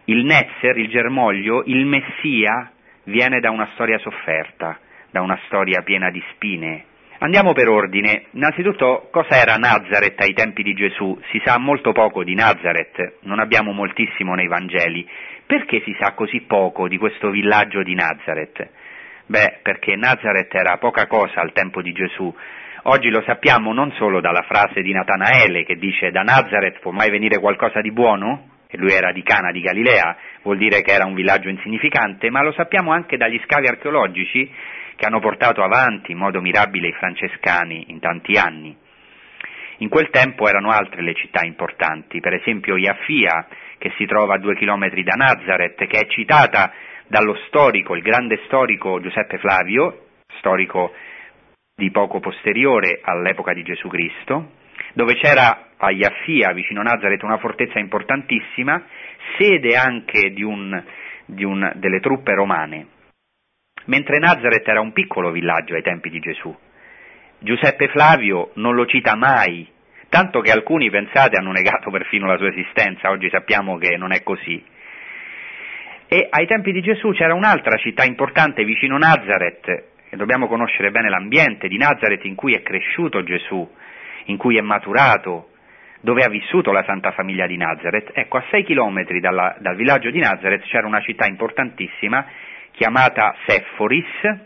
il 0.06 0.24
netzer, 0.24 0.78
il 0.78 0.90
germoglio, 0.90 1.64
il 1.66 1.86
Messia 1.86 2.72
viene 3.06 3.40
da 3.40 3.50
una 3.50 3.68
storia 3.74 3.98
sofferta, 3.98 4.78
da 5.10 5.22
una 5.22 5.40
storia 5.48 5.82
piena 5.82 6.12
di 6.12 6.24
spine. 6.34 6.86
Andiamo 7.18 7.54
per 7.54 7.68
ordine. 7.68 8.26
Innanzitutto, 8.32 9.08
cosa 9.10 9.42
era 9.42 9.56
Nazareth 9.56 10.22
ai 10.22 10.34
tempi 10.34 10.62
di 10.62 10.76
Gesù? 10.76 11.20
Si 11.32 11.42
sa 11.44 11.58
molto 11.58 11.92
poco 11.92 12.24
di 12.24 12.36
Nazareth, 12.36 13.20
non 13.22 13.40
abbiamo 13.40 13.72
moltissimo 13.72 14.36
nei 14.36 14.48
Vangeli. 14.48 15.08
Perché 15.48 15.82
si 15.84 15.96
sa 16.00 16.14
così 16.14 16.42
poco 16.42 16.88
di 16.88 16.98
questo 16.98 17.32
villaggio 17.32 17.82
di 17.82 17.96
Nazareth? 17.96 18.70
Beh, 19.26 19.60
perché 19.64 19.96
Nazareth 19.96 20.54
era 20.54 20.78
poca 20.78 21.08
cosa 21.08 21.42
al 21.42 21.54
tempo 21.54 21.82
di 21.82 21.92
Gesù. 21.92 22.32
Oggi 22.88 23.10
lo 23.10 23.24
sappiamo 23.26 23.74
non 23.74 23.92
solo 23.94 24.22
dalla 24.22 24.44
frase 24.44 24.84
di 24.84 24.92
Natanaele 24.92 25.64
che 25.64 25.76
dice 25.76 26.12
da 26.12 26.22
Nazareth 26.22 26.82
può 26.82 26.92
mai 26.92 27.10
venire 27.10 27.40
qualcosa 27.40 27.82
di 27.82 27.92
buono? 27.92 28.50
E 28.68 28.78
lui 28.78 28.92
era 28.92 29.12
di 29.12 29.24
Cana 29.24 29.52
di 29.52 29.60
Galilea, 29.62 30.16
vuol 30.44 30.60
dire 30.60 30.84
che 30.84 30.92
era 30.92 31.08
un 31.08 31.16
villaggio 31.16 31.50
insignificante, 31.50 32.30
ma 32.30 32.44
lo 32.44 32.52
sappiamo 32.52 32.92
anche 32.92 33.18
dagli 33.18 33.42
scavi 33.44 33.66
archeologici 33.66 34.52
che 34.96 35.04
hanno 35.04 35.20
portato 35.20 35.64
avanti 35.64 36.12
in 36.12 36.20
modo 36.20 36.42
mirabile 36.42 36.90
i 36.90 36.94
francescani 36.94 37.86
in 37.88 38.00
tanti 38.00 38.38
anni. 38.38 38.78
In 39.78 39.90
quel 39.90 40.12
tempo 40.12 40.48
erano 40.48 40.70
altre 40.70 41.02
le 41.02 41.16
città 41.16 41.44
importanti, 41.44 42.20
per 42.20 42.34
esempio 42.34 42.78
Iafia, 42.78 43.48
che 43.80 43.94
si 43.98 44.06
trova 44.06 44.36
a 44.36 44.40
due 44.40 44.56
chilometri 44.56 45.02
da 45.02 45.16
Nazareth, 45.16 45.88
che 45.88 46.02
è 46.02 46.08
citata 46.08 46.72
dallo 47.08 47.34
storico, 47.48 47.96
il 47.96 48.04
grande 48.04 48.42
storico 48.46 49.02
Giuseppe 49.02 49.40
Flavio, 49.40 50.06
storico 50.38 50.94
di 51.76 51.92
poco 51.92 52.20
posteriore 52.20 53.00
all'epoca 53.02 53.54
di 53.54 53.64
Gesù 53.64 53.88
Cristo, 53.88 54.52
dove 54.94 55.16
c'era 55.16 55.70
a 55.78 55.92
Iafia, 55.92 56.54
vicino 56.54 56.82
Nazareth, 56.82 57.24
una 57.24 57.38
fortezza 57.38 57.80
importantissima, 57.80 58.84
sede 59.38 59.76
anche 59.76 60.32
di 60.32 60.44
un, 60.44 60.84
di 61.26 61.44
un, 61.44 61.72
delle 61.76 62.00
truppe 62.00 62.34
romane 62.34 62.94
mentre 63.86 64.20
Nazareth 64.20 64.68
era 64.68 64.80
un 64.80 64.94
piccolo 64.94 65.32
villaggio 65.32 65.76
ai 65.76 65.82
tempi 65.82 66.10
di 66.10 66.20
Gesù. 66.20 66.56
Giuseppe 67.40 67.90
Flavio 67.90 68.52
non 68.56 68.76
lo 68.76 68.86
cita 68.86 69.16
mai, 69.16 69.68
tanto 70.10 70.42
che 70.42 70.52
alcuni, 70.52 70.90
pensate, 70.90 71.38
hanno 71.38 71.52
negato 71.52 71.92
perfino 71.92 72.28
la 72.28 72.38
sua 72.38 72.50
esistenza, 72.50 73.10
oggi 73.10 73.30
sappiamo 73.30 73.78
che 73.78 73.98
non 73.98 74.12
è 74.12 74.24
così. 74.24 74.64
E 76.08 76.28
ai 76.30 76.48
tempi 76.48 76.72
di 76.72 76.82
Gesù 76.82 77.12
c'era 77.12 77.34
un'altra 77.34 77.78
città 77.78 78.04
importante 78.04 78.64
vicino 78.64 78.98
Nazareth, 78.98 79.94
e 80.10 80.18
dobbiamo 80.18 80.48
conoscere 80.48 80.92
bene 80.92 81.10
l'ambiente 81.10 81.68
di 81.68 81.78
Nazareth 81.78 82.26
in 82.26 82.36
cui 82.36 82.54
è 82.54 82.62
cresciuto 82.62 83.24
Gesù, 83.24 83.68
in 84.26 84.38
cui 84.38 84.58
è 84.58 84.62
maturato, 84.62 85.50
dove 86.02 86.24
ha 86.24 86.30
vissuto 86.30 86.72
la 86.72 86.84
Santa 86.84 87.12
Famiglia 87.12 87.48
di 87.48 87.58
Nazareth. 87.58 88.12
Ecco, 88.14 88.38
a 88.38 88.44
sei 88.50 88.64
chilometri 88.64 89.20
dalla, 89.20 89.56
dal 89.60 89.76
villaggio 89.76 90.12
di 90.12 90.20
Nazareth 90.20 90.66
c'era 90.66 90.86
una 90.86 91.02
città 91.02 91.26
importantissima 91.26 92.26
chiamata 92.72 93.36
Sephoris, 93.46 94.44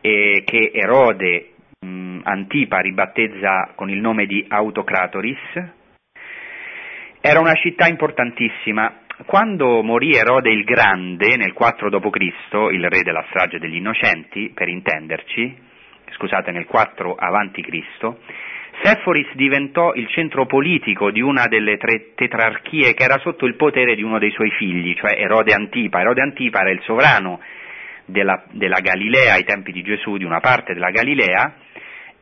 eh, 0.00 0.42
che 0.44 0.70
Erode 0.74 1.52
mh, 1.80 2.20
Antipa 2.24 2.78
ribattezza 2.78 3.72
con 3.74 3.88
il 3.90 4.00
nome 4.00 4.26
di 4.26 4.44
Autocratoris. 4.48 5.70
Era 7.20 7.40
una 7.40 7.54
città 7.54 7.86
importantissima. 7.86 9.01
Quando 9.26 9.82
morì 9.82 10.14
Erode 10.14 10.50
il 10.50 10.64
Grande 10.64 11.36
nel 11.36 11.52
4 11.52 11.90
d.C., 11.90 12.72
il 12.72 12.88
re 12.88 13.02
della 13.02 13.24
strage 13.28 13.58
degli 13.58 13.76
innocenti, 13.76 14.50
per 14.54 14.68
intenderci, 14.68 15.56
scusate, 16.12 16.50
nel 16.50 16.66
4 16.66 17.14
a.C., 17.14 18.14
Sephoris 18.82 19.32
diventò 19.34 19.92
il 19.94 20.08
centro 20.08 20.46
politico 20.46 21.10
di 21.10 21.20
una 21.20 21.46
delle 21.46 21.76
tre 21.76 22.14
tetrarchie 22.14 22.94
che 22.94 23.04
era 23.04 23.18
sotto 23.18 23.44
il 23.46 23.54
potere 23.54 23.94
di 23.94 24.02
uno 24.02 24.18
dei 24.18 24.30
suoi 24.30 24.50
figli, 24.52 24.94
cioè 24.94 25.14
Erode 25.16 25.52
Antipa. 25.52 26.00
Erode 26.00 26.22
Antipa 26.22 26.60
era 26.60 26.70
il 26.70 26.80
sovrano 26.82 27.40
della, 28.06 28.42
della 28.50 28.80
Galilea 28.80 29.34
ai 29.34 29.44
tempi 29.44 29.72
di 29.72 29.82
Gesù, 29.82 30.16
di 30.16 30.24
una 30.24 30.40
parte 30.40 30.72
della 30.72 30.90
Galilea, 30.90 31.54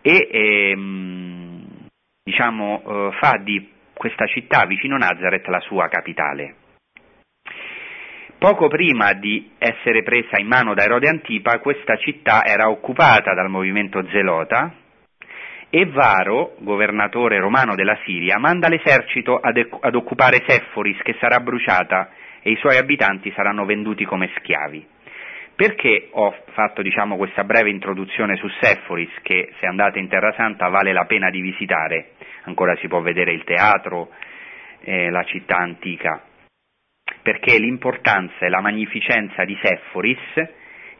e 0.02 0.28
ehm, 0.30 1.66
diciamo, 2.24 2.82
eh, 2.84 3.16
fa 3.18 3.38
di 3.42 3.70
questa 3.94 4.26
città 4.26 4.66
vicino 4.66 4.96
Nazareth 4.96 5.46
la 5.46 5.60
sua 5.60 5.88
capitale. 5.88 6.56
Poco 8.40 8.68
prima 8.68 9.12
di 9.12 9.50
essere 9.58 10.02
presa 10.02 10.38
in 10.38 10.46
mano 10.46 10.72
da 10.72 10.84
Erode 10.84 11.10
Antipa, 11.10 11.58
questa 11.58 11.96
città 11.96 12.42
era 12.42 12.70
occupata 12.70 13.34
dal 13.34 13.50
movimento 13.50 14.02
zelota, 14.08 14.72
e 15.68 15.84
Varo, 15.84 16.54
governatore 16.60 17.38
romano 17.38 17.74
della 17.74 17.98
Siria, 18.02 18.38
manda 18.38 18.68
l'esercito 18.68 19.36
ad, 19.36 19.62
ad 19.80 19.94
occupare 19.94 20.42
Sephoris 20.46 20.96
che 21.02 21.16
sarà 21.20 21.40
bruciata 21.40 22.12
e 22.40 22.52
i 22.52 22.56
suoi 22.56 22.78
abitanti 22.78 23.30
saranno 23.32 23.66
venduti 23.66 24.06
come 24.06 24.30
schiavi. 24.38 24.86
Perché 25.54 26.08
ho 26.10 26.34
fatto 26.54 26.80
diciamo, 26.80 27.18
questa 27.18 27.44
breve 27.44 27.68
introduzione 27.68 28.36
su 28.36 28.48
Sephoris 28.58 29.20
che 29.20 29.52
se 29.60 29.66
andate 29.66 29.98
in 29.98 30.08
Terra 30.08 30.32
Santa 30.32 30.68
vale 30.68 30.94
la 30.94 31.04
pena 31.04 31.28
di 31.28 31.42
visitare, 31.42 32.12
ancora 32.44 32.74
si 32.76 32.88
può 32.88 33.02
vedere 33.02 33.32
il 33.32 33.44
teatro, 33.44 34.08
eh, 34.80 35.10
la 35.10 35.24
città 35.24 35.58
antica, 35.58 36.22
perché 37.22 37.58
l'importanza 37.58 38.46
e 38.46 38.48
la 38.48 38.60
magnificenza 38.60 39.44
di 39.44 39.58
Sephoris, 39.62 40.34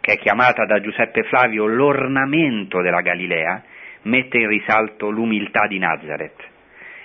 che 0.01 0.13
è 0.13 0.19
chiamata 0.19 0.65
da 0.65 0.81
Giuseppe 0.81 1.25
Flavio 1.25 1.67
l'ornamento 1.67 2.81
della 2.81 3.01
Galilea, 3.01 3.63
mette 4.03 4.39
in 4.39 4.49
risalto 4.49 5.11
l'umiltà 5.11 5.67
di 5.67 5.79
Nazareth. 5.79 6.49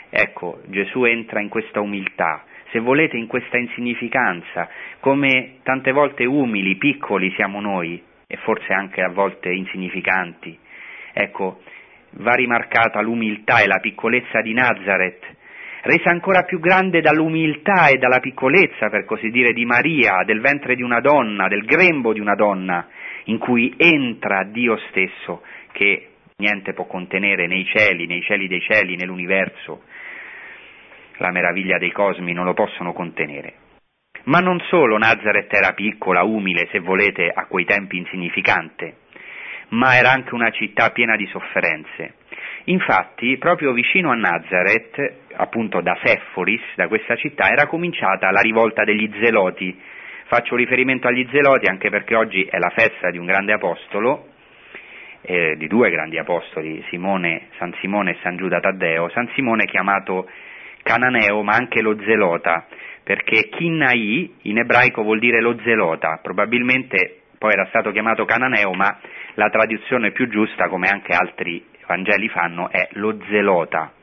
Ecco, 0.09 0.61
Gesù 0.67 1.03
entra 1.03 1.41
in 1.41 1.49
questa 1.49 1.81
umiltà, 1.81 2.45
se 2.71 2.79
volete, 2.79 3.17
in 3.17 3.27
questa 3.27 3.57
insignificanza, 3.57 4.69
come 4.99 5.57
tante 5.63 5.91
volte 5.91 6.25
umili, 6.25 6.75
piccoli 6.75 7.31
siamo 7.35 7.61
noi, 7.61 8.01
e 8.27 8.37
forse 8.37 8.73
anche 8.73 9.01
a 9.01 9.09
volte 9.09 9.49
insignificanti. 9.49 10.57
Ecco, 11.13 11.61
va 12.11 12.33
rimarcata 12.33 13.01
l'umiltà 13.01 13.59
e 13.59 13.67
la 13.67 13.79
piccolezza 13.79 14.41
di 14.41 14.53
Nazareth, 14.53 15.23
resa 15.85 16.09
ancora 16.09 16.43
più 16.43 16.59
grande 16.59 16.99
dall'umiltà 16.99 17.89
e 17.89 17.97
dalla 17.97 18.19
piccolezza, 18.19 18.89
per 18.89 19.05
così 19.05 19.29
dire, 19.29 19.53
di 19.53 19.65
Maria, 19.65 20.23
del 20.25 20.41
ventre 20.41 20.75
di 20.75 20.81
una 20.81 20.99
donna, 20.99 21.47
del 21.47 21.63
grembo 21.63 22.11
di 22.11 22.19
una 22.19 22.33
donna, 22.33 22.87
in 23.25 23.37
cui 23.37 23.71
entra 23.77 24.43
Dio 24.45 24.77
stesso, 24.89 25.43
che 25.71 26.09
niente 26.37 26.73
può 26.73 26.85
contenere 26.85 27.45
nei 27.45 27.65
cieli, 27.65 28.07
nei 28.07 28.21
cieli 28.23 28.47
dei 28.47 28.61
cieli, 28.61 28.95
nell'universo. 28.95 29.83
La 31.17 31.29
meraviglia 31.29 31.77
dei 31.77 31.91
cosmi 31.91 32.33
non 32.33 32.45
lo 32.45 32.53
possono 32.53 32.91
contenere. 32.91 33.53
Ma 34.23 34.39
non 34.39 34.59
solo 34.69 34.97
Nazareth 34.97 35.53
era 35.53 35.73
piccola, 35.73 36.23
umile, 36.23 36.67
se 36.71 36.79
volete, 36.79 37.31
a 37.31 37.45
quei 37.45 37.63
tempi 37.63 37.97
insignificante, 37.97 39.01
ma 39.69 39.95
era 39.95 40.09
anche 40.09 40.33
una 40.33 40.49
città 40.49 40.89
piena 40.89 41.15
di 41.15 41.27
sofferenze. 41.27 42.15
Infatti, 42.65 43.37
proprio 43.37 43.73
vicino 43.73 44.09
a 44.09 44.15
Nazareth, 44.15 45.13
appunto 45.35 45.81
da 45.81 45.95
Sefforis, 46.03 46.61
da 46.75 46.87
questa 46.87 47.15
città, 47.15 47.49
era 47.49 47.67
cominciata 47.67 48.31
la 48.31 48.41
rivolta 48.41 48.83
degli 48.83 49.07
zeloti. 49.19 49.79
Faccio 50.25 50.55
riferimento 50.55 51.07
agli 51.07 51.27
zeloti 51.31 51.67
anche 51.67 51.89
perché 51.89 52.15
oggi 52.15 52.43
è 52.43 52.57
la 52.57 52.71
festa 52.75 53.11
di 53.11 53.19
un 53.19 53.25
grande 53.25 53.53
apostolo, 53.53 54.29
eh, 55.21 55.55
di 55.57 55.67
due 55.67 55.91
grandi 55.91 56.17
apostoli, 56.17 56.83
Simone, 56.89 57.49
San 57.57 57.71
Simone 57.81 58.11
e 58.11 58.17
San 58.23 58.35
Giuda 58.35 58.59
Taddeo. 58.59 59.09
San 59.09 59.29
Simone 59.35 59.65
chiamato 59.65 60.27
Cananeo, 60.81 61.43
ma 61.43 61.53
anche 61.53 61.83
lo 61.83 61.95
zelota, 62.01 62.65
perché 63.03 63.47
Kinnai 63.49 64.37
in 64.43 64.57
ebraico 64.57 65.03
vuol 65.03 65.19
dire 65.19 65.39
lo 65.39 65.55
zelota, 65.63 66.19
probabilmente 66.19 67.19
poi 67.37 67.51
era 67.51 67.67
stato 67.67 67.91
chiamato 67.91 68.25
Cananeo, 68.25 68.73
ma 68.73 68.99
la 69.35 69.49
traduzione 69.49 70.09
più 70.11 70.27
giusta, 70.27 70.67
come 70.67 70.87
anche 70.87 71.13
altri 71.13 71.63
Vangeli 71.87 72.29
fanno, 72.29 72.69
è 72.69 72.87
lo 72.93 73.17
zelota. 73.29 73.93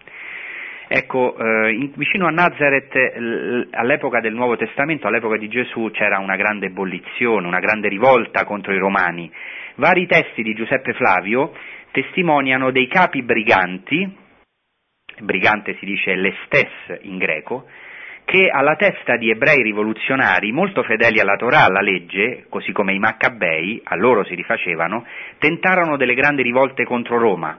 Ecco, 0.95 1.37
eh, 1.39 1.73
in, 1.73 1.93
vicino 1.95 2.27
a 2.27 2.31
Nazareth, 2.31 2.95
l- 2.95 3.69
all'epoca 3.71 4.21
del 4.21 4.35
Nuovo 4.35 4.57
Testamento, 4.57 5.07
all'epoca 5.07 5.39
di 5.39 5.49
Gesù, 5.49 5.91
c'era 5.91 6.19
una 6.19 6.37
grande 6.37 6.67
ebollizione, 6.67 7.47
una 7.47 7.61
grande 7.61 7.89
rivolta 7.89 8.45
contro 8.45 8.75
i 8.75 8.79
romani. 8.79 9.33
Vari 9.77 10.07
testi 10.07 10.43
di 10.43 10.53
Giuseppe 10.53 10.93
Flavio 10.93 11.55
testimoniano 11.93 12.71
dei 12.71 12.89
capi 12.89 13.23
briganti, 13.23 14.17
brigante 15.21 15.77
si 15.79 15.87
dice 15.87 16.15
lestes 16.15 17.01
in 17.03 17.17
greco, 17.17 17.67
che 18.25 18.49
alla 18.49 18.77
testa 18.77 19.17
di 19.17 19.31
ebrei 19.31 19.63
rivoluzionari 19.63 20.53
molto 20.53 20.83
fedeli 20.83 21.21
alla 21.21 21.37
Torah, 21.37 21.65
alla 21.65 21.81
legge, 21.81 22.45
così 22.49 22.73
come 22.73 22.93
i 22.93 22.99
Maccabei, 22.99 23.81
a 23.85 23.97
loro 23.97 24.25
si 24.25 24.35
rifacevano, 24.35 25.07
tentarono 25.39 25.97
delle 25.97 26.15
grandi 26.15 26.43
rivolte 26.43 26.85
contro 26.85 27.19
Roma. 27.19 27.59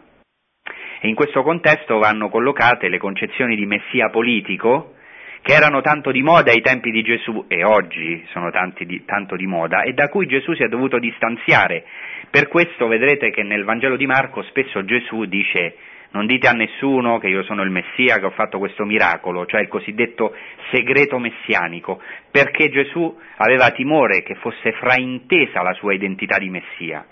E 1.03 1.09
in 1.09 1.15
questo 1.15 1.43
contesto 1.43 1.97
vanno 1.97 2.29
collocate 2.29 2.87
le 2.87 2.97
concezioni 2.97 3.57
di 3.57 3.65
messia 3.65 4.09
politico, 4.09 4.93
che 5.41 5.51
erano 5.51 5.81
tanto 5.81 6.11
di 6.11 6.21
moda 6.21 6.51
ai 6.51 6.61
tempi 6.61 6.91
di 6.91 7.01
Gesù 7.01 7.43
e 7.49 7.65
oggi 7.65 8.25
sono 8.31 8.49
di, 8.77 9.03
tanto 9.03 9.35
di 9.35 9.45
moda 9.45 9.81
e 9.81 9.91
da 9.91 10.07
cui 10.07 10.27
Gesù 10.27 10.53
si 10.53 10.63
è 10.63 10.69
dovuto 10.69 10.99
distanziare. 10.99 11.83
Per 12.29 12.47
questo 12.47 12.87
vedrete 12.87 13.31
che 13.31 13.43
nel 13.43 13.65
Vangelo 13.65 13.97
di 13.97 14.05
Marco 14.05 14.43
spesso 14.43 14.85
Gesù 14.85 15.25
dice 15.25 15.75
non 16.11 16.25
dite 16.25 16.47
a 16.47 16.53
nessuno 16.53 17.17
che 17.17 17.27
io 17.27 17.43
sono 17.43 17.63
il 17.63 17.69
Messia, 17.69 18.19
che 18.19 18.25
ho 18.25 18.31
fatto 18.31 18.57
questo 18.57 18.85
miracolo, 18.85 19.45
cioè 19.45 19.59
il 19.59 19.67
cosiddetto 19.67 20.33
segreto 20.71 21.19
messianico, 21.19 22.01
perché 22.31 22.69
Gesù 22.69 23.13
aveva 23.35 23.71
timore 23.71 24.23
che 24.23 24.35
fosse 24.35 24.71
fraintesa 24.71 25.63
la 25.63 25.73
sua 25.73 25.93
identità 25.93 26.37
di 26.37 26.49
Messia. 26.49 27.05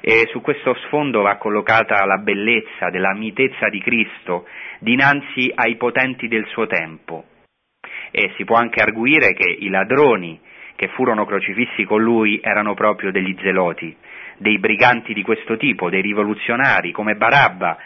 E 0.00 0.28
su 0.30 0.40
questo 0.40 0.74
sfondo 0.86 1.22
va 1.22 1.36
collocata 1.36 2.04
la 2.06 2.18
bellezza 2.18 2.88
della 2.90 3.14
mitezza 3.14 3.68
di 3.68 3.80
Cristo 3.80 4.46
dinanzi 4.78 5.52
ai 5.54 5.76
potenti 5.76 6.26
del 6.26 6.46
suo 6.46 6.66
tempo. 6.66 7.24
E 8.10 8.32
si 8.36 8.44
può 8.44 8.56
anche 8.56 8.80
arguire 8.80 9.34
che 9.34 9.48
i 9.48 9.68
ladroni 9.68 10.40
che 10.74 10.88
furono 10.88 11.26
crocifissi 11.26 11.84
con 11.84 12.00
lui 12.02 12.40
erano 12.42 12.72
proprio 12.72 13.10
degli 13.10 13.36
zeloti, 13.42 13.94
dei 14.38 14.58
briganti 14.58 15.12
di 15.12 15.22
questo 15.22 15.58
tipo, 15.58 15.90
dei 15.90 16.00
rivoluzionari 16.00 16.90
come 16.90 17.16
Barabba, 17.16 17.76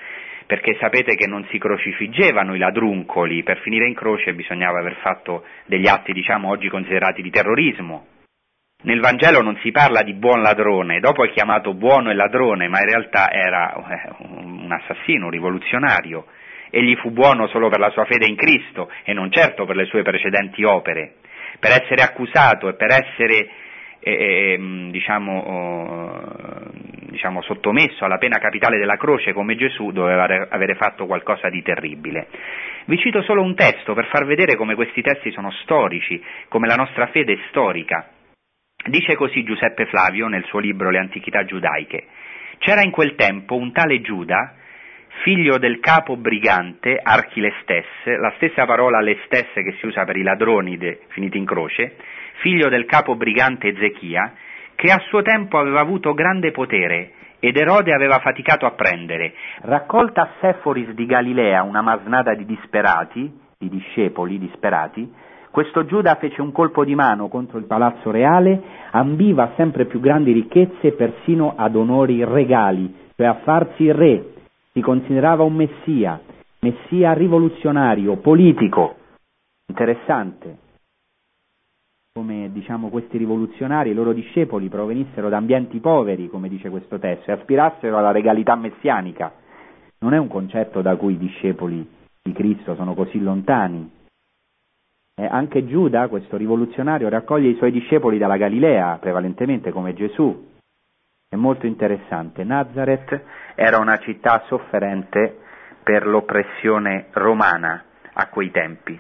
perché 0.47 0.77
sapete 0.79 1.17
che 1.17 1.27
non 1.27 1.45
si 1.51 1.59
crocifiggevano 1.59 2.55
i 2.55 2.59
ladruncoli, 2.59 3.43
per 3.43 3.59
finire 3.59 3.89
in 3.89 3.95
croce 3.95 4.35
bisognava 4.35 4.79
aver 4.79 4.97
fatto 5.01 5.45
degli 5.67 5.89
atti, 5.89 6.13
diciamo, 6.13 6.49
oggi 6.49 6.69
considerati 6.69 7.23
di 7.23 7.31
terrorismo. 7.31 8.07
Nel 8.85 9.01
Vangelo 9.01 9.41
non 9.41 9.57
si 9.63 9.71
parla 9.71 10.03
di 10.03 10.13
buon 10.13 10.43
ladrone, 10.43 11.01
dopo 11.01 11.25
è 11.25 11.31
chiamato 11.33 11.73
buono 11.73 12.11
e 12.11 12.15
ladrone, 12.15 12.69
ma 12.69 12.81
in 12.81 12.87
realtà 12.87 13.31
era 13.31 13.73
eh, 13.73 14.13
un 14.19 14.71
assassino, 14.71 15.25
un 15.25 15.31
rivoluzionario. 15.31 16.27
Egli 16.69 16.95
fu 16.97 17.11
buono 17.11 17.47
solo 17.47 17.71
per 17.71 17.79
la 17.79 17.89
sua 17.91 18.05
fede 18.05 18.27
in 18.27 18.37
Cristo 18.37 18.91
e 19.05 19.15
non 19.15 19.31
certo 19.31 19.65
per 19.65 19.77
le 19.77 19.87
sue 19.87 20.03
precedenti 20.03 20.65
opere. 20.65 21.15
Per 21.59 21.71
essere 21.71 22.03
accusato 22.03 22.69
e 22.69 22.75
per 22.75 22.91
essere 22.91 23.49
eh, 24.01 24.89
diciamo, 24.91 25.39
oh, 25.39 26.71
diciamo, 27.09 27.41
sottomesso 27.41 28.05
alla 28.05 28.19
pena 28.19 28.37
capitale 28.37 28.77
della 28.77 28.99
croce 28.99 29.33
come 29.33 29.57
Gesù 29.57 29.93
doveva 29.93 30.25
avere 30.51 30.75
fatto 30.75 31.07
qualcosa 31.07 31.49
di 31.49 31.63
terribile. 31.63 32.27
Vi 32.85 32.99
cito 32.99 33.23
solo 33.23 33.41
un 33.41 33.55
testo 33.55 33.95
per 33.95 34.09
far 34.09 34.27
vedere 34.27 34.57
come 34.57 34.75
questi 34.75 35.01
testi 35.01 35.33
sono 35.33 35.51
storici, 35.63 36.23
come 36.49 36.67
la 36.67 36.77
nostra 36.77 37.07
fede 37.07 37.33
è 37.33 37.39
storica. 37.49 38.11
Dice 38.87 39.15
così 39.17 39.43
Giuseppe 39.45 39.87
Flavio 39.87 40.29
nel 40.29 40.45
suo 40.45 40.59
libro 40.59 40.91
Le 40.91 40.99
antichità 40.99 41.45
giudaiche. 41.45 42.05
C'era 42.59 42.83
in 42.83 42.91
quel 42.91 43.15
tempo 43.15 43.57
un 43.57 43.73
tale 43.73 44.03
Giuda, 44.03 44.57
figlio 45.23 45.57
del 45.57 45.81
capo 45.81 46.19
brigante 46.19 47.01
Archilestes, 47.03 47.87
la 48.05 48.33
stessa 48.37 48.67
parola 48.67 49.01
lestes 49.01 49.53
che 49.55 49.75
si 49.79 49.87
usa 49.87 50.05
per 50.05 50.17
i 50.17 50.23
ladroni 50.23 50.77
de, 50.77 51.01
finiti 51.09 51.39
in 51.39 51.47
croce, 51.47 51.97
figlio 52.41 52.69
del 52.69 52.85
capo 52.85 53.17
brigante 53.17 53.69
Ezechia, 53.69 54.35
che 54.75 54.91
a 54.91 54.99
suo 55.09 55.23
tempo 55.23 55.57
aveva 55.57 55.81
avuto 55.81 56.13
grande 56.13 56.51
potere 56.51 57.13
ed 57.39 57.57
Erode 57.57 57.95
aveva 57.95 58.19
faticato 58.19 58.67
a 58.67 58.73
prendere. 58.73 59.33
Raccolta 59.63 60.23
a 60.23 60.31
Seforis 60.41 60.91
di 60.91 61.07
Galilea 61.07 61.63
una 61.63 61.81
masnada 61.81 62.35
di 62.35 62.45
disperati, 62.45 63.33
di 63.59 63.71
discepoli 63.71 64.39
disperati, 64.39 65.11
questo 65.55 65.85
Giuda 65.85 66.17
fece 66.17 66.43
un 66.43 66.51
colpo 66.51 66.85
di 66.85 66.97
mano 66.97 67.29
contro 67.29 67.59
il 67.59 67.67
palazzo 67.67 68.11
reale, 68.11 68.61
ambiva 68.91 69.45
a 69.45 69.53
sempre 69.55 69.85
più 69.85 70.01
grandi 70.01 70.33
ricchezze 70.33 70.95
persino 70.95 71.55
ad 71.57 71.77
onori 71.77 72.25
regali, 72.25 72.93
cioè 73.15 73.29
a 73.29 73.35
farsi 73.45 73.93
re. 73.93 74.33
Si 74.73 74.81
considerava 74.81 75.45
un 75.45 75.55
messia, 75.55 76.21
messia 76.59 77.13
rivoluzionario, 77.13 78.17
politico. 78.17 78.97
Interessante 79.69 80.59
come 82.13 82.51
diciamo, 82.53 82.89
questi 82.89 83.17
rivoluzionari, 83.17 83.91
i 83.91 83.95
loro 83.95 84.13
discepoli, 84.13 84.69
provenissero 84.69 85.29
da 85.29 85.37
ambienti 85.37 85.79
poveri, 85.79 86.29
come 86.29 86.49
dice 86.49 86.69
questo 86.69 86.99
testo, 86.99 87.31
e 87.31 87.35
aspirassero 87.35 87.97
alla 87.97 88.11
regalità 88.11 88.57
messianica. 88.57 89.33
Non 90.01 90.15
è 90.15 90.19
un 90.19 90.27
concetto 90.27 90.83
da 90.83 90.97
cui 90.97 91.13
i 91.13 91.19
discepoli 91.19 91.89
di 92.23 92.33
Cristo 92.33 92.75
sono 92.75 92.95
così 92.95 93.21
lontani. 93.21 94.03
Eh, 95.17 95.27
anche 95.31 95.67
Giuda, 95.67 96.09
questo 96.09 96.37
rivoluzionario, 96.37 97.09
raccoglie 97.09 97.51
i 97.51 97.57
suoi 97.57 97.71
discepoli 97.71 98.19
dalla 98.19 98.37
Galilea, 98.37 98.99
prevalentemente 99.01 99.71
come 99.71 99.95
Gesù. 99.95 100.53
È 101.29 101.37
molto 101.37 101.67
interessante. 101.67 102.45
Nazareth 102.45 103.23
era 103.55 103.79
una 103.79 103.99
città 103.99 104.43
sofferente 104.47 105.39
per 105.83 106.07
l'oppressione 106.07 107.07
romana 107.13 107.85
a 108.13 108.29
quei 108.29 108.51
tempi 108.51 108.99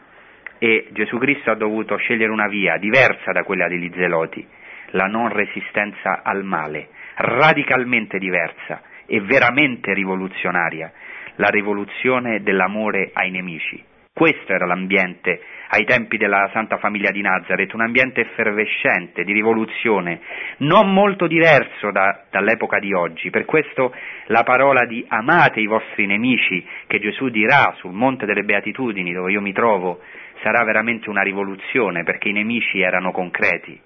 e 0.65 0.89
Gesù 0.93 1.19
Cristo 1.19 1.51
ha 1.51 1.57
dovuto 1.57 1.97
scegliere 1.97 2.33
una 2.33 2.49
via 2.49 2.79
diversa 2.79 3.33
da 3.33 3.43
quella 3.43 3.69
degli 3.69 3.91
zeloti, 3.95 4.47
la 4.93 5.05
non 5.05 5.29
resistenza 5.29 6.23
al 6.23 6.43
male, 6.43 6.89
radicalmente 7.17 8.19
diversa 8.19 8.81
e 9.05 9.21
veramente 9.21 9.93
rivoluzionaria, 9.93 10.91
la 11.37 11.49
rivoluzione 11.49 12.43
dell'amore 12.43 13.11
ai 13.12 13.31
nemici. 13.31 13.83
Questo 14.11 14.53
era 14.53 14.65
l'ambiente 14.65 15.43
ai 15.75 15.85
tempi 15.85 16.16
della 16.16 16.49
Santa 16.53 16.79
Famiglia 16.79 17.11
di 17.11 17.20
Nazareth, 17.20 17.75
un 17.75 17.81
ambiente 17.81 18.20
effervescente, 18.20 19.25
di 19.25 19.33
rivoluzione, 19.33 20.20
non 20.59 20.93
molto 20.93 21.27
diverso 21.27 21.91
da, 21.91 22.27
dall'epoca 22.31 22.79
di 22.79 22.93
oggi. 22.93 23.31
Per 23.31 23.45
questo 23.45 23.93
la 24.27 24.45
parola 24.45 24.87
di 24.87 25.05
amate 25.09 25.59
i 25.59 25.66
vostri 25.66 26.07
nemici, 26.07 26.64
che 26.87 27.01
Gesù 27.01 27.29
dirà 27.29 27.75
sul 27.79 27.93
Monte 27.93 28.25
delle 28.25 28.45
Beatitudini, 28.45 29.12
dove 29.12 29.33
io 29.33 29.41
mi 29.41 29.53
trovo, 29.53 30.01
sarà 30.43 30.62
veramente 30.62 31.11
una 31.11 31.22
rivoluzione 31.22 32.05
perché 32.05 32.29
i 32.29 32.33
nemici 32.33 32.81
erano 32.81 33.11
concreti, 33.11 33.77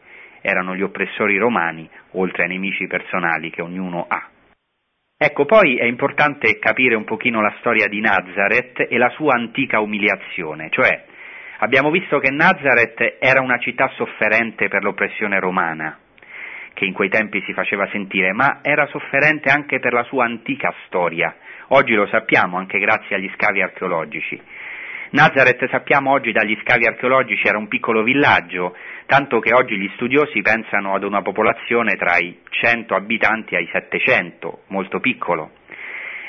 erano 0.43 0.77
gli 0.77 0.83
oppressori 0.83 1.39
romani, 1.39 1.89
oltre 2.13 2.43
ai 2.43 2.51
nemici 2.51 2.87
personali 2.87 3.49
che 3.49 3.63
ognuno 3.63 4.05
ha. 4.07 4.29
Ecco, 5.17 5.47
poi 5.47 5.79
è 5.79 5.85
importante 5.85 6.59
capire 6.59 6.95
un 6.95 7.05
pochino 7.05 7.41
la 7.41 7.55
storia 7.61 7.89
di 7.89 8.01
Nazareth 8.01 8.87
e 8.91 8.99
la 8.99 9.09
sua 9.17 9.35
antica 9.35 9.81
umiliazione, 9.81 10.69
cioè 10.71 11.08
Abbiamo 11.61 11.91
visto 11.91 12.21
che 12.21 12.31
Nazareth 12.31 13.17
era 13.19 13.41
una 13.41 13.59
città 13.59 13.91
sofferente 13.97 14.69
per 14.69 14.85
l'oppressione 14.85 15.41
romana, 15.41 15.99
che 16.73 16.85
in 16.85 16.93
quei 16.93 17.09
tempi 17.09 17.43
si 17.47 17.53
faceva 17.53 17.89
sentire, 17.89 18.33
ma 18.33 18.61
era 18.63 18.87
sofferente 18.87 19.51
anche 19.51 19.81
per 19.81 19.93
la 19.93 20.05
sua 20.05 20.25
antica 20.25 20.73
storia. 20.87 21.35
Oggi 21.69 21.95
lo 21.95 22.07
sappiamo 22.07 22.59
anche 22.59 22.79
grazie 22.79 23.17
agli 23.17 23.29
scavi 23.35 23.61
archeologici. 23.61 24.41
Nazareth 25.11 25.69
sappiamo 25.69 26.13
oggi 26.13 26.31
dagli 26.31 26.57
scavi 26.63 26.87
archeologici 26.87 27.49
era 27.49 27.59
un 27.59 27.67
piccolo 27.67 28.05
villaggio, 28.05 28.77
tanto 29.07 29.41
che 29.41 29.53
oggi 29.53 29.77
gli 29.77 29.91
studiosi 29.95 30.41
pensano 30.43 30.95
ad 30.95 31.03
una 31.03 31.23
popolazione 31.23 31.97
tra 31.97 32.19
i 32.19 32.39
100 32.49 32.95
abitanti 32.95 33.57
ai 33.57 33.69
700, 33.73 34.63
molto 34.69 35.01
piccolo. 35.01 35.51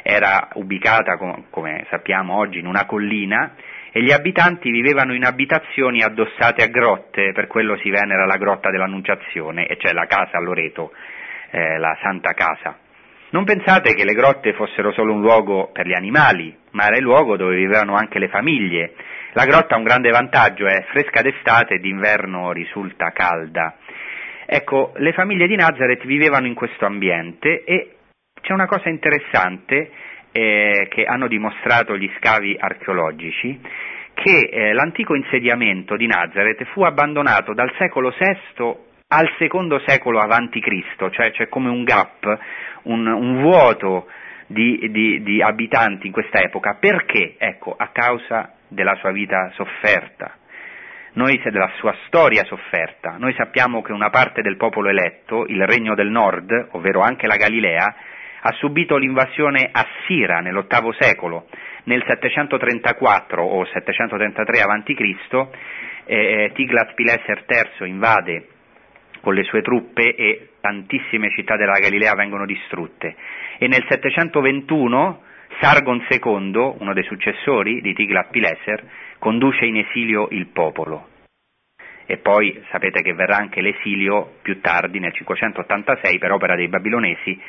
Era 0.02 0.48
ubicata, 0.54 1.18
come 1.18 1.86
sappiamo 1.92 2.36
oggi, 2.36 2.58
in 2.58 2.66
una 2.66 2.88
collina 2.88 3.54
e 3.92 4.02
gli 4.02 4.12
abitanti 4.12 4.70
vivevano 4.70 5.14
in 5.14 5.26
abitazioni 5.26 6.02
addossate 6.02 6.64
a 6.64 6.68
grotte, 6.68 7.32
per 7.34 7.48
quello 7.48 7.78
si 7.78 7.90
venera 7.90 8.26
la 8.26 8.38
grotta 8.38 8.70
dell'Annunciazione, 8.70 9.66
e 9.66 9.78
cioè 9.78 9.94
la 9.94 10.06
casa 10.06 10.38
a 10.38 10.42
Loreto, 10.42 10.92
eh, 11.52 11.78
la 11.78 11.98
Santa 12.02 12.34
Casa. 12.34 12.78
Non 13.32 13.46
pensate 13.46 13.94
che 13.94 14.06
le 14.06 14.14
grotte 14.14 14.54
fossero 14.54 14.92
solo 14.92 15.14
un 15.14 15.22
luogo 15.22 15.70
per 15.72 15.86
gli 15.86 15.94
animali, 15.94 16.56
ma 16.72 16.86
era 16.86 16.98
il 16.98 17.04
luogo 17.04 17.38
dove 17.38 17.56
vivevano 17.56 17.96
anche 17.96 18.18
le 18.18 18.28
famiglie. 18.28 18.94
La 19.34 19.46
grotta 19.46 19.76
ha 19.76 19.78
un 19.78 19.84
grande 19.84 20.10
vantaggio, 20.10 20.66
è 20.66 20.86
fresca 20.90 21.22
d'estate 21.22 21.76
e 21.76 21.80
d'inverno 21.80 22.52
risulta 22.52 23.12
calda. 23.12 23.76
Ecco, 24.48 24.94
le 24.96 25.14
famiglie 25.14 25.46
di 25.46 25.56
Nazareth 25.56 26.06
vivevano 26.06 26.48
in 26.48 26.56
questo 26.56 26.88
ambiente 26.88 27.64
e 27.64 27.98
c'è 28.42 28.52
una 28.52 28.66
cosa 28.66 28.90
interessante 28.90 29.92
eh, 30.32 30.88
che 30.90 31.04
hanno 31.06 31.28
dimostrato 31.28 31.98
gli 31.98 32.10
scavi 32.18 32.56
archeologici, 32.60 33.60
che 34.14 34.50
eh, 34.52 34.74
l'antico 34.74 35.16
insediamento 35.16 35.96
di 35.96 36.08
Nazareth 36.08 36.64
fu 36.66 36.84
abbandonato 36.84 37.54
dal 37.54 37.72
secolo 37.78 38.14
VI 38.18 38.88
al 39.12 39.28
secondo 39.40 39.82
secolo 39.86 40.20
Cristo, 40.62 41.10
cioè 41.10 41.32
c'è 41.32 41.48
come 41.48 41.70
un 41.70 41.84
gap, 41.84 42.40
un, 42.84 43.08
un 43.08 43.42
vuoto 43.42 44.08
di, 44.46 44.88
di, 44.92 45.24
di, 45.24 45.42
abitanti 45.42 46.08
in 46.08 46.14
questa 46.14 46.40
epoca. 46.40 46.76
Perché? 46.80 47.36
Ecco, 47.38 47.74
a 47.76 47.90
causa 47.92 48.54
della 48.68 48.96
sua 48.96 49.12
vita 49.12 49.52
sofferta, 49.56 50.36
noi, 51.14 51.42
della 51.44 51.72
sua 51.78 51.96
storia 52.06 52.44
sofferta. 52.46 53.16
Noi 53.18 53.34
sappiamo 53.34 53.82
che 53.82 53.94
una 53.94 54.10
parte 54.12 54.42
del 54.42 54.58
popolo 54.58 54.90
eletto, 54.90 55.46
il 55.48 55.66
regno 55.66 55.96
del 55.96 56.10
nord, 56.10 56.70
ovvero 56.72 57.02
anche 57.02 57.26
la 57.26 57.36
Galilea, 57.36 57.96
ha 58.42 58.52
subito 58.54 58.98
l'invasione 58.98 59.70
assira 59.72 60.40
nell'VIII 60.40 60.94
secolo. 60.98 61.48
Nel 61.84 62.04
734 62.08 63.44
o 63.44 63.66
733 63.66 64.62
a.C. 64.62 65.48
Eh, 66.06 66.52
Tiglat-Pileser 66.54 67.46
III 67.48 67.88
invade 67.88 68.48
con 69.22 69.34
le 69.34 69.44
sue 69.44 69.62
truppe 69.62 70.16
e 70.16 70.50
tantissime 70.62 71.30
città 71.32 71.56
della 71.56 71.80
Galilea 71.80 72.16
vengono 72.16 72.46
distrutte. 72.46 73.16
E 73.58 73.68
nel 73.68 73.86
721 73.88 75.22
Sargon 75.60 76.06
II, 76.10 76.76
uno 76.80 76.94
dei 76.94 77.04
successori 77.04 77.82
di 77.82 77.94
Tiglat-Pileser, 77.94 78.84
conduce 79.20 79.66
in 79.66 79.78
esilio 79.78 80.28
il 80.32 80.48
popolo. 80.48 81.08
E 82.06 82.18
poi 82.18 82.60
sapete 82.72 83.02
che 83.02 83.14
verrà 83.14 83.38
anche 83.38 83.62
l'esilio 83.62 84.38
più 84.42 84.62
tardi, 84.62 85.00
nel 85.00 85.14
586, 85.14 86.18
per 86.18 86.32
opera 86.32 86.56
dei 86.56 86.68
babilonesi, 86.68 87.40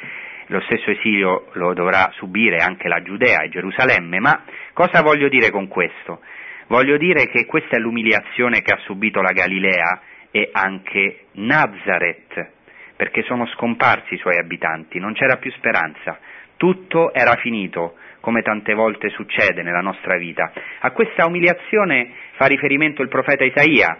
lo 0.50 0.60
stesso 0.62 0.90
esilio 0.90 1.46
lo 1.52 1.74
dovrà 1.74 2.10
subire 2.16 2.56
anche 2.56 2.88
la 2.88 3.02
Giudea 3.02 3.42
e 3.42 3.48
Gerusalemme, 3.48 4.18
ma 4.18 4.42
cosa 4.72 5.00
voglio 5.00 5.28
dire 5.28 5.50
con 5.50 5.68
questo? 5.68 6.20
Voglio 6.66 6.96
dire 6.96 7.28
che 7.28 7.46
questa 7.46 7.76
è 7.76 7.78
l'umiliazione 7.78 8.60
che 8.60 8.72
ha 8.72 8.78
subito 8.84 9.22
la 9.22 9.32
Galilea 9.32 10.00
e 10.32 10.50
anche 10.52 11.26
Nazareth, 11.32 12.50
perché 12.96 13.22
sono 13.22 13.46
scomparsi 13.46 14.14
i 14.14 14.18
suoi 14.18 14.38
abitanti, 14.38 14.98
non 14.98 15.14
c'era 15.14 15.36
più 15.36 15.52
speranza, 15.52 16.18
tutto 16.56 17.12
era 17.12 17.36
finito, 17.36 17.94
come 18.20 18.42
tante 18.42 18.74
volte 18.74 19.08
succede 19.10 19.62
nella 19.62 19.80
nostra 19.80 20.16
vita. 20.16 20.52
A 20.80 20.90
questa 20.90 21.26
umiliazione 21.26 22.10
fa 22.32 22.46
riferimento 22.46 23.02
il 23.02 23.08
profeta 23.08 23.44
Isaia, 23.44 23.98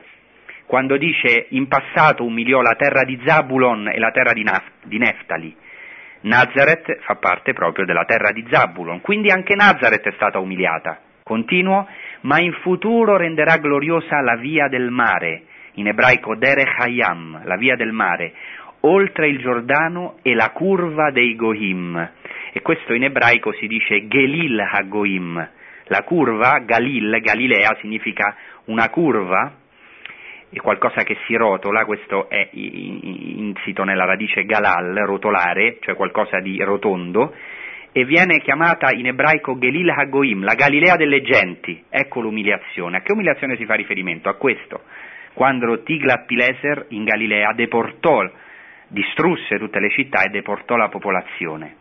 quando 0.67 0.97
dice 0.97 1.47
in 1.51 1.69
passato 1.69 2.25
umiliò 2.25 2.61
la 2.61 2.75
terra 2.77 3.05
di 3.05 3.21
Zabulon 3.25 3.89
e 3.89 3.99
la 3.99 4.11
terra 4.11 4.33
di, 4.33 4.43
Naf- 4.43 4.85
di 4.85 4.99
Neftali. 4.99 5.57
Nazareth 6.23 7.01
fa 7.01 7.17
parte 7.17 7.53
proprio 7.53 7.85
della 7.87 8.05
terra 8.05 8.31
di 8.33 8.45
Zabulon, 8.51 9.01
quindi 9.01 9.31
anche 9.31 9.55
Nazareth 9.55 10.07
è 10.07 10.13
stata 10.13 10.39
umiliata. 10.39 11.01
Continuo, 11.23 11.87
ma 12.23 12.41
in 12.41 12.53
futuro 12.61 13.17
renderà 13.17 13.57
gloriosa 13.57 14.21
la 14.21 14.37
via 14.37 14.69
del 14.69 14.91
mare, 14.91 15.45
in 15.75 15.87
ebraico 15.87 16.37
Derech 16.37 16.81
Hayam, 16.81 17.43
la 17.45 17.57
via 17.57 17.77
del 17.77 17.93
mare, 17.93 18.33
oltre 18.81 19.29
il 19.29 19.39
Giordano 19.39 20.19
e 20.23 20.35
la 20.35 20.51
curva 20.51 21.11
dei 21.11 21.35
Gohim. 21.37 22.11
E 22.53 22.61
questo 22.63 22.95
in 22.95 23.05
ebraico 23.05 23.53
si 23.53 23.67
dice 23.67 24.07
Gelil 24.09 24.59
HaGoim. 24.59 25.49
La 25.85 26.03
curva, 26.03 26.59
Galil, 26.65 27.21
Galilea, 27.21 27.77
significa 27.81 28.37
una 28.67 28.89
curva, 28.91 29.53
qualcosa 30.59 31.03
che 31.03 31.17
si 31.27 31.35
rotola, 31.37 31.85
questo 31.85 32.29
è 32.29 32.49
insito 32.53 33.85
nella 33.85 34.05
radice 34.05 34.45
galal, 34.45 34.95
rotolare, 35.05 35.79
cioè 35.81 35.95
qualcosa 35.95 36.41
di 36.41 36.59
rotondo, 36.63 37.35
e 37.93 38.05
viene 38.05 38.41
chiamata 38.41 38.91
in 38.93 39.07
ebraico 39.07 39.59
Gelil 39.59 39.89
HaGoim, 39.89 40.45
la 40.45 40.55
Galilea 40.55 40.97
delle 40.97 41.23
genti. 41.23 41.85
Ecco 41.89 42.21
l'umiliazione. 42.21 42.99
A 42.99 43.01
che 43.01 43.13
umiliazione 43.13 43.57
si 43.57 43.65
fa 43.65 43.75
riferimento? 43.75 44.29
A 44.29 44.35
questo 44.35 44.83
quando 45.33 45.83
Tiglat-Pileser 45.83 46.87
in 46.89 47.05
Galilea 47.05 47.53
deportò, 47.53 48.29
distrusse 48.89 49.59
tutte 49.59 49.81
le 49.81 49.91
città 49.91 50.23
e 50.25 50.29
deportò 50.29 50.77
la 50.77 50.89
popolazione. 50.89 51.77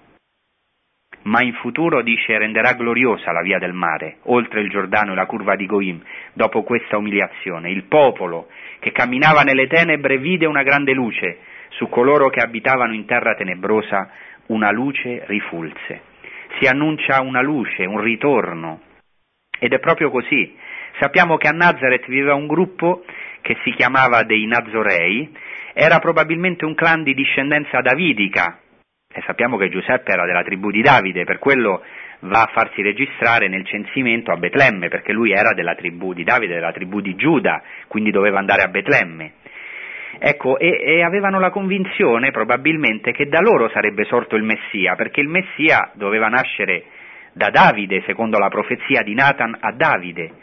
Ma 1.24 1.42
in 1.42 1.54
futuro, 1.54 2.02
dice, 2.02 2.38
renderà 2.38 2.74
gloriosa 2.74 3.32
la 3.32 3.42
via 3.42 3.60
del 3.60 3.74
mare, 3.74 4.18
oltre 4.24 4.62
il 4.62 4.70
Giordano 4.70 5.12
e 5.12 5.16
la 5.16 5.26
curva 5.26 5.56
di 5.56 5.66
Goim, 5.66 6.02
dopo 6.34 6.64
questa 6.64 6.98
umiliazione. 6.98 7.70
Il 7.70 7.84
popolo 7.84 8.48
che 8.80 8.92
camminava 8.92 9.42
nelle 9.42 9.68
tenebre 9.68 10.18
vide 10.18 10.46
una 10.46 10.64
grande 10.64 10.94
luce, 10.94 11.40
su 11.70 11.90
coloro 11.90 12.30
che 12.30 12.40
abitavano 12.40 12.94
in 12.94 13.06
terra 13.06 13.36
tenebrosa 13.36 14.10
una 14.48 14.72
luce 14.72 15.24
rifulse. 15.26 16.02
Si 16.60 16.68
annuncia 16.68 17.22
una 17.22 17.42
luce, 17.42 17.86
un 17.86 18.00
ritorno. 18.00 18.82
Ed 19.60 19.74
è 19.74 19.80
proprio 19.80 20.10
così. 20.10 20.56
Sappiamo 21.00 21.38
che 21.38 21.48
a 21.48 21.52
Nazareth 21.52 22.08
viveva 22.08 22.34
un 22.34 22.48
gruppo 22.48 23.04
che 23.42 23.58
si 23.64 23.72
chiamava 23.72 24.24
dei 24.24 24.46
Nazorei, 24.48 25.32
era 25.74 26.00
probabilmente 26.00 26.66
un 26.66 26.76
clan 26.76 27.04
di 27.04 27.14
discendenza 27.14 27.82
davidica, 27.82 28.60
e 29.12 29.24
sappiamo 29.26 29.58
che 29.58 29.70
Giuseppe 29.70 30.12
era 30.12 30.26
della 30.26 30.44
tribù 30.44 30.70
di 30.70 30.84
Davide, 30.84 31.24
per 31.24 31.40
quello 31.40 31.84
va 32.22 32.44
a 32.44 32.52
farsi 32.54 32.84
registrare 32.84 33.48
nel 33.48 33.66
censimento 33.66 34.32
a 34.32 34.38
Betlemme, 34.38 34.88
perché 34.88 35.14
lui 35.14 35.32
era 35.32 35.54
della 35.54 35.74
tribù 35.74 36.14
di 36.14 36.24
Davide, 36.24 36.54
della 36.54 36.72
tribù 36.72 37.02
di 37.02 37.16
Giuda, 37.16 37.64
quindi 37.88 38.12
doveva 38.12 38.38
andare 38.38 38.62
a 38.62 38.68
Betlemme. 38.68 39.34
Ecco, 40.20 40.60
e, 40.60 40.78
e, 40.80 41.02
avevano 41.02 41.40
la 41.40 41.50
convinzione 41.50 42.30
probabilmente 42.30 43.12
che 43.12 43.28
da 43.28 43.40
loro 43.40 43.70
sarebbe 43.70 44.04
sorto 44.06 44.36
il 44.36 44.44
Messia, 44.44 44.94
perché 44.96 45.22
il 45.22 45.28
Messia 45.28 45.90
doveva 45.96 46.28
nascere 46.28 46.84
da 47.34 47.50
Davide, 47.50 48.04
secondo 48.06 48.38
la 48.38 48.50
profezia 48.50 49.02
di 49.02 49.16
Nathan 49.16 49.58
a 49.60 49.72
Davide, 49.72 50.34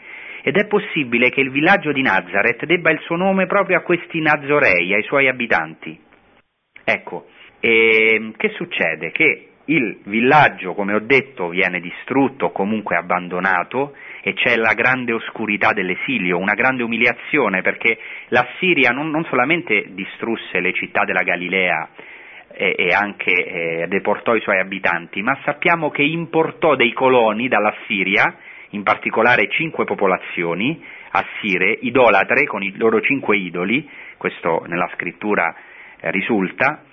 ed 0.41 0.57
è 0.57 0.67
possibile 0.67 1.29
che 1.29 1.39
il 1.39 1.51
villaggio 1.51 1.93
di 1.93 2.01
Nazareth 2.01 2.65
debba 2.65 2.91
il 2.91 2.99
suo 2.99 3.15
nome 3.15 3.45
proprio 3.45 3.77
a 3.77 3.81
questi 3.81 4.19
Nazorei, 4.19 4.93
ai 4.93 5.03
suoi 5.03 5.29
abitanti. 5.29 5.97
Ecco, 6.83 7.27
e 7.59 8.31
che 8.37 8.49
succede? 8.49 9.11
Che 9.11 9.47
il 9.65 9.99
villaggio, 10.03 10.73
come 10.73 10.93
ho 10.93 10.99
detto, 10.99 11.49
viene 11.49 11.79
distrutto 11.79 12.51
comunque 12.51 12.95
abbandonato 12.95 13.95
e 14.21 14.33
c'è 14.33 14.55
la 14.55 14.73
grande 14.73 15.13
oscurità 15.13 15.73
dell'esilio, 15.73 16.37
una 16.37 16.53
grande 16.53 16.83
umiliazione 16.83 17.61
perché 17.61 17.97
la 18.29 18.47
Siria 18.59 18.91
non, 18.91 19.09
non 19.09 19.25
solamente 19.25 19.87
distrusse 19.89 20.59
le 20.59 20.73
città 20.73 21.03
della 21.03 21.23
Galilea 21.23 21.89
e, 22.53 22.75
e 22.77 22.89
anche 22.89 23.31
eh, 23.31 23.85
deportò 23.87 24.35
i 24.35 24.41
suoi 24.41 24.59
abitanti, 24.59 25.21
ma 25.21 25.37
sappiamo 25.43 25.89
che 25.89 26.03
importò 26.03 26.75
dei 26.75 26.93
coloni 26.93 27.47
dalla 27.47 27.75
Siria 27.87 28.37
in 28.71 28.83
particolare 28.83 29.49
cinque 29.49 29.85
popolazioni 29.85 30.81
assire, 31.11 31.77
idolatre 31.81 32.45
con 32.45 32.63
i 32.63 32.73
loro 32.77 33.01
cinque 33.01 33.37
idoli, 33.37 33.87
questo 34.17 34.63
nella 34.67 34.89
scrittura 34.93 35.53
eh, 35.99 36.11
risulta, 36.11 36.83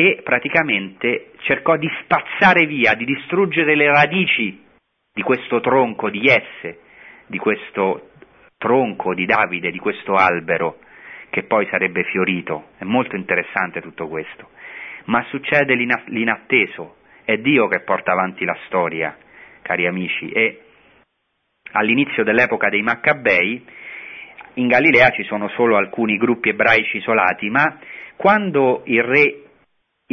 e 0.00 0.22
praticamente 0.24 1.32
cercò 1.40 1.76
di 1.76 1.86
spazzare 2.00 2.64
via, 2.64 2.94
di 2.94 3.04
distruggere 3.04 3.74
le 3.74 3.86
radici 3.88 4.64
di 5.12 5.20
questo 5.20 5.60
tronco 5.60 6.08
di 6.08 6.20
Jesse, 6.20 6.78
di 7.26 7.36
questo 7.36 8.08
tronco 8.56 9.12
di 9.12 9.26
Davide, 9.26 9.70
di 9.70 9.78
questo 9.78 10.14
albero 10.14 10.78
che 11.28 11.42
poi 11.42 11.66
sarebbe 11.66 12.04
fiorito. 12.04 12.70
È 12.78 12.84
molto 12.84 13.14
interessante 13.14 13.82
tutto 13.82 14.08
questo. 14.08 14.48
Ma 15.04 15.22
succede 15.28 15.74
l'inatteso, 15.74 16.96
è 17.24 17.36
Dio 17.36 17.68
che 17.68 17.80
porta 17.80 18.12
avanti 18.12 18.46
la 18.46 18.56
storia, 18.68 19.14
cari 19.60 19.86
amici, 19.86 20.30
e 20.30 20.62
all'inizio 21.72 22.24
dell'epoca 22.24 22.70
dei 22.70 22.80
Maccabei, 22.80 23.66
in 24.54 24.66
Galilea 24.66 25.10
ci 25.10 25.24
sono 25.24 25.48
solo 25.48 25.76
alcuni 25.76 26.16
gruppi 26.16 26.48
ebraici 26.48 26.96
isolati, 26.96 27.50
ma 27.50 27.78
quando 28.16 28.82
il 28.86 29.02
re 29.02 29.48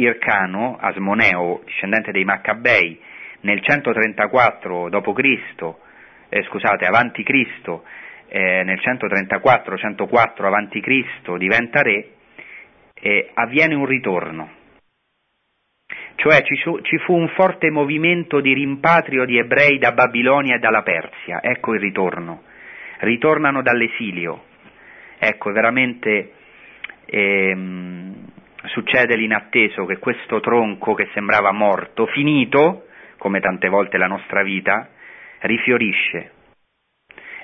Ircano, 0.00 0.76
Asmoneo, 0.80 1.62
discendente 1.64 2.12
dei 2.12 2.24
Maccabei, 2.24 3.00
nel 3.40 3.60
134 3.62 4.88
d.C., 4.88 5.74
eh, 6.30 6.42
scusate, 6.44 6.84
avanti 6.84 7.22
Cristo, 7.22 7.84
eh, 8.28 8.62
nel 8.62 8.78
134-104 8.78 10.44
avanti 10.44 10.80
Cristo 10.80 11.36
diventa 11.36 11.82
re, 11.82 12.10
eh, 12.94 13.30
avviene 13.34 13.74
un 13.74 13.86
ritorno. 13.86 14.56
Cioè 16.16 16.42
ci, 16.42 16.56
ci 16.56 16.98
fu 16.98 17.14
un 17.14 17.28
forte 17.28 17.70
movimento 17.70 18.40
di 18.40 18.52
rimpatrio 18.52 19.24
di 19.24 19.38
ebrei 19.38 19.78
da 19.78 19.92
Babilonia 19.92 20.56
e 20.56 20.58
dalla 20.58 20.82
Persia, 20.82 21.40
ecco 21.42 21.74
il 21.74 21.80
ritorno. 21.80 22.42
Ritornano 22.98 23.62
dall'esilio. 23.62 24.44
Ecco, 25.18 25.52
veramente 25.52 26.32
ehm, 27.06 28.37
succede 28.68 29.16
l'inatteso 29.16 29.84
che 29.84 29.98
questo 29.98 30.40
tronco 30.40 30.94
che 30.94 31.08
sembrava 31.12 31.52
morto, 31.52 32.06
finito, 32.06 32.86
come 33.18 33.40
tante 33.40 33.68
volte 33.68 33.98
la 33.98 34.06
nostra 34.06 34.42
vita, 34.42 34.88
rifiorisce. 35.40 36.32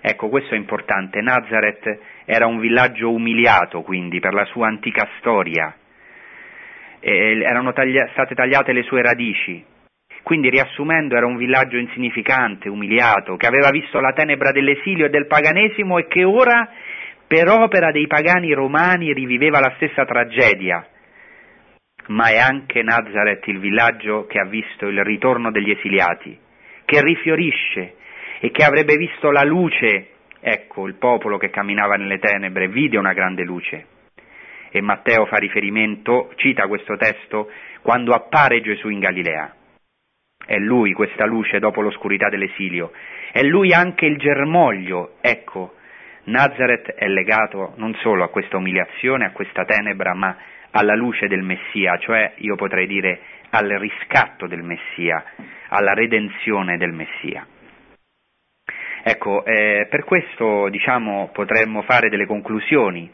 Ecco, 0.01 0.29
questo 0.29 0.55
è 0.55 0.59
importante. 0.59 1.23
Nazareth 1.23 1.99
era 2.27 2.47
un 2.47 2.59
villaggio 2.59 3.11
umiliato, 3.11 3.83
quindi, 3.83 4.21
per 4.21 4.35
la 4.35 4.45
sua 4.45 4.67
antica 4.67 5.09
storia. 5.19 5.75
E 7.01 7.41
erano 7.41 7.73
taglia- 7.73 8.09
state 8.13 8.35
tagliate 8.35 8.73
le 8.73 8.83
sue 8.83 9.01
radici. 9.01 9.65
Quindi, 10.23 10.51
riassumendo, 10.51 11.17
era 11.17 11.27
un 11.27 11.37
villaggio 11.37 11.77
insignificante, 11.77 12.69
umiliato, 12.69 13.37
che 13.37 13.47
aveva 13.47 13.71
visto 13.71 14.01
la 14.01 14.13
tenebra 14.13 14.53
dell'esilio 14.53 15.07
e 15.07 15.11
del 15.11 15.27
paganesimo 15.27 15.99
e 15.99 16.07
che 16.07 16.25
ora, 16.25 16.69
per 17.27 17.49
opera 17.49 17.91
dei 17.91 18.07
pagani 18.07 18.53
romani, 18.53 19.13
riviveva 19.13 19.61
la 19.61 19.73
stessa 19.77 20.05
tragedia. 20.05 20.87
Ma 22.07 22.29
è 22.29 22.39
anche 22.39 22.83
Nazareth 22.83 23.47
il 23.47 23.59
villaggio 23.59 24.27
che 24.27 24.39
ha 24.39 24.45
visto 24.45 24.87
il 24.89 25.03
ritorno 25.03 25.51
degli 25.51 25.71
esiliati, 25.71 26.39
che 26.85 27.01
rifiorisce 27.03 27.95
e 28.41 28.51
che 28.51 28.63
avrebbe 28.63 28.97
visto 28.97 29.31
la 29.31 29.43
luce, 29.43 30.09
ecco 30.41 30.87
il 30.87 30.95
popolo 30.95 31.39
che 31.39 31.49
camminava 31.49 31.95
nelle 31.97 32.19
tenebre 32.19 32.69
vide 32.69 32.99
una 32.99 33.15
grande 33.15 33.45
luce. 33.45 33.87
E 34.71 34.81
Matteo 34.83 35.25
fa 35.27 35.37
riferimento, 35.37 36.33
cita 36.37 36.67
questo 36.67 36.97
testo, 36.97 37.51
quando 37.81 38.13
appare 38.13 38.61
Gesù 38.61 38.89
in 38.89 38.99
Galilea. 38.99 39.55
È 40.45 40.57
lui 40.57 40.93
questa 40.93 41.25
luce 41.25 41.59
dopo 41.59 41.81
l'oscurità 41.81 42.29
dell'esilio, 42.29 42.93
è 43.33 43.43
lui 43.43 43.73
anche 43.73 44.05
il 44.05 44.19
germoglio, 44.19 45.17
ecco, 45.23 45.75
Nazareth 46.25 46.93
è 46.93 47.07
legato 47.07 47.73
non 47.77 47.95
solo 48.03 48.25
a 48.25 48.29
questa 48.29 48.59
umiliazione, 48.59 49.25
a 49.25 49.33
questa 49.33 49.65
tenebra, 49.65 50.15
ma 50.15 50.37
alla 50.77 50.95
luce 50.95 51.29
del 51.29 51.43
Messia, 51.43 51.97
cioè 51.99 52.33
io 52.39 52.57
potrei 52.57 52.87
dire 52.87 53.21
al 53.51 53.69
riscatto 53.69 54.47
del 54.47 54.63
Messia, 54.63 55.25
alla 55.69 55.93
redenzione 55.93 56.77
del 56.77 56.93
Messia. 56.93 57.47
Ecco, 59.05 59.45
eh, 59.45 59.87
per 59.89 60.05
questo 60.05 60.69
diciamo, 60.71 61.31
potremmo 61.33 61.83
fare 61.83 62.09
delle 62.09 62.27
conclusioni. 62.27 63.11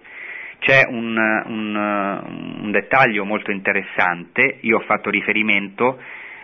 C'è 0.60 0.84
un, 0.86 1.16
un, 1.16 1.74
un, 2.62 2.70
dettaglio 2.70 3.24
molto 3.24 3.50
interessante, 3.50 4.58
io 4.60 4.76
ho 4.76 4.80
fatto 4.80 5.10
riferimento 5.10 5.98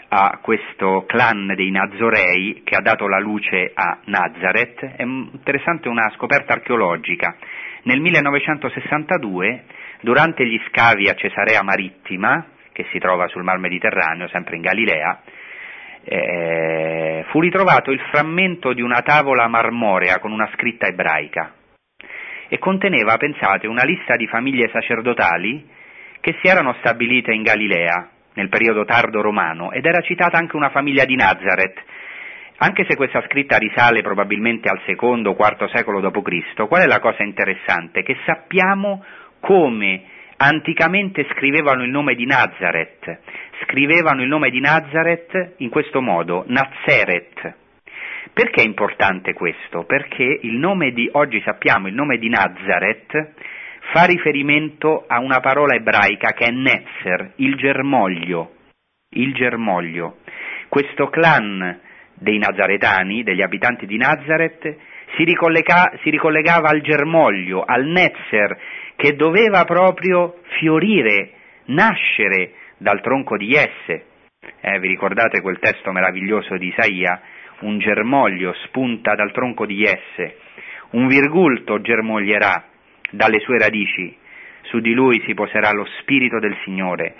a 0.08 0.38
questo 0.42 1.04
clan 1.06 1.52
dei 1.54 1.70
Nazorei 1.70 2.62
che 2.64 2.76
ha 2.76 2.80
dato 2.80 3.06
la 3.08 3.18
luce 3.18 3.72
a 3.74 3.98
Nazareth, 4.04 4.84
è 4.96 5.02
interessante 5.02 5.88
una 5.88 6.10
scoperta 6.14 6.54
archeologica. 6.54 7.36
Nel 7.82 8.00
1962, 8.00 9.64
durante 10.00 10.46
gli 10.46 10.60
scavi 10.68 11.08
a 11.08 11.14
Cesarea 11.14 11.62
Marittima, 11.62 12.46
che 12.72 12.86
si 12.90 12.98
trova 12.98 13.26
sul 13.28 13.42
Mar 13.42 13.58
Mediterraneo, 13.58 14.28
sempre 14.28 14.56
in 14.56 14.62
Galilea, 14.62 15.22
eh, 16.04 17.24
fu 17.28 17.40
ritrovato 17.40 17.90
il 17.90 18.00
frammento 18.10 18.72
di 18.72 18.82
una 18.82 19.02
tavola 19.02 19.48
marmorea 19.48 20.18
con 20.18 20.30
una 20.30 20.48
scritta 20.54 20.86
ebraica 20.86 21.52
e 22.48 22.58
conteneva, 22.58 23.16
pensate, 23.16 23.66
una 23.66 23.82
lista 23.82 24.14
di 24.14 24.26
famiglie 24.26 24.70
sacerdotali 24.72 25.68
che 26.20 26.36
si 26.40 26.48
erano 26.48 26.74
stabilite 26.78 27.32
in 27.32 27.42
Galilea 27.42 28.10
nel 28.34 28.48
periodo 28.48 28.84
tardo 28.84 29.20
romano 29.20 29.72
ed 29.72 29.84
era 29.84 30.00
citata 30.00 30.38
anche 30.38 30.56
una 30.56 30.70
famiglia 30.70 31.04
di 31.04 31.16
Nazareth. 31.16 31.82
Anche 32.58 32.86
se 32.88 32.96
questa 32.96 33.22
scritta 33.26 33.58
risale 33.58 34.00
probabilmente 34.00 34.68
al 34.68 34.80
secondo 34.86 35.30
o 35.30 35.34
quarto 35.34 35.68
secolo 35.68 36.00
d.C., 36.00 36.66
qual 36.66 36.82
è 36.82 36.86
la 36.86 37.00
cosa 37.00 37.22
interessante? 37.22 38.02
Che 38.02 38.16
sappiamo 38.24 39.04
come 39.46 40.02
anticamente 40.38 41.24
scrivevano 41.30 41.84
il 41.84 41.90
nome 41.90 42.16
di 42.16 42.26
Nazareth, 42.26 43.20
scrivevano 43.62 44.22
il 44.22 44.28
nome 44.28 44.50
di 44.50 44.58
Nazareth 44.58 45.54
in 45.58 45.68
questo 45.68 46.02
modo, 46.02 46.44
Nazeret. 46.48 47.54
Perché 48.32 48.62
è 48.62 48.64
importante 48.64 49.34
questo? 49.34 49.84
Perché 49.84 50.40
il 50.42 50.56
nome 50.56 50.90
di, 50.90 51.08
oggi 51.12 51.40
sappiamo, 51.42 51.86
il 51.86 51.94
nome 51.94 52.18
di 52.18 52.28
Nazareth 52.28 53.34
fa 53.92 54.04
riferimento 54.04 55.04
a 55.06 55.20
una 55.20 55.38
parola 55.38 55.76
ebraica 55.76 56.32
che 56.32 56.46
è 56.46 56.50
Netzer, 56.50 57.34
il 57.36 57.54
germoglio, 57.54 58.54
il 59.10 59.32
germoglio. 59.32 60.18
Questo 60.68 61.08
clan 61.08 61.80
dei 62.14 62.38
nazaretani, 62.38 63.22
degli 63.22 63.42
abitanti 63.42 63.86
di 63.86 63.96
Nazareth, 63.96 64.76
si, 65.14 65.24
ricollega, 65.24 65.92
si 66.02 66.10
ricollegava 66.10 66.68
al 66.68 66.80
germoglio, 66.80 67.62
al 67.64 67.84
Netzer, 67.84 68.58
che 68.96 69.14
doveva 69.14 69.64
proprio 69.64 70.40
fiorire, 70.58 71.32
nascere 71.66 72.52
dal 72.78 73.00
tronco 73.00 73.36
di 73.36 73.46
Jesse. 73.46 74.06
Eh, 74.60 74.78
vi 74.78 74.88
ricordate 74.88 75.40
quel 75.40 75.58
testo 75.58 75.92
meraviglioso 75.92 76.56
di 76.56 76.68
Isaia? 76.68 77.20
Un 77.60 77.78
germoglio 77.78 78.52
spunta 78.64 79.14
dal 79.14 79.32
tronco 79.32 79.64
di 79.64 79.76
Jesse, 79.76 80.38
un 80.90 81.06
virgulto 81.06 81.80
germoglierà 81.80 82.68
dalle 83.10 83.40
sue 83.40 83.58
radici, 83.58 84.14
su 84.62 84.80
di 84.80 84.92
lui 84.92 85.22
si 85.24 85.32
poserà 85.32 85.70
lo 85.72 85.86
spirito 86.00 86.38
del 86.38 86.56
Signore, 86.64 87.14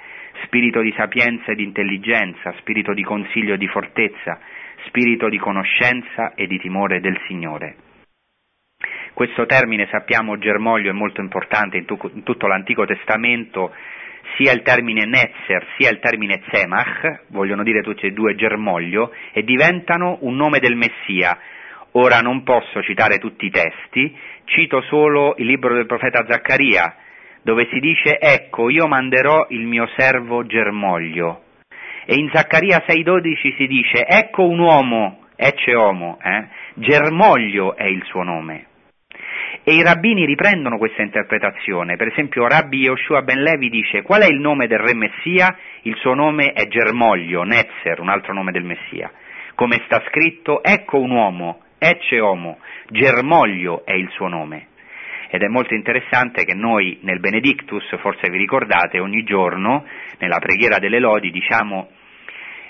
spirito 0.44 0.80
di 0.80 0.92
sapienza 0.96 1.52
e 1.52 1.54
di 1.54 1.62
intelligenza, 1.62 2.52
spirito 2.58 2.92
di 2.92 3.02
consiglio 3.02 3.54
e 3.54 3.58
di 3.58 3.68
fortezza, 3.68 4.38
spirito 4.86 5.28
di 5.28 5.38
conoscenza 5.38 6.34
e 6.34 6.46
di 6.46 6.58
timore 6.58 7.00
del 7.00 7.18
Signore. 7.26 7.76
Questo 9.16 9.46
termine, 9.46 9.88
sappiamo, 9.90 10.36
germoglio 10.36 10.90
è 10.90 10.92
molto 10.92 11.22
importante 11.22 11.78
in, 11.78 11.86
tu, 11.86 11.98
in 12.12 12.22
tutto 12.22 12.46
l'Antico 12.46 12.84
Testamento, 12.84 13.72
sia 14.36 14.52
il 14.52 14.60
termine 14.60 15.06
Netzer 15.06 15.66
sia 15.78 15.88
il 15.88 16.00
termine 16.00 16.42
Zemach, 16.50 17.22
vogliono 17.28 17.62
dire 17.62 17.80
tutti 17.80 18.04
e 18.04 18.10
due 18.10 18.34
germoglio, 18.34 19.14
e 19.32 19.42
diventano 19.42 20.18
un 20.20 20.36
nome 20.36 20.58
del 20.58 20.76
Messia. 20.76 21.38
Ora 21.92 22.20
non 22.20 22.42
posso 22.42 22.82
citare 22.82 23.16
tutti 23.16 23.46
i 23.46 23.50
testi, 23.50 24.14
cito 24.44 24.82
solo 24.82 25.34
il 25.38 25.46
libro 25.46 25.72
del 25.72 25.86
profeta 25.86 26.26
Zaccaria, 26.28 26.96
dove 27.40 27.68
si 27.72 27.80
dice 27.80 28.18
ecco 28.20 28.68
io 28.68 28.86
manderò 28.86 29.46
il 29.48 29.64
mio 29.64 29.88
servo 29.96 30.44
germoglio. 30.44 31.44
E 32.04 32.16
in 32.16 32.28
Zaccaria 32.34 32.84
6,12 32.86 33.56
si 33.56 33.66
dice 33.66 34.04
ecco 34.06 34.46
un 34.46 34.58
uomo, 34.58 35.24
ecce 35.36 35.74
homo, 35.74 36.18
eh? 36.22 36.48
germoglio 36.74 37.76
è 37.76 37.84
il 37.84 38.04
suo 38.04 38.22
nome. 38.22 38.66
E 39.68 39.74
i 39.74 39.82
rabbini 39.82 40.24
riprendono 40.24 40.78
questa 40.78 41.02
interpretazione, 41.02 41.96
per 41.96 42.06
esempio 42.06 42.46
Rabbi 42.46 42.82
Yoshua 42.82 43.22
Ben 43.22 43.42
Levi 43.42 43.68
dice 43.68 44.02
qual 44.02 44.22
è 44.22 44.26
il 44.26 44.38
nome 44.38 44.68
del 44.68 44.78
re 44.78 44.94
Messia? 44.94 45.58
Il 45.82 45.96
suo 45.96 46.14
nome 46.14 46.52
è 46.52 46.68
Germoglio, 46.68 47.42
Netzer, 47.42 47.98
un 47.98 48.08
altro 48.08 48.32
nome 48.32 48.52
del 48.52 48.62
Messia. 48.62 49.10
Come 49.56 49.82
sta 49.86 50.04
scritto, 50.06 50.62
ecco 50.62 51.00
un 51.00 51.10
uomo, 51.10 51.62
ecce 51.78 52.20
homo, 52.20 52.60
Germoglio 52.90 53.84
è 53.84 53.94
il 53.94 54.08
suo 54.10 54.28
nome. 54.28 54.68
Ed 55.30 55.42
è 55.42 55.48
molto 55.48 55.74
interessante 55.74 56.44
che 56.44 56.54
noi 56.54 57.00
nel 57.02 57.18
Benedictus, 57.18 57.82
forse 57.98 58.30
vi 58.30 58.38
ricordate, 58.38 59.00
ogni 59.00 59.24
giorno 59.24 59.84
nella 60.20 60.38
preghiera 60.38 60.78
delle 60.78 61.00
lodi 61.00 61.32
diciamo 61.32 61.88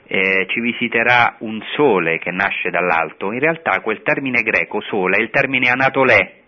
eh, 0.07 0.47
ci 0.49 0.61
visiterà 0.61 1.36
un 1.40 1.61
sole 1.74 2.16
che 2.16 2.30
nasce 2.30 2.70
dall'alto, 2.70 3.32
in 3.32 3.40
realtà 3.40 3.80
quel 3.80 4.01
termine 4.01 4.40
greco 4.40 4.80
sole 4.80 5.18
è 5.18 5.20
il 5.20 5.28
termine 5.28 5.68
anatolè, 5.68 6.44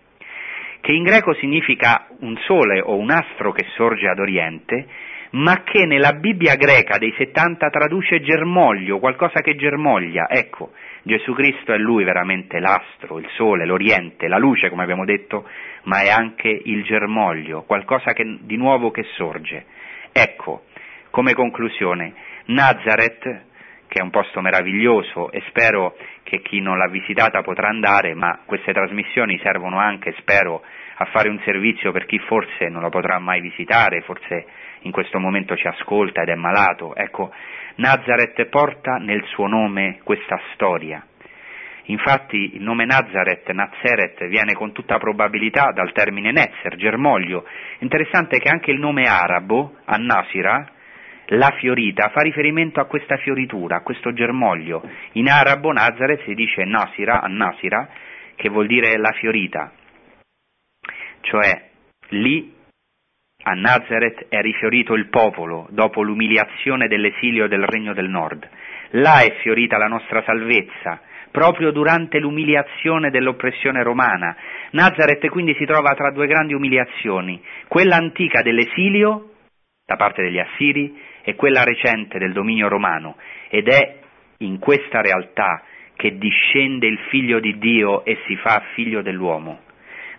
che 0.81 0.91
in 0.91 1.03
greco 1.03 1.33
significa 1.35 2.07
un 2.19 2.37
sole 2.45 2.81
o 2.81 2.95
un 2.97 3.11
astro 3.11 3.51
che 3.51 3.65
sorge 3.75 4.07
ad 4.07 4.19
oriente, 4.19 4.87
ma 5.31 5.61
che 5.63 5.85
nella 5.85 6.13
Bibbia 6.13 6.55
greca 6.55 6.97
dei 6.97 7.13
70 7.17 7.69
traduce 7.69 8.21
germoglio, 8.21 8.99
qualcosa 8.99 9.41
che 9.41 9.55
germoglia. 9.55 10.27
Ecco, 10.29 10.71
Gesù 11.03 11.33
Cristo 11.33 11.73
è 11.73 11.77
lui 11.77 12.03
veramente 12.03 12.59
l'astro, 12.59 13.19
il 13.19 13.27
sole, 13.35 13.65
l'oriente, 13.65 14.27
la 14.27 14.37
luce, 14.37 14.69
come 14.69 14.83
abbiamo 14.83 15.05
detto, 15.05 15.47
ma 15.83 16.01
è 16.01 16.09
anche 16.09 16.47
il 16.49 16.83
germoglio, 16.83 17.63
qualcosa 17.63 18.13
che, 18.13 18.39
di 18.41 18.57
nuovo 18.57 18.91
che 18.91 19.03
sorge. 19.15 19.65
Ecco, 20.11 20.63
come 21.11 21.33
conclusione, 21.33 22.13
Nazareth 22.45 23.47
che 23.89 23.99
è 23.99 24.03
un 24.03 24.11
posto 24.11 24.39
meraviglioso 24.39 25.31
e 25.31 25.43
spero 25.49 25.97
che 26.23 26.41
chi 26.41 26.61
non 26.61 26.77
l'ha 26.77 26.87
visitata 26.87 27.41
potrà 27.41 27.69
andare, 27.69 28.13
ma 28.13 28.41
queste 28.45 28.71
trasmissioni 28.71 29.39
servono 29.43 29.79
anche, 29.79 30.13
spero, 30.19 30.61
a 31.01 31.05
fare 31.05 31.27
un 31.27 31.39
servizio 31.43 31.91
per 31.91 32.05
chi 32.05 32.19
forse 32.19 32.69
non 32.69 32.81
lo 32.81 32.89
potrà 32.89 33.17
mai 33.19 33.41
visitare, 33.41 34.01
forse 34.01 34.45
in 34.81 34.91
questo 34.91 35.19
momento 35.19 35.55
ci 35.55 35.67
ascolta 35.67 36.21
ed 36.21 36.29
è 36.29 36.35
malato. 36.35 36.93
Ecco, 36.95 37.31
Nazareth 37.75 38.45
porta 38.45 38.97
nel 38.97 39.23
suo 39.25 39.47
nome 39.47 39.99
questa 40.03 40.39
storia. 40.53 41.03
Infatti 41.85 42.55
il 42.55 42.61
nome 42.61 42.85
Nazareth, 42.85 43.49
Nazeret, 43.49 44.27
viene 44.27 44.53
con 44.53 44.71
tutta 44.71 44.99
probabilità 44.99 45.71
dal 45.73 45.91
termine 45.93 46.31
Netzer, 46.31 46.75
germoglio. 46.75 47.45
Interessante 47.79 48.37
che 48.37 48.49
anche 48.49 48.69
il 48.69 48.77
nome 48.77 49.05
arabo, 49.07 49.77
An-Nasira, 49.85 50.73
la 51.29 51.51
fiorita, 51.59 52.09
fa 52.09 52.21
riferimento 52.21 52.79
a 52.79 52.85
questa 52.85 53.17
fioritura, 53.17 53.77
a 53.77 53.81
questo 53.81 54.13
germoglio. 54.13 54.81
In 55.13 55.29
arabo 55.29 55.71
Nazareth 55.71 56.23
si 56.23 56.33
dice 56.33 56.63
Nasira, 56.63 57.21
An-Nasira, 57.21 57.87
che 58.35 58.49
vuol 58.49 58.67
dire 58.67 58.97
la 58.97 59.11
fiorita. 59.11 59.71
Cioè 61.21 61.69
lì 62.09 62.55
a 63.43 63.53
Nazareth 63.53 64.27
è 64.29 64.41
rifiorito 64.41 64.93
il 64.95 65.07
popolo 65.09 65.67
dopo 65.69 66.01
l'umiliazione 66.01 66.87
dell'esilio 66.87 67.47
del 67.47 67.63
Regno 67.63 67.93
del 67.93 68.09
Nord. 68.09 68.49
Là 68.91 69.21
è 69.21 69.35
fiorita 69.41 69.77
la 69.77 69.87
nostra 69.87 70.23
salvezza, 70.23 71.01
proprio 71.31 71.71
durante 71.71 72.17
l'umiliazione 72.19 73.11
dell'oppressione 73.11 73.83
romana. 73.83 74.35
Nazareth 74.71 75.27
quindi 75.29 75.53
si 75.55 75.65
trova 75.65 75.93
tra 75.93 76.11
due 76.11 76.25
grandi 76.27 76.53
umiliazioni, 76.53 77.41
quella 77.67 77.97
antica 77.97 78.41
dell'esilio 78.41 79.33
da 79.85 79.95
parte 79.95 80.21
degli 80.21 80.39
Assiri 80.39 81.07
e 81.29 81.35
quella 81.35 81.63
recente 81.63 82.17
del 82.17 82.33
dominio 82.33 82.67
romano, 82.67 83.15
ed 83.49 83.67
è 83.67 83.99
in 84.39 84.57
questa 84.57 85.01
realtà 85.01 85.61
che 85.95 86.17
discende 86.17 86.87
il 86.87 86.97
figlio 87.09 87.39
di 87.39 87.59
Dio 87.59 88.03
e 88.03 88.17
si 88.25 88.35
fa 88.37 88.63
figlio 88.73 89.03
dell'uomo. 89.03 89.59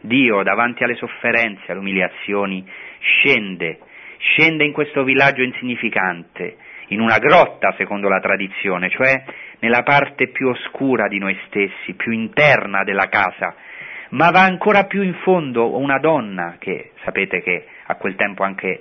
Dio, 0.03 0.45
davanti 0.45 0.85
alle 0.85 0.95
sofferenze, 0.95 1.73
alle 1.73 1.81
umiliazioni, 1.81 2.65
scende, 3.01 3.81
scende 4.19 4.63
in 4.65 4.73
questo 4.73 5.03
villaggio 5.03 5.43
insignificante, 5.43 6.57
in 6.89 7.01
una 7.01 7.19
grotta 7.19 7.75
secondo 7.77 8.09
la 8.09 8.21
tradizione, 8.21 8.89
cioè 8.91 9.25
nella 9.59 9.83
parte 9.83 10.29
più 10.29 10.47
oscura 10.47 11.09
di 11.09 11.19
noi 11.19 11.37
stessi, 11.47 11.95
più 11.95 12.13
interna 12.13 12.85
della 12.85 13.09
casa, 13.09 13.57
ma 14.11 14.31
va 14.31 14.43
ancora 14.43 14.85
più 14.85 15.03
in 15.03 15.15
fondo 15.23 15.77
una 15.77 15.99
donna, 15.99 16.55
che 16.61 16.93
sapete 17.03 17.43
che 17.43 17.67
a 17.87 17.97
quel 17.97 18.15
tempo 18.15 18.45
anche 18.45 18.81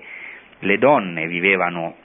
le 0.59 0.77
donne 0.77 1.25
vivevano 1.25 1.95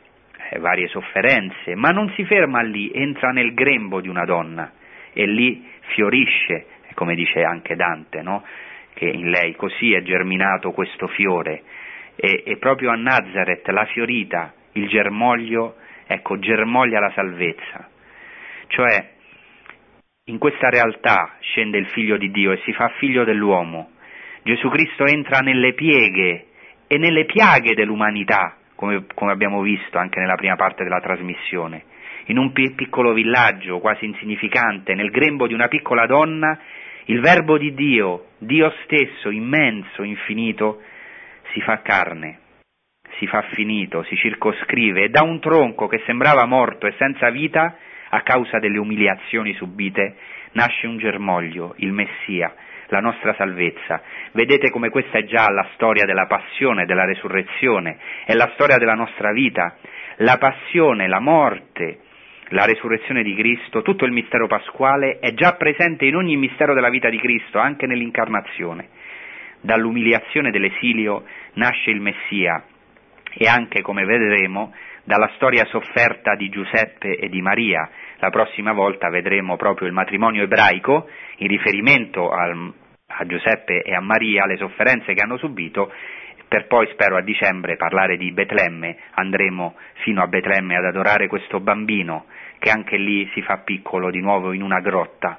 varie 0.58 0.88
sofferenze, 0.88 1.74
ma 1.74 1.90
non 1.90 2.10
si 2.14 2.24
ferma 2.24 2.60
lì, 2.62 2.90
entra 2.92 3.30
nel 3.30 3.54
grembo 3.54 4.00
di 4.00 4.08
una 4.08 4.24
donna 4.24 4.72
e 5.12 5.26
lì 5.26 5.66
fiorisce, 5.94 6.66
come 6.94 7.14
dice 7.14 7.42
anche 7.42 7.74
Dante, 7.76 8.22
no? 8.22 8.44
che 8.94 9.06
in 9.06 9.28
lei 9.28 9.54
così 9.56 9.92
è 9.92 10.02
germinato 10.02 10.70
questo 10.70 11.08
fiore 11.08 11.62
e, 12.16 12.42
e 12.46 12.56
proprio 12.58 12.90
a 12.90 12.96
Nazareth 12.96 13.66
la 13.68 13.84
fiorita, 13.86 14.54
il 14.72 14.88
germoglio, 14.88 15.76
ecco, 16.06 16.38
germoglia 16.38 17.00
la 17.00 17.10
salvezza. 17.14 17.88
Cioè, 18.68 19.12
in 20.26 20.38
questa 20.38 20.68
realtà 20.68 21.36
scende 21.40 21.78
il 21.78 21.86
figlio 21.88 22.16
di 22.16 22.30
Dio 22.30 22.52
e 22.52 22.60
si 22.64 22.72
fa 22.72 22.88
figlio 22.98 23.24
dell'uomo. 23.24 23.90
Gesù 24.42 24.68
Cristo 24.68 25.04
entra 25.04 25.40
nelle 25.40 25.74
pieghe 25.74 26.46
e 26.86 26.98
nelle 26.98 27.24
piaghe 27.24 27.74
dell'umanità, 27.74 28.56
come, 28.84 29.04
come 29.14 29.32
abbiamo 29.32 29.62
visto 29.62 29.96
anche 29.98 30.20
nella 30.20 30.34
prima 30.34 30.56
parte 30.56 30.84
della 30.84 31.00
trasmissione. 31.00 31.84
In 32.26 32.38
un 32.38 32.52
piccolo 32.52 33.12
villaggio 33.12 33.80
quasi 33.80 34.04
insignificante, 34.04 34.94
nel 34.94 35.10
grembo 35.10 35.46
di 35.46 35.54
una 35.54 35.68
piccola 35.68 36.06
donna, 36.06 36.58
il 37.06 37.20
Verbo 37.20 37.58
di 37.58 37.74
Dio, 37.74 38.28
Dio 38.38 38.72
stesso, 38.84 39.30
immenso, 39.30 40.02
infinito, 40.02 40.82
si 41.52 41.60
fa 41.60 41.80
carne, 41.82 42.38
si 43.18 43.26
fa 43.26 43.42
finito, 43.52 44.02
si 44.04 44.16
circoscrive 44.16 45.04
e 45.04 45.08
da 45.10 45.22
un 45.22 45.38
tronco 45.40 45.86
che 45.86 46.02
sembrava 46.06 46.46
morto 46.46 46.86
e 46.86 46.94
senza 46.98 47.30
vita, 47.30 47.76
a 48.08 48.22
causa 48.22 48.58
delle 48.58 48.78
umiliazioni 48.78 49.52
subite, 49.54 50.16
nasce 50.52 50.86
un 50.86 50.98
germoglio, 50.98 51.74
il 51.78 51.92
Messia, 51.92 52.54
la 52.94 53.00
nostra 53.00 53.34
salvezza. 53.34 54.00
Vedete 54.32 54.70
come 54.70 54.88
questa 54.88 55.18
è 55.18 55.24
già 55.24 55.50
la 55.50 55.66
storia 55.74 56.04
della 56.04 56.26
passione, 56.26 56.86
della 56.86 57.04
resurrezione, 57.04 57.98
è 58.24 58.34
la 58.34 58.50
storia 58.54 58.78
della 58.78 58.94
nostra 58.94 59.32
vita. 59.32 59.76
La 60.18 60.38
passione, 60.38 61.08
la 61.08 61.18
morte, 61.18 61.98
la 62.50 62.64
resurrezione 62.64 63.24
di 63.24 63.34
Cristo, 63.34 63.82
tutto 63.82 64.04
il 64.04 64.12
mistero 64.12 64.46
pasquale 64.46 65.18
è 65.18 65.34
già 65.34 65.54
presente 65.54 66.04
in 66.04 66.14
ogni 66.14 66.36
mistero 66.36 66.72
della 66.72 66.88
vita 66.88 67.08
di 67.08 67.18
Cristo, 67.18 67.58
anche 67.58 67.86
nell'incarnazione. 67.86 68.88
Dall'umiliazione 69.60 70.52
dell'esilio 70.52 71.24
nasce 71.54 71.90
il 71.90 72.00
Messia 72.00 72.62
e 73.36 73.48
anche, 73.48 73.82
come 73.82 74.04
vedremo, 74.04 74.72
dalla 75.02 75.30
storia 75.34 75.64
sofferta 75.66 76.36
di 76.36 76.48
Giuseppe 76.48 77.16
e 77.16 77.28
di 77.28 77.42
Maria. 77.42 77.88
La 78.18 78.30
prossima 78.30 78.72
volta 78.72 79.10
vedremo 79.10 79.56
proprio 79.56 79.88
il 79.88 79.92
matrimonio 79.92 80.44
ebraico 80.44 81.08
in 81.38 81.48
riferimento 81.48 82.30
al, 82.30 82.72
a 83.16 83.26
Giuseppe 83.26 83.82
e 83.82 83.94
a 83.94 84.00
Maria, 84.00 84.46
le 84.46 84.56
sofferenze 84.56 85.14
che 85.14 85.20
hanno 85.20 85.36
subito, 85.36 85.92
per 86.48 86.66
poi 86.66 86.88
spero 86.92 87.16
a 87.16 87.22
dicembre 87.22 87.76
parlare 87.76 88.16
di 88.16 88.30
Betlemme, 88.30 88.96
andremo 89.14 89.74
fino 90.02 90.22
a 90.22 90.26
Betlemme 90.26 90.76
ad 90.76 90.84
adorare 90.84 91.26
questo 91.26 91.60
bambino 91.60 92.26
che 92.58 92.70
anche 92.70 92.96
lì 92.96 93.28
si 93.34 93.42
fa 93.42 93.58
piccolo 93.58 94.10
di 94.10 94.20
nuovo 94.20 94.52
in 94.52 94.62
una 94.62 94.80
grotta. 94.80 95.38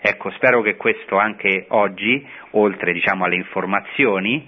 Ecco, 0.00 0.30
spero 0.32 0.60
che 0.60 0.76
questo 0.76 1.16
anche 1.16 1.64
oggi, 1.68 2.24
oltre 2.50 2.92
diciamo, 2.92 3.24
alle 3.24 3.36
informazioni, 3.36 4.46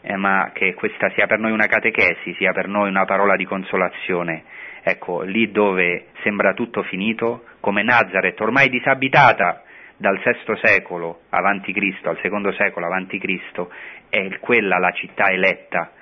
eh, 0.00 0.16
ma 0.16 0.50
che 0.52 0.74
questa 0.74 1.10
sia 1.10 1.26
per 1.26 1.38
noi 1.38 1.50
una 1.50 1.66
catechesi, 1.66 2.34
sia 2.34 2.52
per 2.52 2.68
noi 2.68 2.88
una 2.88 3.04
parola 3.04 3.34
di 3.36 3.44
consolazione. 3.44 4.44
Ecco, 4.82 5.22
lì 5.22 5.50
dove 5.50 6.08
sembra 6.22 6.52
tutto 6.52 6.82
finito, 6.84 7.44
come 7.60 7.82
Nazareth, 7.82 8.40
ormai 8.40 8.68
disabitata 8.68 9.63
dal 9.96 10.18
VI 10.18 10.56
secolo 10.62 11.20
avanti 11.30 11.72
Cristo 11.72 12.10
al 12.10 12.18
secondo 12.20 12.52
secolo 12.52 12.86
avanti 12.86 13.18
Cristo, 13.18 13.70
è 14.08 14.38
quella 14.38 14.78
la 14.78 14.90
città 14.92 15.30
eletta 15.30 15.92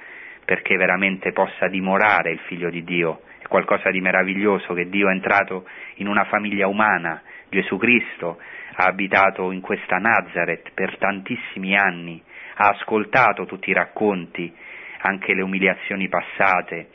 perché 0.44 0.76
veramente 0.76 1.32
possa 1.32 1.68
dimorare 1.68 2.32
il 2.32 2.40
Figlio 2.40 2.70
di 2.70 2.82
Dio. 2.84 3.22
Qualcosa 3.48 3.90
di 3.90 4.00
meraviglioso 4.00 4.72
che 4.72 4.88
Dio 4.88 5.08
è 5.08 5.12
entrato 5.12 5.68
in 5.96 6.08
una 6.08 6.24
famiglia 6.24 6.66
umana, 6.66 7.22
Gesù 7.50 7.76
Cristo 7.76 8.38
ha 8.74 8.84
abitato 8.84 9.52
in 9.52 9.60
questa 9.60 9.98
Nazareth 9.98 10.70
per 10.72 10.96
tantissimi 10.96 11.76
anni, 11.76 12.22
ha 12.54 12.68
ascoltato 12.68 13.44
tutti 13.44 13.68
i 13.68 13.74
racconti, 13.74 14.50
anche 15.02 15.34
le 15.34 15.42
umiliazioni 15.42 16.08
passate 16.08 16.88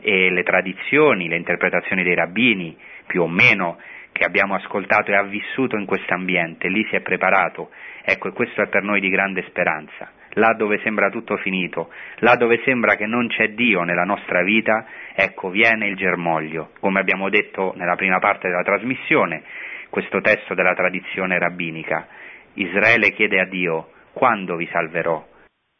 e 0.00 0.30
le 0.30 0.42
tradizioni, 0.42 1.28
le 1.28 1.36
interpretazioni 1.36 2.02
dei 2.02 2.14
rabbini, 2.14 2.76
più 3.06 3.22
o 3.22 3.28
meno, 3.28 3.78
che 4.12 4.24
abbiamo 4.24 4.54
ascoltato 4.54 5.10
e 5.10 5.16
ha 5.16 5.22
vissuto 5.22 5.76
in 5.76 5.86
questo 5.86 6.14
ambiente, 6.14 6.68
lì 6.68 6.84
si 6.88 6.96
è 6.96 7.00
preparato, 7.00 7.70
ecco 8.02 8.28
e 8.28 8.32
questo 8.32 8.62
è 8.62 8.68
per 8.68 8.82
noi 8.82 9.00
di 9.00 9.08
grande 9.08 9.42
speranza 9.48 10.10
là 10.34 10.54
dove 10.54 10.78
sembra 10.82 11.10
tutto 11.10 11.36
finito, 11.36 11.90
là 12.18 12.36
dove 12.36 12.60
sembra 12.64 12.94
che 12.94 13.06
non 13.06 13.28
c'è 13.28 13.48
Dio 13.48 13.82
nella 13.82 14.04
nostra 14.04 14.42
vita, 14.42 14.86
ecco 15.14 15.50
viene 15.50 15.88
il 15.88 15.96
germoglio, 15.96 16.70
come 16.80 17.00
abbiamo 17.00 17.28
detto 17.28 17.72
nella 17.76 17.96
prima 17.96 18.18
parte 18.18 18.48
della 18.48 18.62
trasmissione, 18.62 19.42
questo 19.90 20.20
testo 20.20 20.54
della 20.54 20.74
tradizione 20.74 21.38
rabbinica. 21.38 22.06
Israele 22.54 23.12
chiede 23.12 23.40
a 23.40 23.46
Dio, 23.46 23.90
quando 24.12 24.56
vi 24.56 24.68
salverò? 24.70 25.26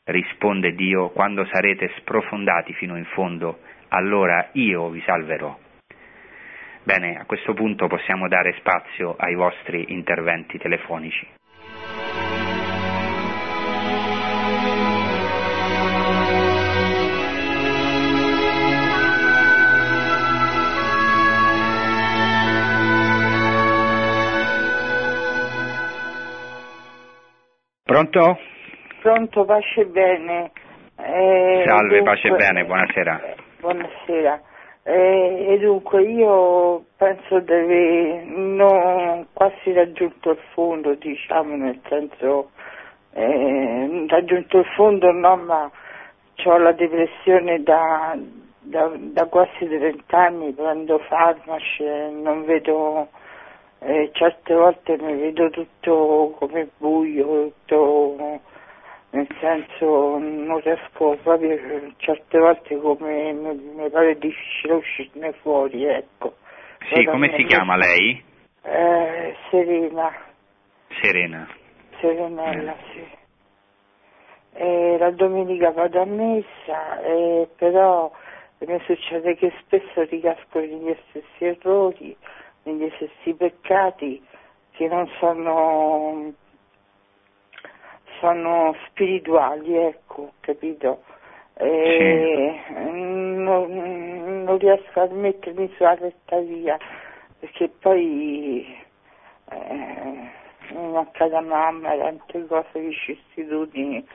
Risponde 0.05 0.75
Dio, 0.75 1.11
quando 1.11 1.47
sarete 1.47 1.93
sprofondati 1.99 2.73
fino 2.75 2.97
in 2.97 3.05
fondo, 3.07 3.61
allora 3.89 4.49
io 4.53 4.89
vi 4.89 5.01
salverò. 5.07 5.62
Bene, 6.85 7.17
a 7.17 7.25
questo 7.27 7.55
punto 7.55 7.87
possiamo 7.87 8.27
dare 8.27 8.55
spazio 8.59 9.15
ai 9.17 9.35
vostri 9.37 9.93
interventi 9.93 10.59
telefonici. 10.59 11.29
Pronto? 27.85 28.39
Pronto, 29.03 29.45
pace 29.45 29.85
bene. 29.87 30.51
Eh, 30.97 31.63
Salve, 31.67 31.97
dunque, 31.99 32.03
pace 32.03 32.31
bene, 32.31 32.65
buonasera. 32.65 33.21
buonasera. 33.61 34.41
Eh, 34.85 35.47
e 35.49 35.59
dunque 35.59 36.03
io 36.03 36.85
penso 36.97 37.39
di 37.39 37.53
aver 37.53 38.25
non 38.27 39.27
quasi 39.33 39.73
raggiunto 39.73 40.31
il 40.31 40.39
fondo, 40.53 40.95
diciamo, 40.95 41.55
nel 41.55 41.81
senso 41.89 42.51
eh, 43.13 44.07
raggiunto 44.09 44.59
il 44.59 44.67
fondo 44.75 45.13
no, 45.13 45.37
ma 45.37 45.71
ho 46.45 46.57
la 46.59 46.73
depressione 46.73 47.63
da, 47.63 48.19
da, 48.61 48.91
da 48.97 49.27
quasi 49.27 49.69
30 49.69 50.19
anni, 50.19 50.53
prendo 50.53 50.99
farmaci, 50.99 51.85
non 52.11 52.45
vedo 52.45 53.09
eh, 53.81 54.11
certe 54.13 54.55
volte 54.55 54.97
mi 54.99 55.15
vedo 55.15 55.51
tutto 55.51 56.35
come 56.39 56.69
buio, 56.79 57.53
tutto 57.65 58.41
nel 59.13 59.29
senso 59.41 60.19
non 60.19 60.61
riesco 60.61 61.19
proprio, 61.23 61.59
certe 61.99 62.39
volte 62.39 62.77
come 62.79 63.33
mi 63.33 63.91
pare 63.91 64.19
difficile 64.19 64.75
uscirne 64.75 65.33
fuori, 65.41 65.85
ecco. 65.85 66.37
Sì, 66.93 67.05
come 67.05 67.33
si 67.37 67.45
chiama 67.45 67.77
lei? 67.77 68.23
Eh, 68.63 69.37
Serena. 69.51 70.13
Serena. 71.01 71.49
Serenella, 72.01 72.73
eh. 72.73 72.85
sì. 72.93 73.21
E 74.55 74.97
la 74.99 75.11
domenica 75.11 75.71
vado 75.71 76.01
a 76.01 76.05
messa, 76.05 77.01
eh, 77.03 77.49
però 77.57 78.11
mi 78.59 78.81
succede 78.87 79.37
che 79.37 79.53
spesso 79.61 80.03
ricasco 80.03 80.59
negli 80.59 80.95
stessi 81.09 81.45
errori, 81.45 82.17
negli 82.65 82.91
stessi 82.97 83.35
peccati 83.35 84.23
che 84.73 84.89
non 84.89 85.09
sono, 85.19 86.33
sono 88.23 88.73
spirituali, 88.87 89.77
ecco, 89.77 90.35
capito? 90.39 91.03
E 91.55 92.61
sì. 92.67 92.73
non, 92.73 94.45
non, 94.45 94.59
riesco 94.59 95.01
a 95.01 95.09
mettermi 95.09 95.69
sulla 95.77 95.95
retta 95.97 96.39
via 96.39 96.79
perché 97.41 97.69
poi 97.81 98.65
eh, 99.51 100.31
mi 100.71 100.91
manca 100.93 101.41
mamma, 101.41 101.97
tante 101.97 102.47
cose, 102.47 102.79
vicissitudini, 102.79 104.07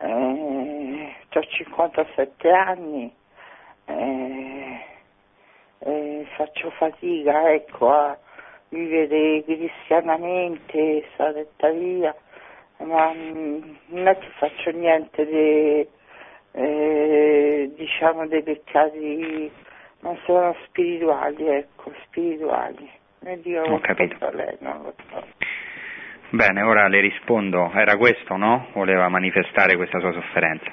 eh, 0.00 1.14
ho 1.32 1.42
57 1.42 2.50
anni 2.50 3.12
eh, 3.86 4.80
eh, 5.78 6.26
faccio 6.36 6.70
fatica 6.72 7.50
ecco, 7.52 7.90
a 7.90 8.18
vivere 8.68 9.42
cristianamente, 9.44 11.04
stare 11.14 11.48
via, 11.72 12.14
ma 12.84 13.12
non 13.12 14.06
è 14.06 14.18
che 14.18 14.28
faccio 14.38 14.70
niente 14.70 15.26
di, 15.26 15.86
eh, 16.52 17.72
diciamo 17.76 18.26
dei 18.26 18.42
peccati, 18.42 19.50
ma 20.00 20.16
sono 20.24 20.54
spirituali, 20.66 21.46
ecco, 21.48 21.92
spirituali. 22.04 22.90
Ne 23.20 23.40
dico 23.40 23.60
Ho 23.60 23.80
capito. 23.80 24.30
Lei, 24.30 24.56
non 24.60 24.82
lo 24.82 24.94
so. 25.10 25.24
Bene, 26.30 26.62
ora 26.62 26.86
le 26.88 27.00
rispondo. 27.00 27.70
Era 27.74 27.96
questo, 27.96 28.36
no? 28.36 28.68
Voleva 28.74 29.08
manifestare 29.08 29.76
questa 29.76 29.98
sua 29.98 30.12
sofferenza. 30.12 30.70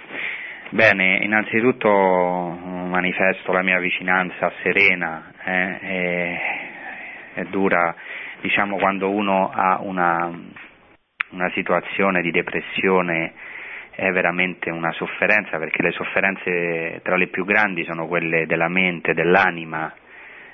Bene, 0.70 1.20
innanzitutto 1.22 1.89
mm, 1.89 2.89
manifesto 2.89 3.51
la 3.51 3.62
mia 3.62 3.80
vicinanza 3.80 4.51
serena, 4.62 5.32
eh, 5.45 5.80
è, 5.80 6.39
è, 7.36 7.43
dura, 7.45 7.95
diciamo, 8.41 8.78
quando 8.78 9.10
uno 9.10 9.49
ha 9.53 9.80
una, 9.82 10.30
una 11.30 11.49
situazione 11.51 12.21
di 12.21 12.32
depressione 12.32 13.34
è 13.91 14.11
veramente 14.11 14.69
una 14.69 14.91
sofferenza 14.91 15.57
perché 15.57 15.82
le 15.82 15.91
sofferenze 15.91 16.99
tra 17.01 17.15
le 17.15 17.28
più 17.28 17.45
grandi 17.45 17.84
sono 17.86 18.07
quelle 18.07 18.45
della 18.45 18.67
mente, 18.67 19.13
dell'anima, 19.13 19.93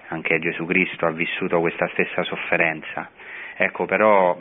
anche 0.10 0.40
Gesù 0.40 0.66
Cristo 0.66 1.06
ha 1.06 1.12
vissuto 1.12 1.60
questa 1.60 1.88
stessa 1.94 2.24
sofferenza. 2.24 3.10
Ecco, 3.56 3.86
però, 3.86 4.38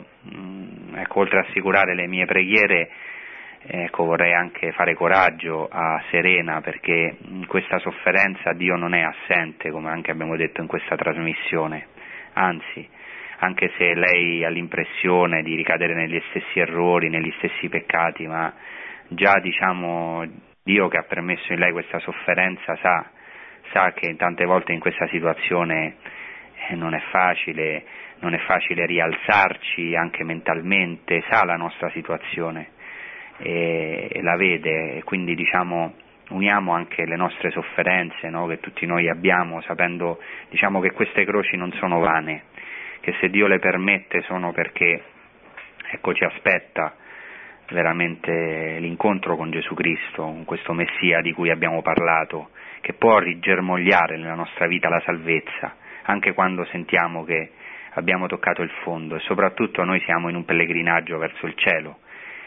ecco, 0.95 1.19
oltre 1.19 1.39
a 1.39 1.45
assicurare 1.47 1.95
le 1.95 2.07
mie 2.07 2.25
preghiere, 2.25 2.89
Ecco, 3.63 4.05
vorrei 4.05 4.33
anche 4.33 4.71
fare 4.71 4.95
coraggio 4.95 5.67
a 5.71 6.01
Serena 6.09 6.61
perché 6.61 7.17
in 7.25 7.45
questa 7.45 7.77
sofferenza 7.77 8.53
Dio 8.53 8.75
non 8.75 8.95
è 8.95 9.01
assente, 9.01 9.69
come 9.69 9.91
anche 9.91 10.09
abbiamo 10.09 10.35
detto 10.35 10.61
in 10.61 10.67
questa 10.67 10.95
trasmissione, 10.95 11.85
anzi, 12.33 12.89
anche 13.43 13.71
se 13.75 13.95
lei 13.95 14.43
ha 14.43 14.49
l'impressione 14.49 15.41
di 15.41 15.55
ricadere 15.55 15.95
negli 15.95 16.21
stessi 16.29 16.59
errori, 16.59 17.09
negli 17.09 17.33
stessi 17.37 17.69
peccati, 17.69 18.27
ma 18.27 18.53
già 19.07 19.39
diciamo 19.39 20.23
Dio 20.63 20.87
che 20.87 20.97
ha 20.97 21.03
permesso 21.03 21.51
in 21.51 21.59
lei 21.59 21.71
questa 21.71 21.97
sofferenza 21.99 22.77
sa, 22.81 23.09
sa 23.71 23.93
che 23.93 24.15
tante 24.15 24.45
volte 24.45 24.73
in 24.73 24.79
questa 24.79 25.07
situazione 25.07 25.95
eh, 26.69 26.75
non 26.75 26.93
è 26.93 27.01
facile, 27.09 27.83
non 28.19 28.35
è 28.35 28.37
facile 28.45 28.85
rialzarci 28.85 29.95
anche 29.95 30.23
mentalmente, 30.23 31.23
sa 31.27 31.43
la 31.43 31.55
nostra 31.55 31.89
situazione 31.89 32.69
e, 33.37 34.19
la 34.21 34.35
vede. 34.35 34.97
E 34.97 35.03
quindi 35.03 35.33
diciamo 35.33 35.95
uniamo 36.29 36.73
anche 36.73 37.05
le 37.05 37.15
nostre 37.15 37.49
sofferenze 37.49 38.29
no, 38.29 38.45
che 38.45 38.59
tutti 38.59 38.85
noi 38.85 39.09
abbiamo 39.09 39.61
sapendo 39.61 40.21
diciamo, 40.49 40.79
che 40.79 40.91
queste 40.91 41.25
croci 41.25 41.57
non 41.57 41.71
sono 41.73 41.99
vane, 41.99 42.43
che 43.01 43.15
se 43.19 43.29
Dio 43.29 43.47
le 43.47 43.59
permette 43.59 44.21
sono 44.21 44.51
perché 44.53 45.03
ecco, 45.91 46.13
ci 46.13 46.23
aspetta 46.23 46.95
veramente 47.69 48.77
l'incontro 48.79 49.35
con 49.35 49.49
Gesù 49.49 49.73
Cristo, 49.73 50.23
con 50.23 50.45
questo 50.45 50.73
Messia 50.73 51.21
di 51.21 51.33
cui 51.33 51.49
abbiamo 51.49 51.81
parlato, 51.81 52.49
che 52.81 52.93
può 52.93 53.17
rigermogliare 53.19 54.17
nella 54.17 54.35
nostra 54.35 54.67
vita 54.67 54.89
la 54.89 55.01
salvezza, 55.05 55.75
anche 56.03 56.33
quando 56.33 56.65
sentiamo 56.65 57.23
che 57.23 57.51
abbiamo 57.93 58.27
toccato 58.27 58.61
il 58.61 58.71
fondo. 58.83 59.15
E 59.15 59.19
soprattutto 59.21 59.83
noi 59.83 59.99
siamo 60.01 60.29
in 60.29 60.35
un 60.35 60.45
pellegrinaggio 60.45 61.17
verso 61.17 61.45
il 61.45 61.55
cielo 61.55 61.99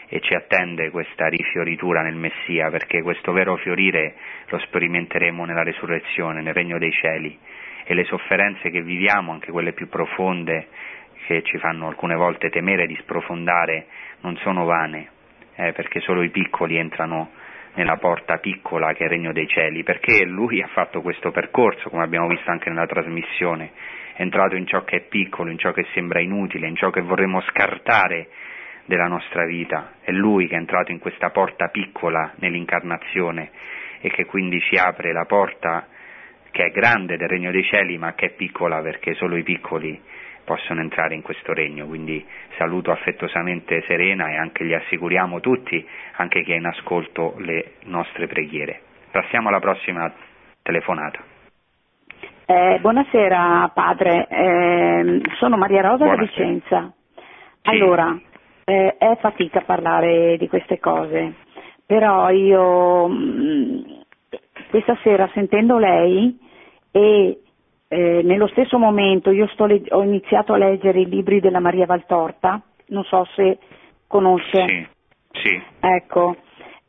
e 0.07 0.19
ci 0.19 0.35
attende 0.35 0.91
questa 0.91 1.27
rifioritura 1.27 2.01
nel 2.01 2.15
Messia, 2.15 2.69
perché 2.69 3.01
questo 3.01 3.31
vero 3.31 3.55
fiorire 3.57 4.15
lo 4.49 4.59
sperimenteremo 4.59 5.45
nella 5.45 5.63
resurrezione, 5.63 6.41
nel 6.41 6.53
regno 6.53 6.77
dei 6.77 6.91
cieli 6.91 7.37
e 7.85 7.93
le 7.93 8.03
sofferenze 8.05 8.69
che 8.69 8.81
viviamo, 8.81 9.31
anche 9.31 9.51
quelle 9.51 9.73
più 9.73 9.87
profonde, 9.87 10.67
che 11.25 11.41
ci 11.43 11.57
fanno 11.57 11.87
alcune 11.87 12.15
volte 12.15 12.49
temere 12.49 12.87
di 12.87 12.95
sprofondare, 13.01 13.87
non 14.21 14.35
sono 14.37 14.65
vane, 14.65 15.09
eh, 15.55 15.71
perché 15.71 15.99
solo 16.01 16.21
i 16.21 16.29
piccoli 16.29 16.77
entrano 16.77 17.31
nella 17.75 17.97
porta 17.97 18.37
piccola 18.37 18.93
che 18.93 19.03
è 19.03 19.03
il 19.03 19.11
regno 19.11 19.33
dei 19.33 19.47
cieli, 19.47 19.83
perché 19.83 20.25
lui 20.25 20.61
ha 20.61 20.67
fatto 20.67 21.01
questo 21.01 21.31
percorso, 21.31 21.89
come 21.89 22.03
abbiamo 22.03 22.27
visto 22.27 22.49
anche 22.49 22.69
nella 22.69 22.85
trasmissione, 22.85 23.71
è 24.15 24.21
entrato 24.21 24.55
in 24.55 24.65
ciò 24.65 24.83
che 24.83 24.97
è 24.97 25.01
piccolo, 25.01 25.51
in 25.51 25.57
ciò 25.57 25.71
che 25.71 25.85
sembra 25.93 26.21
inutile, 26.21 26.67
in 26.67 26.75
ciò 26.75 26.89
che 26.89 27.01
vorremmo 27.01 27.41
scartare 27.41 28.29
della 28.85 29.07
nostra 29.07 29.45
vita, 29.45 29.93
è 30.01 30.11
Lui 30.11 30.47
che 30.47 30.55
è 30.55 30.59
entrato 30.59 30.91
in 30.91 30.99
questa 30.99 31.31
porta 31.31 31.67
piccola 31.67 32.33
nell'incarnazione 32.37 33.49
e 33.99 34.09
che 34.09 34.25
quindi 34.25 34.59
ci 34.61 34.77
apre 34.77 35.11
la 35.11 35.25
porta 35.25 35.87
che 36.55 36.67
è 36.67 36.71
grande 36.71 37.17
del 37.17 37.27
regno 37.27 37.51
dei 37.51 37.65
cieli 37.65 37.97
ma 37.97 38.13
che 38.13 38.27
è 38.27 38.29
piccola 38.29 38.81
perché 38.81 39.13
solo 39.15 39.35
i 39.35 39.43
piccoli 39.43 40.01
possono 40.45 40.79
entrare 40.79 41.13
in 41.13 41.21
questo 41.21 41.51
regno, 41.51 41.85
quindi 41.85 42.25
saluto 42.57 42.91
affettuosamente 42.91 43.83
Serena 43.87 44.29
e 44.29 44.37
anche 44.37 44.63
gli 44.63 44.73
assicuriamo 44.73 45.41
tutti, 45.41 45.85
anche 46.15 46.43
chi 46.43 46.53
è 46.53 46.55
in 46.55 46.65
ascolto, 46.65 47.33
le 47.39 47.73
nostre 47.85 48.27
preghiere. 48.27 48.79
Passiamo 49.11 49.49
alla 49.49 49.59
prossima 49.59 50.09
telefonata. 50.61 51.19
Eh, 52.45 52.77
buonasera 52.79 53.71
padre, 53.73 54.27
eh, 54.29 55.21
sono 55.39 55.57
Maria 55.57 55.81
Rosa 55.81 56.05
buonasera. 56.05 56.15
da 56.15 56.25
Vicenza. 56.25 56.93
Allora, 57.63 58.17
eh, 58.63 58.95
è 58.97 59.17
fatica 59.19 59.59
parlare 59.61 60.37
di 60.37 60.47
queste 60.47 60.79
cose, 60.79 61.33
però 61.85 62.29
io 62.29 63.07
mh, 63.07 63.13
mm, 63.13 64.03
questa 64.69 64.97
sera 65.03 65.29
sentendo 65.33 65.77
lei 65.77 66.37
e 66.91 67.39
eh, 67.87 68.21
nello 68.23 68.47
stesso 68.47 68.77
momento 68.77 69.31
io 69.31 69.47
le- 69.65 69.83
ho 69.89 70.01
iniziato 70.03 70.53
a 70.53 70.57
leggere 70.57 71.01
i 71.01 71.09
libri 71.09 71.39
della 71.39 71.59
Maria 71.59 71.85
Valtorta, 71.85 72.61
non 72.87 73.03
so 73.03 73.25
se 73.35 73.59
conosce. 74.07 74.65
Sì, 74.65 74.87
sì. 75.41 75.61
Ecco, 75.79 76.35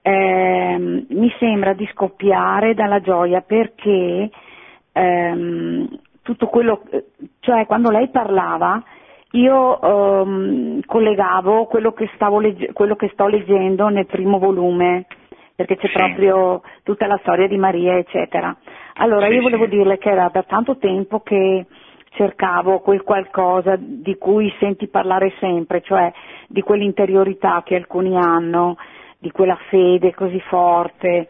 ehm, 0.02 1.06
mi 1.10 1.32
sembra 1.38 1.74
di 1.74 1.86
scoppiare 1.92 2.74
dalla 2.74 3.00
gioia 3.00 3.40
perché 3.42 4.30
ehm, 4.92 5.98
tutto 6.22 6.46
quello, 6.46 6.82
cioè 7.40 7.66
quando 7.66 7.90
lei 7.90 8.08
parlava 8.08 8.82
io 9.32 9.78
um, 9.82 10.80
collegavo 10.86 11.66
quello 11.66 11.92
che, 11.92 12.08
legge- 12.40 12.72
quello 12.72 12.96
che, 12.96 13.10
sto 13.12 13.26
leggendo 13.26 13.88
nel 13.88 14.06
primo 14.06 14.38
volume, 14.38 15.06
perché 15.56 15.76
c'è 15.76 15.88
sì. 15.88 15.92
proprio 15.94 16.62
tutta 16.84 17.06
la 17.06 17.18
storia 17.22 17.48
di 17.48 17.56
Maria, 17.56 17.96
eccetera. 17.96 18.54
Allora, 18.94 19.26
sì, 19.26 19.34
io 19.34 19.42
volevo 19.42 19.64
sì. 19.64 19.70
dirle 19.70 19.98
che 19.98 20.10
era 20.10 20.28
per 20.30 20.44
tanto 20.44 20.76
tempo 20.76 21.20
che 21.20 21.66
cercavo 22.10 22.80
quel 22.80 23.02
qualcosa 23.02 23.76
di 23.78 24.16
cui 24.16 24.52
senti 24.58 24.88
parlare 24.88 25.32
sempre, 25.40 25.80
cioè 25.80 26.12
di 26.48 26.62
quell'interiorità 26.62 27.62
che 27.64 27.74
alcuni 27.74 28.16
hanno, 28.16 28.76
di 29.18 29.30
quella 29.30 29.58
fede 29.68 30.14
così 30.14 30.40
forte. 30.40 31.28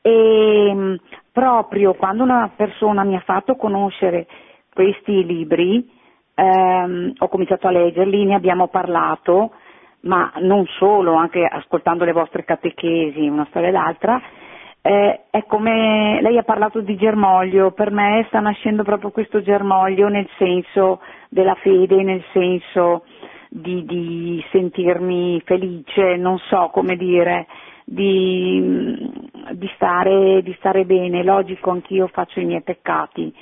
E 0.00 0.72
mm, 0.74 0.94
proprio 1.32 1.94
quando 1.94 2.22
una 2.22 2.50
persona 2.54 3.04
mi 3.04 3.14
ha 3.14 3.20
fatto 3.20 3.56
conoscere 3.56 4.26
questi 4.72 5.24
libri, 5.24 5.86
ehm, 6.34 7.12
ho 7.18 7.28
cominciato 7.28 7.66
a 7.66 7.70
leggerli, 7.70 8.24
ne 8.24 8.34
abbiamo 8.34 8.68
parlato, 8.68 9.52
ma 10.06 10.32
non 10.38 10.64
solo, 10.78 11.14
anche 11.14 11.44
ascoltando 11.44 12.04
le 12.04 12.12
vostre 12.12 12.44
catechesi, 12.44 13.28
una 13.28 13.46
storia 13.50 13.68
e 13.68 13.72
l'altra, 13.72 14.20
eh, 14.86 15.22
è 15.30 15.44
come 15.46 16.20
lei 16.22 16.38
ha 16.38 16.44
parlato 16.44 16.80
di 16.80 16.96
germoglio, 16.96 17.72
per 17.72 17.90
me 17.90 18.24
sta 18.28 18.38
nascendo 18.38 18.84
proprio 18.84 19.10
questo 19.10 19.42
germoglio 19.42 20.08
nel 20.08 20.28
senso 20.38 21.00
della 21.28 21.56
fede, 21.56 22.02
nel 22.02 22.22
senso 22.32 23.04
di, 23.48 23.84
di 23.84 24.44
sentirmi 24.52 25.42
felice, 25.44 26.16
non 26.16 26.38
so 26.38 26.70
come 26.72 26.96
dire, 26.96 27.46
di, 27.84 29.10
di, 29.52 29.70
stare, 29.74 30.42
di 30.42 30.54
stare 30.58 30.84
bene, 30.84 31.24
logico 31.24 31.70
anch'io 31.70 32.06
faccio 32.08 32.38
i 32.38 32.44
miei 32.44 32.62
peccati, 32.62 33.34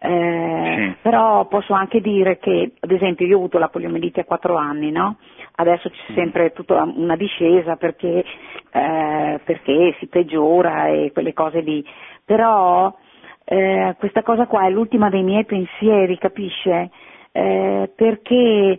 eh, 0.00 0.76
sì. 0.76 0.96
però 1.02 1.46
posso 1.46 1.72
anche 1.72 2.00
dire 2.00 2.38
che, 2.38 2.72
ad 2.80 2.90
esempio, 2.90 3.26
io 3.26 3.36
ho 3.36 3.38
avuto 3.38 3.58
la 3.58 3.68
poliomielite 3.68 4.20
a 4.20 4.24
quattro 4.24 4.56
anni, 4.56 4.90
no? 4.90 5.18
Adesso 5.60 5.90
c'è 5.90 6.12
mm. 6.12 6.14
sempre 6.14 6.52
tutta 6.52 6.82
una 6.82 7.16
discesa 7.16 7.76
perché, 7.76 8.24
eh, 8.72 9.40
perché 9.44 9.94
si 9.98 10.06
peggiora 10.06 10.86
e 10.86 11.10
quelle 11.12 11.34
cose 11.34 11.60
lì, 11.60 11.84
però 12.24 12.94
eh, 13.44 13.94
questa 13.98 14.22
cosa 14.22 14.46
qua 14.46 14.64
è 14.64 14.70
l'ultima 14.70 15.10
dei 15.10 15.22
miei 15.22 15.44
pensieri, 15.44 16.16
capisce? 16.16 16.90
Eh, 17.32 17.92
perché 17.94 18.78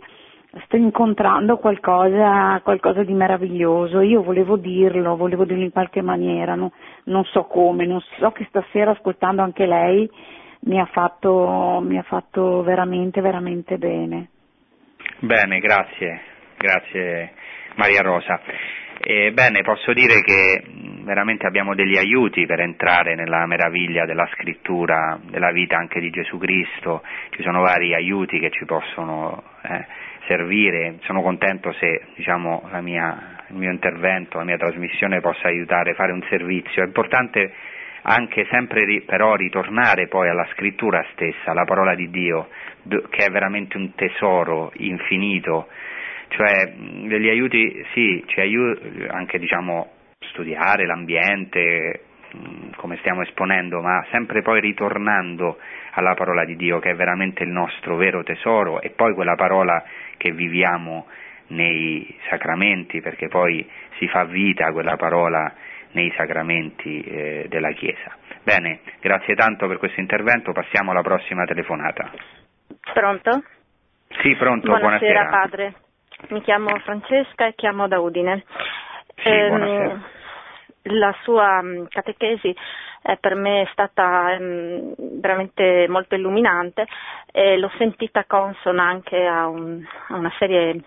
sto 0.65 0.75
incontrando 0.75 1.57
qualcosa, 1.57 2.59
qualcosa, 2.63 3.03
di 3.03 3.13
meraviglioso, 3.13 4.01
io 4.01 4.23
volevo 4.23 4.57
dirlo, 4.57 5.15
volevo 5.15 5.45
dirlo 5.45 5.63
in 5.63 5.71
qualche 5.71 6.01
maniera, 6.01 6.55
no, 6.55 6.71
non 7.05 7.23
so 7.25 7.43
come, 7.43 7.85
non 7.85 8.01
so 8.17 8.31
che 8.31 8.45
stasera 8.49 8.91
ascoltando 8.91 9.43
anche 9.43 9.67
lei 9.67 10.09
mi 10.61 10.79
ha 10.79 10.85
fatto, 10.85 11.79
mi 11.83 11.97
ha 11.97 12.03
fatto 12.03 12.63
veramente, 12.63 13.21
veramente 13.21 13.77
bene. 13.77 14.29
Bene, 15.19 15.59
grazie, 15.59 16.21
grazie 16.61 17.31
Maria 17.75 18.01
Rosa. 18.01 18.39
Eh, 19.03 19.31
bene, 19.31 19.63
posso 19.63 19.93
dire 19.93 20.21
che 20.21 20.63
veramente 21.03 21.47
abbiamo 21.47 21.73
degli 21.73 21.97
aiuti 21.97 22.45
per 22.45 22.59
entrare 22.59 23.15
nella 23.15 23.47
meraviglia 23.47 24.05
della 24.05 24.29
scrittura, 24.33 25.19
della 25.23 25.51
vita 25.51 25.77
anche 25.77 25.99
di 25.99 26.11
Gesù 26.11 26.37
Cristo, 26.37 27.01
ci 27.31 27.41
sono 27.41 27.61
vari 27.61 27.95
aiuti 27.95 28.39
che 28.39 28.51
ci 28.51 28.65
possono 28.65 29.41
eh, 29.63 29.85
servire, 30.27 30.99
sono 31.01 31.23
contento 31.23 31.73
se 31.73 32.03
diciamo, 32.15 32.69
mia, 32.81 33.37
il 33.49 33.55
mio 33.55 33.71
intervento, 33.71 34.37
la 34.37 34.43
mia 34.43 34.57
trasmissione 34.57 35.19
possa 35.19 35.47
aiutare 35.47 35.91
a 35.91 35.95
fare 35.95 36.11
un 36.11 36.23
servizio, 36.29 36.83
è 36.83 36.85
importante 36.85 37.53
anche 38.03 38.45
sempre 38.49 39.03
però 39.05 39.35
ritornare 39.35 40.07
poi 40.07 40.29
alla 40.29 40.47
scrittura 40.53 41.03
stessa, 41.13 41.51
alla 41.51 41.65
parola 41.65 41.95
di 41.95 42.09
Dio, 42.09 42.49
che 43.09 43.25
è 43.25 43.29
veramente 43.29 43.77
un 43.77 43.93
tesoro 43.95 44.71
infinito, 44.75 45.67
cioè 46.31 46.73
degli 46.75 47.29
aiuti, 47.29 47.85
sì, 47.93 48.23
ci 48.27 48.39
aiuta 48.39 49.13
anche 49.13 49.37
diciamo 49.37 49.91
studiare 50.29 50.85
l'ambiente, 50.85 52.03
come 52.77 52.97
stiamo 52.97 53.21
esponendo, 53.21 53.81
ma 53.81 54.05
sempre 54.11 54.41
poi 54.41 54.61
ritornando 54.61 55.57
alla 55.91 56.13
parola 56.13 56.45
di 56.45 56.55
Dio 56.55 56.79
che 56.79 56.91
è 56.91 56.95
veramente 56.95 57.43
il 57.43 57.49
nostro 57.49 57.97
vero 57.97 58.23
tesoro 58.23 58.81
e 58.81 58.91
poi 58.91 59.13
quella 59.13 59.35
parola 59.35 59.83
che 60.15 60.31
viviamo 60.31 61.07
nei 61.47 62.15
sacramenti, 62.29 63.01
perché 63.01 63.27
poi 63.27 63.69
si 63.97 64.07
fa 64.07 64.23
vita 64.23 64.71
quella 64.71 64.95
parola 64.95 65.53
nei 65.91 66.13
sacramenti 66.15 67.01
eh, 67.01 67.45
della 67.49 67.71
Chiesa. 67.71 68.15
Bene, 68.43 68.79
grazie 69.01 69.35
tanto 69.35 69.67
per 69.67 69.77
questo 69.77 69.99
intervento, 69.99 70.53
passiamo 70.53 70.91
alla 70.91 71.01
prossima 71.01 71.43
telefonata. 71.43 72.09
Pronto? 72.93 73.43
Sì, 74.21 74.33
pronto, 74.35 74.67
buonasera. 74.67 75.25
Buonasera 75.25 75.29
padre, 75.29 75.73
mi 76.29 76.41
chiamo 76.41 76.77
Francesca 76.79 77.47
e 77.47 77.55
chiamo 77.55 77.87
da 77.87 77.99
Udine. 77.99 78.43
Sì, 79.15 79.29
buonasera. 79.29 80.01
La 80.85 81.15
sua 81.23 81.61
mm, 81.61 81.85
catechesi 81.89 82.55
eh, 83.03 83.17
per 83.17 83.35
me 83.35 83.61
è 83.61 83.69
stata 83.71 84.33
ehm, 84.33 84.93
veramente 85.19 85.87
molto 85.89 86.15
illuminante 86.15 86.87
e 87.31 87.57
l'ho 87.57 87.71
sentita 87.77 88.25
consona 88.25 88.83
anche 88.83 89.25
a, 89.25 89.47
un, 89.47 89.83
a 90.07 90.15
una 90.15 90.31
serie 90.37 90.81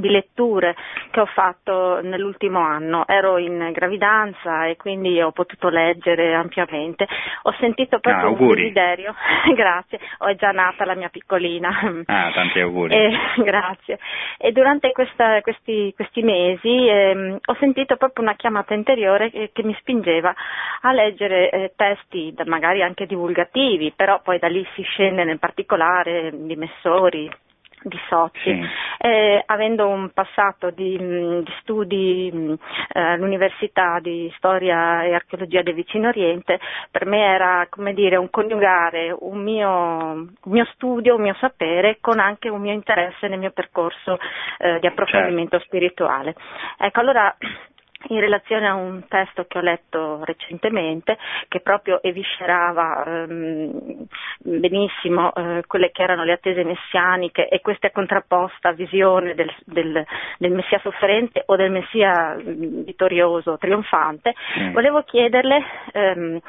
di 0.00 0.10
letture 0.10 0.74
che 1.10 1.20
ho 1.20 1.26
fatto 1.26 2.00
nell'ultimo 2.02 2.60
anno. 2.60 3.06
Ero 3.06 3.38
in 3.38 3.70
gravidanza 3.72 4.66
e 4.66 4.76
quindi 4.76 5.20
ho 5.20 5.32
potuto 5.32 5.68
leggere 5.68 6.34
ampiamente. 6.34 7.06
Ho 7.42 7.54
sentito 7.58 7.98
proprio 7.98 8.28
ah, 8.28 8.30
un 8.30 8.54
desiderio, 8.54 9.14
grazie, 9.54 9.98
ho 10.18 10.34
già 10.34 10.50
nata 10.50 10.84
la 10.84 10.94
mia 10.94 11.08
piccolina. 11.08 11.70
Ah, 12.06 12.30
tanti 12.32 12.60
auguri. 12.60 12.94
E, 12.94 13.10
grazie. 13.42 13.98
E 14.38 14.52
durante 14.52 14.92
questa, 14.92 15.40
questi, 15.40 15.92
questi, 15.94 16.22
mesi 16.22 16.86
eh, 16.86 17.38
ho 17.42 17.56
sentito 17.58 17.96
proprio 17.96 18.24
una 18.24 18.34
chiamata 18.34 18.74
interiore 18.74 19.30
che, 19.30 19.50
che 19.52 19.62
mi 19.62 19.74
spingeva 19.78 20.34
a 20.82 20.92
leggere 20.92 21.50
eh, 21.50 21.72
testi 21.74 22.34
magari 22.44 22.82
anche 22.82 23.06
divulgativi, 23.06 23.92
però 23.94 24.20
poi 24.22 24.38
da 24.38 24.48
lì 24.48 24.66
si 24.74 24.82
scende 24.82 25.24
nel 25.24 25.38
particolare 25.38 26.30
di 26.32 26.56
Messori, 26.56 27.30
di 27.86 27.98
Sotti. 28.08 28.40
Sì. 28.42 28.60
Eh, 28.98 29.42
avendo 29.46 29.88
un 29.88 30.10
passato 30.10 30.70
di, 30.70 30.98
mm, 31.00 31.38
di 31.40 31.52
studi 31.60 32.30
mm, 32.34 32.52
eh, 32.92 33.00
all'Università 33.00 33.98
di 34.00 34.32
Storia 34.36 35.04
e 35.04 35.14
Archeologia 35.14 35.62
del 35.62 35.74
Vicino 35.74 36.08
Oriente, 36.08 36.58
per 36.90 37.06
me 37.06 37.24
era 37.24 37.66
come 37.70 37.94
dire 37.94 38.16
un 38.16 38.28
coniugare 38.30 39.14
un 39.18 39.38
mio, 39.42 39.68
un 39.68 40.28
mio 40.44 40.64
studio, 40.72 41.14
un 41.14 41.22
mio 41.22 41.34
sapere 41.38 41.98
con 42.00 42.18
anche 42.18 42.48
un 42.48 42.60
mio 42.60 42.72
interesse 42.72 43.28
nel 43.28 43.38
mio 43.38 43.52
percorso 43.52 44.18
eh, 44.58 44.78
di 44.80 44.86
approfondimento 44.86 45.58
certo. 45.58 45.66
spirituale. 45.66 46.34
Ecco, 46.78 47.00
allora 47.00 47.34
in 48.08 48.20
relazione 48.20 48.66
a 48.68 48.74
un 48.74 49.06
testo 49.08 49.44
che 49.46 49.58
ho 49.58 49.62
letto 49.62 50.24
recentemente 50.24 51.16
che 51.48 51.60
proprio 51.60 52.02
eviscerava 52.02 53.04
ehm, 53.04 54.06
benissimo 54.38 55.34
eh, 55.34 55.62
quelle 55.66 55.90
che 55.90 56.02
erano 56.02 56.24
le 56.24 56.32
attese 56.32 56.64
messianiche 56.64 57.48
e 57.48 57.60
questa 57.60 57.90
contrapposta 57.90 58.72
visione 58.72 59.34
del, 59.34 59.52
del, 59.64 60.04
del 60.38 60.52
Messia 60.52 60.78
sofferente 60.80 61.42
o 61.46 61.56
del 61.56 61.70
Messia 61.70 62.36
vittorioso, 62.36 63.58
trionfante, 63.58 64.34
mm. 64.58 64.72
volevo 64.72 65.02
chiederle 65.02 65.64
ehm, 65.92 66.40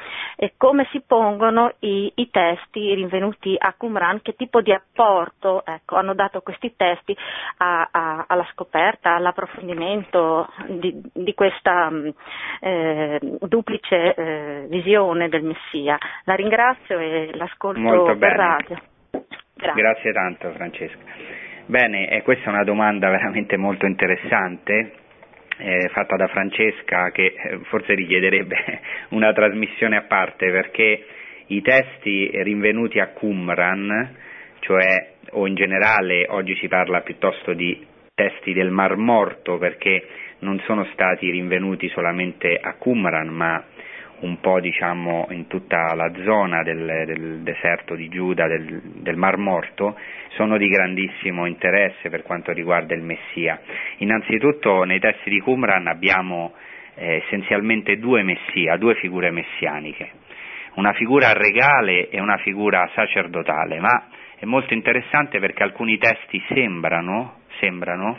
come 0.56 0.86
si 0.90 1.02
pongono 1.06 1.72
i, 1.80 2.10
i, 2.14 2.30
testi 2.30 2.94
rinvenuti 2.94 3.54
a 3.58 3.74
Qumran, 3.76 4.22
che 4.22 4.34
tipo 4.34 4.60
di 4.60 4.72
apporto 4.72 5.64
ecco, 5.64 5.96
hanno 5.96 6.14
dato 6.14 6.40
questi 6.40 6.74
testi 6.76 7.16
a, 7.58 7.88
a, 7.90 8.24
alla 8.28 8.46
scoperta, 8.52 9.14
all'approfondimento 9.14 10.48
di, 10.66 11.00
di 11.12 11.34
questa 11.48 11.90
mm, 11.90 12.08
eh, 12.60 13.18
duplice 13.40 14.14
eh, 14.14 14.66
visione 14.68 15.28
del 15.28 15.42
Messia. 15.42 15.98
La 16.24 16.34
ringrazio 16.34 16.98
e 16.98 17.30
l'ascolto 17.34 18.16
per 18.18 18.32
radio. 18.36 18.76
Grazie. 19.54 19.82
Grazie 19.82 20.12
tanto 20.12 20.52
Francesca. 20.52 20.98
Bene, 21.66 22.08
eh, 22.10 22.22
questa 22.22 22.46
è 22.46 22.48
una 22.48 22.64
domanda 22.64 23.08
veramente 23.10 23.56
molto 23.56 23.86
interessante. 23.86 24.92
Eh, 25.60 25.88
fatta 25.88 26.14
da 26.14 26.28
Francesca 26.28 27.10
che 27.10 27.34
eh, 27.34 27.58
forse 27.64 27.94
richiederebbe 27.94 28.80
una 29.10 29.32
trasmissione 29.32 29.96
a 29.96 30.02
parte 30.02 30.52
perché 30.52 31.04
i 31.46 31.60
testi 31.62 32.30
rinvenuti 32.42 33.00
a 33.00 33.08
Qumran, 33.08 34.14
cioè 34.60 35.14
o 35.30 35.46
in 35.48 35.56
generale 35.56 36.26
oggi 36.28 36.54
si 36.56 36.68
parla 36.68 37.00
piuttosto 37.00 37.54
di 37.54 37.84
testi 38.14 38.52
del 38.52 38.70
Mar 38.70 38.96
Morto 38.96 39.58
perché 39.58 40.06
non 40.40 40.60
sono 40.60 40.84
stati 40.92 41.30
rinvenuti 41.30 41.88
solamente 41.88 42.58
a 42.60 42.74
Qumran 42.74 43.28
ma 43.28 43.64
un 44.20 44.40
po' 44.40 44.58
diciamo 44.60 45.28
in 45.30 45.46
tutta 45.46 45.94
la 45.94 46.10
zona 46.24 46.62
del, 46.62 47.04
del 47.06 47.40
deserto 47.42 47.94
di 47.94 48.08
Giuda, 48.08 48.46
del, 48.48 48.80
del, 48.82 49.16
Mar 49.16 49.36
Morto, 49.36 49.96
sono 50.30 50.56
di 50.56 50.68
grandissimo 50.68 51.46
interesse 51.46 52.08
per 52.08 52.22
quanto 52.22 52.52
riguarda 52.52 52.94
il 52.94 53.02
Messia. 53.02 53.60
Innanzitutto 53.98 54.82
nei 54.84 54.98
testi 54.98 55.30
di 55.30 55.40
Qumran 55.40 55.86
abbiamo 55.86 56.54
eh, 56.94 57.22
essenzialmente 57.24 57.98
due 57.98 58.22
Messia, 58.22 58.76
due 58.76 58.96
figure 58.96 59.30
messianiche, 59.30 60.10
una 60.74 60.92
figura 60.94 61.32
regale 61.32 62.08
e 62.08 62.20
una 62.20 62.38
figura 62.38 62.90
sacerdotale, 62.94 63.78
ma 63.78 64.08
è 64.36 64.44
molto 64.44 64.74
interessante 64.74 65.38
perché 65.38 65.62
alcuni 65.62 65.98
testi 65.98 66.42
sembrano, 66.48 67.40
sembrano 67.60 68.18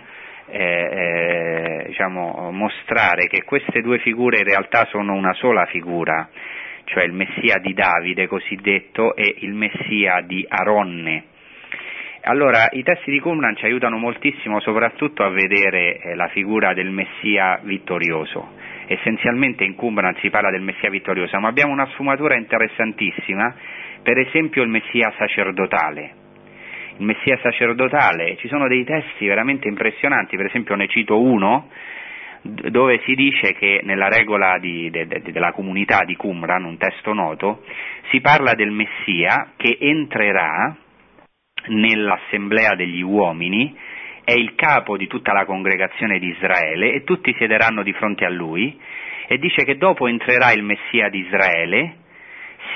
eh, 0.52 0.60
eh, 0.60 1.84
diciamo, 1.88 2.50
mostrare 2.52 3.28
che 3.28 3.44
queste 3.44 3.82
due 3.82 4.00
figure 4.00 4.40
in 4.40 4.46
realtà 4.46 4.86
sono 4.86 5.14
una 5.14 5.34
sola 5.34 5.66
figura, 5.66 6.30
cioè 6.86 7.04
il 7.04 7.14
Messia 7.14 7.58
di 7.60 7.74
Davide 7.74 8.28
cosiddetto 8.28 9.16
e 9.16 9.36
il 9.40 9.54
Messia 9.54 10.22
di 10.22 10.46
Aronne. 10.48 11.24
Allora, 12.24 12.68
i 12.72 12.84
testi 12.84 13.12
di 13.12 13.20
Qumran 13.20 13.56
ci 13.56 13.66
aiutano 13.66 13.98
moltissimo 13.98 14.60
soprattutto 14.60 15.24
a 15.24 15.30
vedere 15.30 15.98
eh, 15.98 16.16
la 16.16 16.28
figura 16.28 16.74
del 16.74 16.90
Messia 16.90 17.60
vittorioso. 17.64 18.56
Essenzialmente 18.88 19.64
in 19.64 19.76
Qumran 19.76 20.16
si 20.20 20.30
parla 20.30 20.50
del 20.50 20.62
Messia 20.62 20.90
vittorioso, 20.90 21.40
ma 21.40 21.48
abbiamo 21.48 21.72
una 21.72 21.88
sfumatura 21.94 22.36
interessantissima, 22.36 23.56
per 24.04 24.18
esempio 24.18 24.64
il 24.64 24.70
Messia 24.70 25.14
sacerdotale 25.18 26.28
il 27.00 27.06
Messia 27.06 27.40
sacerdotale, 27.42 28.36
ci 28.38 28.48
sono 28.48 28.68
dei 28.68 28.84
testi 28.84 29.26
veramente 29.26 29.68
impressionanti, 29.68 30.36
per 30.36 30.46
esempio 30.46 30.76
ne 30.76 30.88
cito 30.88 31.20
uno 31.20 31.70
dove 32.42 33.02
si 33.04 33.16
dice 33.16 33.54
che 33.54 33.82
nella 33.84 34.08
regola 34.08 34.58
di, 34.60 34.90
de, 34.90 35.08
de, 35.08 35.22
della 35.32 35.52
comunità 35.52 36.06
di 36.06 36.16
Qumran, 36.16 36.64
un 36.64 36.78
testo 36.78 37.14
noto, 37.14 37.64
si 38.10 38.22
parla 38.22 38.54
del 38.54 38.72
Messia 38.72 39.52
che 39.58 39.78
entrerà 39.80 40.74
nell'assemblea 41.68 42.76
degli 42.76 43.02
uomini 43.02 43.76
è 44.24 44.34
il 44.34 44.54
capo 44.56 44.96
di 44.96 45.08
tutta 45.08 45.34
la 45.34 45.46
congregazione 45.46 46.20
di 46.20 46.28
Israele 46.28 46.94
e 46.94 47.04
tutti 47.04 47.34
siederanno 47.38 47.84
di 47.84 47.94
fronte 47.94 48.26
a 48.26 48.30
lui 48.30 48.80
e 49.28 49.38
dice 49.38 49.66
che 49.66 49.78
dopo 49.78 50.08
entrerà 50.08 50.52
il 50.52 50.64
Messia 50.64 51.10
di 51.10 51.20
Israele, 51.20 51.96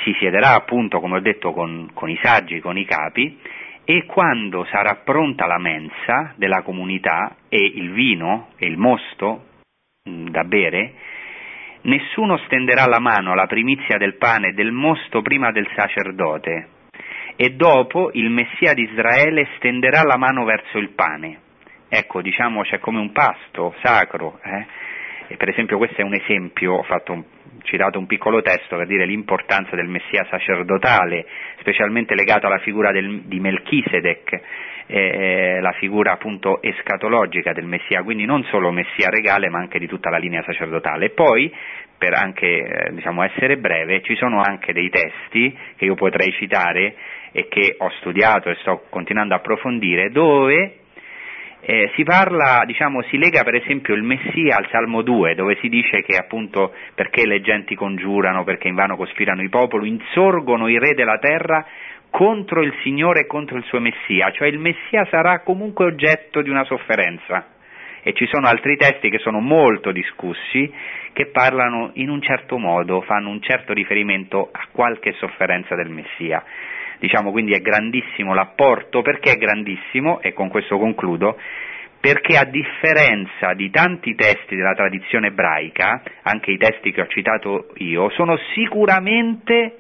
si 0.03 0.13
siederà 0.19 0.53
appunto, 0.53 0.99
come 0.99 1.17
ho 1.17 1.21
detto, 1.21 1.51
con, 1.51 1.89
con 1.93 2.09
i 2.09 2.19
saggi, 2.21 2.59
con 2.59 2.77
i 2.77 2.85
capi, 2.85 3.37
e 3.85 4.05
quando 4.05 4.65
sarà 4.65 5.01
pronta 5.03 5.45
la 5.45 5.59
mensa 5.59 6.33
della 6.37 6.61
comunità 6.61 7.35
e 7.49 7.57
il 7.57 7.91
vino 7.91 8.49
e 8.57 8.67
il 8.67 8.77
mosto 8.77 9.45
mh, 10.03 10.29
da 10.29 10.43
bere, 10.43 10.93
nessuno 11.81 12.37
stenderà 12.45 12.85
la 12.85 12.99
mano 12.99 13.31
alla 13.31 13.47
primizia 13.47 13.97
del 13.97 14.15
pane 14.15 14.49
e 14.49 14.53
del 14.53 14.71
mosto 14.71 15.21
prima 15.21 15.51
del 15.51 15.67
sacerdote, 15.75 16.67
e 17.35 17.51
dopo 17.51 18.11
il 18.13 18.29
Messia 18.29 18.73
di 18.73 18.83
Israele 18.83 19.47
stenderà 19.57 20.03
la 20.03 20.17
mano 20.17 20.45
verso 20.45 20.77
il 20.77 20.89
pane. 20.89 21.39
Ecco, 21.89 22.21
diciamo, 22.21 22.61
c'è 22.61 22.79
come 22.79 22.99
un 22.99 23.11
pasto 23.11 23.75
sacro. 23.81 24.39
Eh? 24.43 24.65
per 25.37 25.49
esempio 25.49 25.77
questo 25.77 26.01
è 26.01 26.03
un 26.03 26.13
esempio, 26.13 26.83
fatto 26.83 27.13
un, 27.13 27.23
citato 27.63 27.99
un 27.99 28.05
piccolo 28.05 28.41
testo 28.41 28.77
per 28.77 28.87
dire 28.87 29.05
l'importanza 29.05 29.75
del 29.75 29.87
Messia 29.87 30.25
sacerdotale, 30.29 31.25
specialmente 31.59 32.15
legato 32.15 32.47
alla 32.47 32.59
figura 32.59 32.91
del, 32.91 33.21
di 33.25 33.39
Melchisedec, 33.39 34.41
eh, 34.87 35.59
la 35.61 35.71
figura 35.73 36.13
appunto 36.13 36.61
escatologica 36.61 37.53
del 37.53 37.65
Messia, 37.65 38.03
quindi 38.03 38.25
non 38.25 38.43
solo 38.45 38.71
Messia 38.71 39.09
regale 39.09 39.49
ma 39.49 39.59
anche 39.59 39.79
di 39.79 39.87
tutta 39.87 40.09
la 40.09 40.17
linea 40.17 40.43
sacerdotale. 40.43 41.09
Poi, 41.09 41.51
per 41.97 42.13
anche 42.13 42.47
eh, 42.47 42.93
diciamo, 42.93 43.23
essere 43.23 43.57
breve, 43.57 44.01
ci 44.01 44.15
sono 44.15 44.41
anche 44.41 44.73
dei 44.73 44.89
testi 44.89 45.57
che 45.77 45.85
io 45.85 45.95
potrei 45.95 46.31
citare 46.33 46.95
e 47.31 47.47
che 47.47 47.75
ho 47.77 47.89
studiato 47.99 48.49
e 48.49 48.55
sto 48.55 48.85
continuando 48.89 49.33
a 49.33 49.37
approfondire, 49.37 50.11
dove 50.11 50.82
eh, 51.65 51.91
si 51.95 52.03
parla, 52.03 52.63
diciamo, 52.65 53.01
si 53.03 53.17
lega 53.17 53.43
per 53.43 53.55
esempio 53.55 53.93
il 53.93 54.03
Messia 54.03 54.57
al 54.57 54.67
Salmo 54.69 55.01
2, 55.01 55.33
dove 55.33 55.57
si 55.61 55.69
dice 55.69 56.01
che 56.01 56.17
appunto 56.17 56.73
perché 56.93 57.25
le 57.25 57.39
genti 57.39 57.73
congiurano, 57.73 58.43
perché 58.43 58.67
invano 58.67 58.97
cospirano 58.97 59.41
i 59.41 59.49
popoli, 59.49 59.87
insorgono 59.87 60.67
i 60.67 60.77
re 60.77 60.93
della 60.93 61.17
terra 61.19 61.65
contro 62.09 62.61
il 62.61 62.73
Signore 62.83 63.21
e 63.21 63.27
contro 63.27 63.57
il 63.57 63.63
suo 63.63 63.79
Messia, 63.79 64.29
cioè 64.31 64.49
il 64.49 64.59
Messia 64.59 65.07
sarà 65.09 65.39
comunque 65.39 65.85
oggetto 65.85 66.41
di 66.41 66.49
una 66.49 66.65
sofferenza. 66.65 67.47
E 68.03 68.11
ci 68.11 68.27
sono 68.29 68.47
altri 68.47 68.75
testi 68.75 69.09
che 69.09 69.19
sono 69.19 69.39
molto 69.39 69.93
discussi, 69.93 70.71
che 71.13 71.27
parlano 71.27 71.91
in 71.93 72.09
un 72.09 72.21
certo 72.21 72.57
modo, 72.57 72.99
fanno 73.01 73.29
un 73.29 73.41
certo 73.41 73.71
riferimento 73.71 74.49
a 74.51 74.67
qualche 74.69 75.13
sofferenza 75.13 75.75
del 75.75 75.89
Messia. 75.89 76.43
Diciamo 76.99 77.31
quindi 77.31 77.53
è 77.53 77.59
grandissimo 77.59 78.33
l'apporto, 78.33 79.01
perché 79.01 79.33
è 79.33 79.37
grandissimo, 79.37 80.21
e 80.21 80.33
con 80.33 80.49
questo 80.49 80.77
concludo, 80.77 81.37
perché 81.99 82.37
a 82.37 82.43
differenza 82.43 83.53
di 83.53 83.69
tanti 83.69 84.13
testi 84.15 84.55
della 84.55 84.73
tradizione 84.73 85.27
ebraica, 85.27 86.01
anche 86.23 86.51
i 86.51 86.57
testi 86.57 86.91
che 86.91 87.01
ho 87.01 87.07
citato 87.07 87.71
io, 87.77 88.09
sono 88.09 88.37
sicuramente 88.53 89.77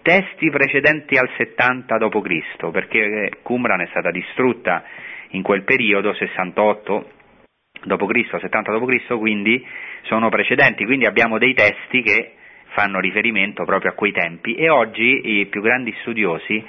testi 0.00 0.50
precedenti 0.50 1.16
al 1.16 1.28
70 1.36 1.98
d.C., 1.98 2.70
perché 2.70 3.30
Qumran 3.42 3.80
è 3.80 3.86
stata 3.90 4.10
distrutta 4.10 4.84
in 5.30 5.42
quel 5.42 5.64
periodo, 5.64 6.14
68 6.14 7.10
d.C., 7.84 8.38
70 8.40 8.78
d.C., 8.78 9.18
quindi 9.18 9.66
sono 10.02 10.28
precedenti, 10.28 10.84
quindi 10.84 11.06
abbiamo 11.06 11.38
dei 11.38 11.54
testi 11.54 12.02
che 12.02 12.34
fanno 12.74 13.00
riferimento 13.00 13.64
proprio 13.64 13.92
a 13.92 13.94
quei 13.94 14.12
tempi 14.12 14.54
e 14.54 14.68
oggi 14.68 15.40
i 15.40 15.46
più 15.46 15.62
grandi 15.62 15.94
studiosi 16.00 16.62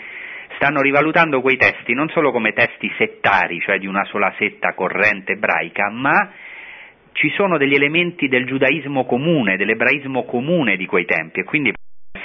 stanno 0.55 0.81
rivalutando 0.81 1.41
quei 1.41 1.57
testi 1.57 1.93
non 1.93 2.07
solo 2.09 2.31
come 2.31 2.53
testi 2.53 2.89
settari, 2.97 3.59
cioè 3.59 3.77
di 3.79 3.87
una 3.87 4.05
sola 4.05 4.33
setta 4.37 4.73
corrente 4.73 5.33
ebraica, 5.33 5.89
ma 5.89 6.31
ci 7.13 7.29
sono 7.31 7.57
degli 7.57 7.73
elementi 7.73 8.27
del 8.27 8.45
giudaismo 8.45 9.05
comune, 9.05 9.57
dell'ebraismo 9.57 10.23
comune 10.23 10.77
di 10.77 10.85
quei 10.85 11.05
tempi 11.05 11.39
e 11.39 11.43
quindi 11.43 11.73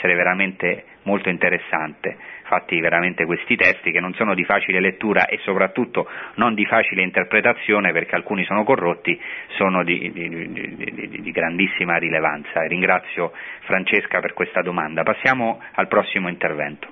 essere 0.00 0.14
veramente 0.14 0.84
molto 1.02 1.28
interessante. 1.28 2.16
Infatti 2.40 2.80
veramente 2.80 3.26
questi 3.26 3.54
testi 3.54 3.92
che 3.92 4.00
non 4.00 4.14
sono 4.14 4.34
di 4.34 4.44
facile 4.44 4.80
lettura 4.80 5.26
e 5.26 5.38
soprattutto 5.44 6.08
non 6.34 6.54
di 6.54 6.64
facile 6.66 7.02
interpretazione 7.02 7.92
perché 7.92 8.16
alcuni 8.16 8.44
sono 8.44 8.64
corrotti, 8.64 9.18
sono 9.56 9.84
di, 9.84 10.10
di, 10.10 10.28
di, 10.28 11.20
di 11.20 11.30
grandissima 11.30 11.96
rilevanza. 11.96 12.62
ringrazio 12.62 13.32
Francesca 13.60 14.20
per 14.20 14.32
questa 14.32 14.62
domanda. 14.62 15.02
Passiamo 15.02 15.60
al 15.74 15.86
prossimo 15.86 16.28
intervento. 16.28 16.88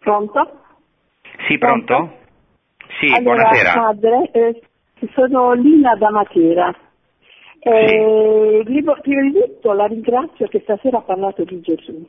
Pronto? 0.00 0.60
Sì, 1.46 1.56
pronto? 1.56 1.94
pronto? 1.94 2.18
Sì, 2.98 3.06
allora, 3.06 3.44
buonasera. 3.44 3.72
Padre, 3.72 4.30
eh, 4.32 4.62
sono 5.14 5.52
Lina 5.52 5.94
da 5.96 6.10
Matera. 6.10 6.74
Eh, 7.66 8.62
sì. 8.62 8.64
Prima 8.64 8.98
di 9.02 9.32
tutto 9.32 9.72
la 9.72 9.86
ringrazio 9.86 10.46
che 10.48 10.60
stasera 10.60 10.98
ha 10.98 11.02
parlato 11.02 11.44
di 11.44 11.60
Gesù, 11.60 12.06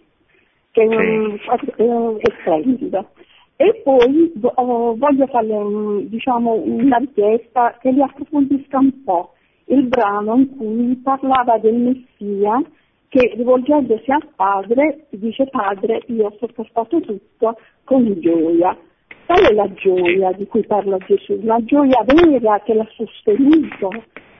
che 0.71 0.81
è, 0.81 0.85
un, 0.85 2.17
è 2.19 2.31
splendido. 2.41 3.07
E 3.55 3.81
poi 3.83 4.33
oh, 4.41 4.95
voglio 4.97 5.27
farle 5.27 6.07
diciamo, 6.09 6.55
una 6.55 6.97
richiesta 6.97 7.77
che 7.79 7.91
li 7.91 8.01
approfondisca 8.01 8.79
un 8.79 9.03
po' 9.05 9.33
il 9.67 9.83
brano 9.83 10.35
in 10.35 10.57
cui 10.57 10.95
parlava 10.97 11.57
del 11.57 11.75
Messia 11.75 12.61
che 13.07 13.31
rivolgendosi 13.35 14.11
al 14.11 14.27
padre 14.35 15.05
dice 15.11 15.47
padre 15.47 16.01
io 16.07 16.25
ho 16.25 16.35
sopportato 16.37 16.99
tutto 16.99 17.57
con 17.85 18.13
gioia. 18.19 18.77
Qual 19.25 19.41
è 19.41 19.53
la 19.53 19.71
gioia 19.73 20.33
di 20.33 20.45
cui 20.47 20.65
parla 20.65 20.97
Gesù? 20.97 21.39
La 21.43 21.63
gioia 21.63 22.03
vera 22.03 22.59
che 22.59 22.73
l'ha 22.73 22.87
sostenuto, 22.93 23.89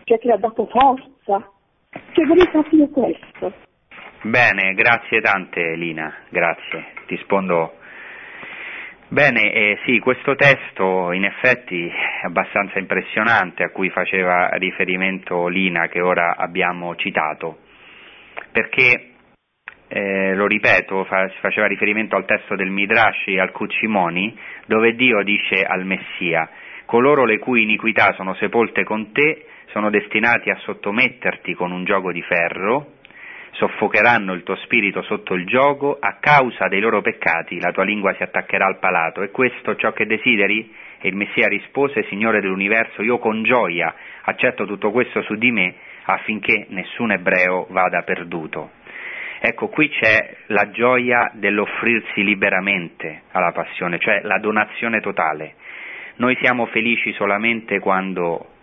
che 0.06 0.32
ha 0.32 0.38
dato 0.38 0.66
forza. 0.68 1.52
Cioè 2.14 2.26
vorrei 2.26 2.50
capire 2.50 2.90
questo. 2.90 3.54
Bene, 4.22 4.74
grazie 4.74 5.22
tante 5.22 5.76
Lina, 5.76 6.14
grazie. 6.30 6.86
Ti 7.06 7.16
rispondo. 7.16 7.76
Bene, 9.08 9.52
eh, 9.54 9.78
sì, 9.86 10.00
questo 10.00 10.36
testo 10.36 11.12
in 11.12 11.26
effetti 11.26 11.88
è 11.88 12.26
abbastanza 12.26 12.80
impressionante 12.80 13.64
a 13.64 13.70
cui 13.70 13.90
faceva 13.90 14.50
riferimento 14.54 15.48
Lina 15.48 15.88
che 15.88 16.02
ora 16.02 16.36
abbiamo 16.38 16.96
citato, 16.96 17.60
perché, 18.52 19.12
eh, 19.88 20.34
lo 20.34 20.48
ripeto, 20.48 21.04
fa, 21.04 21.30
faceva 21.40 21.68
riferimento 21.68 22.16
al 22.16 22.26
testo 22.26 22.56
del 22.56 22.72
Midrash, 22.72 23.28
al 23.40 23.52
Cucimoni, 23.52 24.36
dove 24.66 24.96
Dio 24.96 25.22
dice 25.22 25.64
al 25.64 25.86
Messia, 25.86 26.50
coloro 26.86 27.26
le 27.26 27.38
cui 27.38 27.62
iniquità 27.62 28.14
sono 28.14 28.34
sepolte 28.34 28.84
con 28.84 29.12
te 29.12 29.46
sono 29.68 29.90
destinati 29.90 30.50
a 30.50 30.58
sottometterti 30.58 31.54
con 31.54 31.72
un 31.72 31.84
gioco 31.84 32.12
di 32.12 32.22
ferro, 32.22 32.94
soffocheranno 33.56 34.34
il 34.34 34.44
tuo 34.44 34.56
spirito 34.58 35.02
sotto 35.04 35.34
il 35.34 35.46
gioco, 35.46 35.98
a 36.00 36.18
causa 36.20 36.68
dei 36.68 36.80
loro 36.80 37.02
peccati 37.02 37.60
la 37.60 37.72
tua 37.72 37.84
lingua 37.84 38.14
si 38.16 38.24
attaccherà 38.24 38.66
al 38.66 38.80
palato. 38.80 39.22
E 39.22 39.32
questo 39.32 39.76
ciò 39.76 39.92
che 39.92 40.06
desideri? 40.06 40.74
E 41.00 41.08
il 41.08 41.16
Messia 41.16 41.48
rispose, 41.48 42.06
Signore 42.10 42.42
dell'universo, 42.42 43.02
io 43.02 43.18
con 43.18 43.44
gioia 43.44 43.94
accetto 44.24 44.66
tutto 44.66 44.92
questo 44.92 45.22
su 45.22 45.36
di 45.36 45.52
me 45.52 45.76
affinché 46.06 46.66
nessun 46.70 47.12
ebreo 47.12 47.68
vada 47.70 48.02
perduto. 48.04 48.72
Ecco, 49.40 49.68
qui 49.68 49.90
c'è 49.90 50.36
la 50.48 50.72
gioia 50.72 51.30
dell'offrirsi 51.34 52.24
liberamente 52.24 53.24
alla 53.32 53.52
passione, 53.52 54.00
cioè 54.00 54.22
la 54.24 54.40
donazione 54.40 55.02
totale. 55.02 55.56
Noi 56.16 56.36
siamo 56.42 56.66
felici 56.68 57.12
solamente 57.14 57.80
quando 57.80 58.55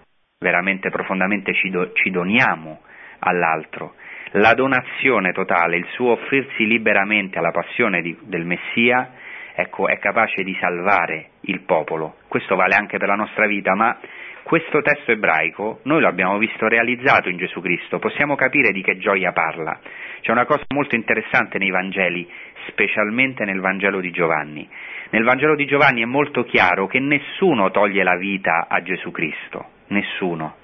veramente 0.43 0.91
profondamente 0.91 1.55
ci, 1.55 1.71
do, 1.71 1.93
ci 1.95 2.11
doniamo 2.11 2.81
all'altro. 3.21 3.95
La 4.33 4.53
donazione 4.53 5.33
totale, 5.33 5.77
il 5.77 5.87
suo 5.93 6.13
offrirsi 6.13 6.67
liberamente 6.67 7.39
alla 7.39 7.51
passione 7.51 8.03
di, 8.03 8.17
del 8.23 8.45
Messia, 8.45 9.13
ecco, 9.55 9.89
è 9.89 9.99
capace 9.99 10.43
di 10.43 10.57
salvare 10.61 11.31
il 11.43 11.61
popolo. 11.61 12.17
Questo 12.29 12.57
vale 12.57 12.75
anche 12.75 12.99
per 12.99 13.09
la 13.09 13.15
nostra 13.15 13.47
vita, 13.47 13.75
ma 13.75 13.99
questo 14.43 14.83
testo 14.83 15.13
ebraico 15.13 15.81
noi 15.85 16.01
lo 16.01 16.09
abbiamo 16.09 16.37
visto 16.37 16.67
realizzato 16.67 17.29
in 17.29 17.37
Gesù 17.37 17.61
Cristo, 17.61 17.99
possiamo 17.99 18.35
capire 18.35 18.73
di 18.73 18.83
che 18.83 18.99
gioia 18.99 19.33
parla. 19.33 19.79
C'è 20.21 20.33
una 20.33 20.47
cosa 20.47 20.65
molto 20.75 20.95
interessante 20.95 21.59
nei 21.59 21.71
Vangeli, 21.71 22.29
specialmente 22.69 23.45
nel 23.45 23.61
Vangelo 23.61 24.01
di 24.01 24.11
Giovanni. 24.11 24.69
Nel 25.11 25.25
Vangelo 25.25 25.55
di 25.55 25.67
Giovanni 25.67 26.03
è 26.03 26.07
molto 26.07 26.43
chiaro 26.45 26.87
che 26.87 26.99
nessuno 26.99 27.71
toglie 27.71 28.03
la 28.03 28.17
vita 28.17 28.67
a 28.69 28.83
Gesù 28.83 29.11
Cristo, 29.11 29.72
nessuno. 29.93 30.57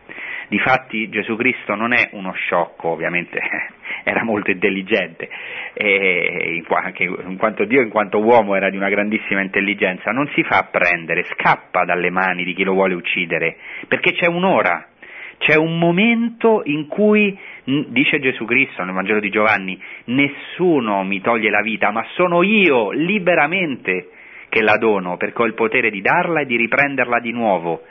Difatti 0.49 1.11
Gesù 1.11 1.37
Cristo 1.37 1.75
non 1.75 1.93
è 1.93 2.09
uno 2.13 2.33
sciocco, 2.33 2.89
ovviamente 2.89 3.39
era 4.03 4.25
molto 4.25 4.51
intelligente, 4.51 5.29
e 5.75 6.55
in 6.55 7.37
quanto 7.37 7.65
Dio, 7.65 7.83
in 7.83 7.91
quanto 7.91 8.19
uomo 8.19 8.55
era 8.55 8.71
di 8.71 8.77
una 8.77 8.89
grandissima 8.89 9.43
intelligenza, 9.43 10.11
non 10.11 10.27
si 10.35 10.43
fa 10.43 10.69
prendere, 10.71 11.25
scappa 11.25 11.85
dalle 11.85 12.11
mani 12.11 12.45
di 12.45 12.55
chi 12.55 12.65
lo 12.65 12.73
vuole 12.73 12.95
uccidere, 12.95 13.57
perché 13.87 14.13
c'è 14.13 14.27
un'ora, 14.27 14.89
c'è 15.37 15.55
un 15.55 15.79
momento 15.79 16.63
in 16.65 16.89
cui, 16.89 17.39
dice 17.65 18.19
Gesù 18.19 18.47
Cristo 18.47 18.83
nel 18.83 18.95
Vangelo 18.95 19.21
di 19.21 19.31
Giovanni, 19.31 19.79
nessuno 20.05 21.05
mi 21.05 21.21
toglie 21.21 21.51
la 21.51 21.63
vita, 21.63 21.91
ma 21.91 22.05
sono 22.15 22.43
io 22.43 22.91
liberamente 22.91 24.11
che 24.49 24.63
la 24.63 24.79
dono, 24.79 25.17
perché 25.17 25.43
ho 25.43 25.47
il 25.47 25.55
potere 25.55 25.91
di 25.91 26.01
darla 26.01 26.41
e 26.41 26.47
di 26.47 26.57
riprenderla 26.57 27.21
di 27.21 27.33
nuovo. 27.33 27.83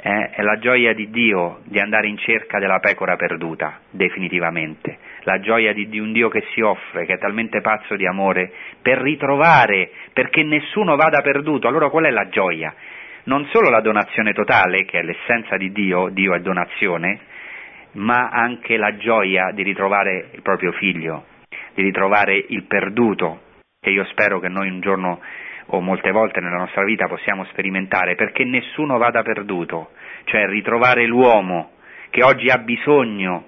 Eh, 0.00 0.30
è 0.30 0.42
la 0.42 0.58
gioia 0.58 0.92
di 0.92 1.10
Dio 1.10 1.60
di 1.64 1.80
andare 1.80 2.06
in 2.06 2.16
cerca 2.18 2.58
della 2.58 2.78
pecora 2.78 3.16
perduta, 3.16 3.80
definitivamente. 3.90 4.98
La 5.22 5.40
gioia 5.40 5.72
di, 5.72 5.88
di, 5.88 5.98
un 5.98 6.12
Dio 6.12 6.28
che 6.28 6.44
si 6.52 6.60
offre, 6.60 7.04
che 7.04 7.14
è 7.14 7.18
talmente 7.18 7.60
pazzo 7.60 7.96
di 7.96 8.06
amore, 8.06 8.52
per 8.80 8.98
ritrovare, 8.98 9.90
perché 10.12 10.42
nessuno 10.44 10.96
vada 10.96 11.20
perduto. 11.20 11.66
Allora 11.66 11.88
qual 11.88 12.04
è 12.04 12.10
la 12.10 12.28
gioia? 12.28 12.72
Non 13.24 13.46
solo 13.46 13.70
la 13.70 13.80
donazione 13.80 14.32
totale, 14.32 14.84
che 14.84 15.00
è 15.00 15.02
l'essenza 15.02 15.56
di 15.56 15.72
Dio, 15.72 16.08
Dio 16.10 16.34
è 16.34 16.40
donazione, 16.40 17.20
ma 17.92 18.28
anche 18.28 18.76
la 18.76 18.96
gioia 18.96 19.50
di 19.52 19.62
ritrovare 19.62 20.28
il 20.32 20.42
proprio 20.42 20.72
figlio, 20.72 21.24
di 21.74 21.82
ritrovare 21.82 22.42
il 22.48 22.62
perduto, 22.64 23.42
che 23.80 23.90
io 23.90 24.04
spero 24.06 24.38
che 24.38 24.48
noi 24.48 24.70
un 24.70 24.80
giorno 24.80 25.20
o 25.70 25.80
molte 25.80 26.10
volte 26.10 26.40
nella 26.40 26.58
nostra 26.58 26.84
vita 26.84 27.06
possiamo 27.06 27.44
sperimentare, 27.46 28.14
perché 28.14 28.44
nessuno 28.44 28.98
vada 28.98 29.22
perduto, 29.22 29.90
cioè 30.24 30.46
ritrovare 30.46 31.06
l'uomo 31.06 31.72
che 32.10 32.22
oggi 32.22 32.48
ha 32.48 32.58
bisogno 32.58 33.46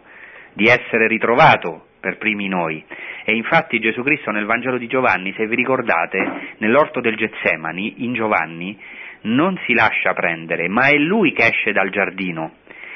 di 0.53 0.67
essere 0.67 1.07
ritrovato 1.07 1.87
per 2.01 2.19
primi 2.19 2.49
noi. 2.49 2.85
E 3.25 3.35
infatti 3.35 3.79
Gesù 3.79 4.03
Cristo 4.03 4.31
nel 4.31 4.47
Vangelo 4.47 4.79
di 4.79 4.87
Giovanni, 4.87 5.33
se 5.37 5.47
vi 5.47 5.55
ricordate, 5.55 6.55
nell'orto 6.59 7.01
del 7.01 7.17
Getsemani, 7.17 8.05
in 8.05 8.15
Giovanni, 8.15 8.79
non 9.23 9.59
si 9.67 9.75
lascia 9.75 10.15
prendere, 10.15 10.69
ma 10.69 10.89
è 10.89 10.97
lui 10.97 11.33
che 11.33 11.47
esce 11.47 11.73
dal 11.73 11.91
giardino 11.91 12.53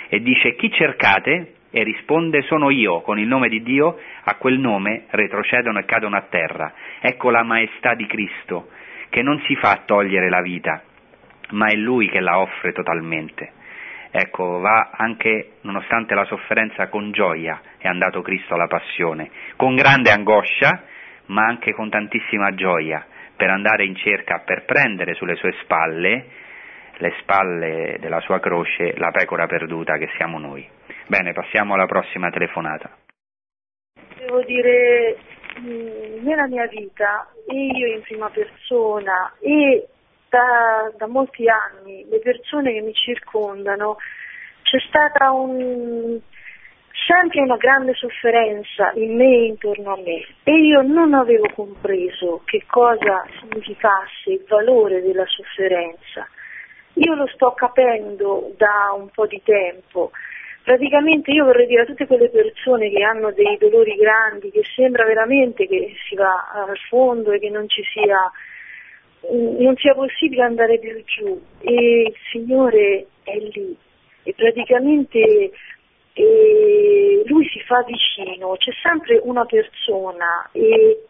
e 0.09 0.21
dice 0.21 0.55
chi 0.55 0.71
cercate? 0.71 1.55
E 1.71 1.83
risponde 1.83 2.43
sono 2.43 2.71
io, 2.71 3.01
con 3.01 3.19
il 3.19 3.27
nome 3.27 3.49
di 3.49 3.61
Dio, 3.63 3.99
a 4.23 4.37
quel 4.37 4.61
nome 4.61 5.07
retrocedono 5.11 5.81
e 5.81 5.85
cadono 5.85 6.17
a 6.17 6.25
terra. 6.31 6.73
Ecco 7.01 7.31
la 7.31 7.43
maestà 7.43 7.95
di 7.95 8.07
Cristo, 8.07 8.69
che 9.15 9.23
non 9.23 9.41
si 9.47 9.55
fa 9.55 9.83
togliere 9.85 10.29
la 10.29 10.41
vita, 10.41 10.83
ma 11.51 11.67
è 11.69 11.77
Lui 11.77 12.09
che 12.09 12.19
la 12.19 12.41
offre 12.41 12.73
totalmente. 12.73 13.53
Ecco, 14.11 14.59
va 14.59 14.91
anche, 14.91 15.53
nonostante 15.61 16.17
la 16.17 16.25
sofferenza, 16.25 16.89
con 16.89 17.13
gioia 17.13 17.61
è 17.79 17.87
andato 17.87 18.23
Cristo 18.23 18.55
alla 18.55 18.67
passione, 18.67 19.31
con 19.55 19.77
grande 19.77 20.11
angoscia, 20.11 20.83
ma 21.27 21.45
anche 21.45 21.73
con 21.75 21.91
tantissima 21.91 22.57
gioia, 22.57 23.07
per 23.37 23.51
andare 23.51 23.85
in 23.85 23.95
cerca, 23.95 24.43
per 24.45 24.65
prendere 24.65 25.15
sulle 25.15 25.37
sue 25.37 25.55
spalle, 25.63 26.27
le 26.97 27.15
spalle 27.21 27.99
della 28.01 28.19
sua 28.19 28.41
croce, 28.41 28.95
la 28.97 29.13
pecora 29.13 29.47
perduta 29.47 29.97
che 29.97 30.09
siamo 30.17 30.41
noi. 30.41 30.69
Bene, 31.07 31.33
passiamo 31.33 31.75
alla 31.75 31.87
prossima 31.87 32.31
telefonata. 32.31 32.91
Devo 34.19 34.43
dire 34.43 35.19
nella 35.61 36.47
mia 36.47 36.67
vita, 36.67 37.29
e 37.47 37.67
io 37.67 37.87
in 37.95 38.03
prima 38.03 38.29
persona, 38.31 39.33
e 39.41 39.89
da, 40.29 40.93
da 40.97 41.07
molti 41.07 41.49
anni, 41.49 42.05
le 42.09 42.19
persone 42.19 42.73
che 42.73 42.81
mi 42.81 42.93
circondano, 42.93 43.97
c'è 44.63 44.79
stata 44.89 45.31
un, 45.31 46.19
sempre 47.07 47.41
una 47.43 47.57
grande 47.57 47.95
sofferenza 47.95 48.93
in 48.95 49.17
me 49.17 49.27
e 49.27 49.47
intorno 49.47 49.93
a 49.93 49.97
me 49.97 50.27
e 50.43 50.53
io 50.53 50.83
non 50.83 51.13
avevo 51.13 51.49
compreso 51.55 52.43
che 52.45 52.65
cosa 52.67 53.25
significasse 53.41 54.31
il 54.31 54.45
valore 54.49 55.03
della 55.03 55.27
sofferenza. 55.27 56.27
Io 56.95 57.15
lo 57.15 57.27
sto 57.27 57.53
capendo 57.53 58.53
da 58.57 58.95
un 58.97 59.09
po' 59.11 59.27
di 59.27 59.41
tempo 59.45 60.13
Praticamente 60.65 61.31
io 61.31 61.45
vorrei 61.45 61.67
dire 61.67 61.83
a 61.83 61.85
tutte 61.85 62.07
quelle 62.07 62.31
persone 62.31 62.91
che 62.91 63.03
hanno 63.03 63.31
dei 63.33 63.59
dolori 63.59 63.97
grandi, 63.97 64.51
che 64.51 64.63
sembra 64.75 65.05
veramente 65.05 65.67
che 65.67 65.93
si 66.09 66.15
va 66.15 66.51
al 66.53 66.79
fondo 66.89 67.33
e 67.33 67.39
che 67.39 67.51
non 67.51 67.69
ci 67.69 67.83
sia, 67.93 68.33
non 69.31 69.77
sia 69.77 69.93
possibile 69.93 70.43
andare 70.43 70.79
più 70.79 71.05
giù. 71.05 71.39
E 71.61 72.03
il 72.07 72.15
Signore 72.31 73.09
è 73.25 73.37
lì. 73.37 73.77
E 74.23 74.33
praticamente 74.33 75.53
e 76.17 77.23
lui 77.27 77.47
si 77.49 77.61
fa 77.61 77.83
vicino, 77.83 78.55
c'è 78.57 78.71
sempre 78.83 79.21
una 79.23 79.45
persona 79.45 80.49
che 80.53 81.01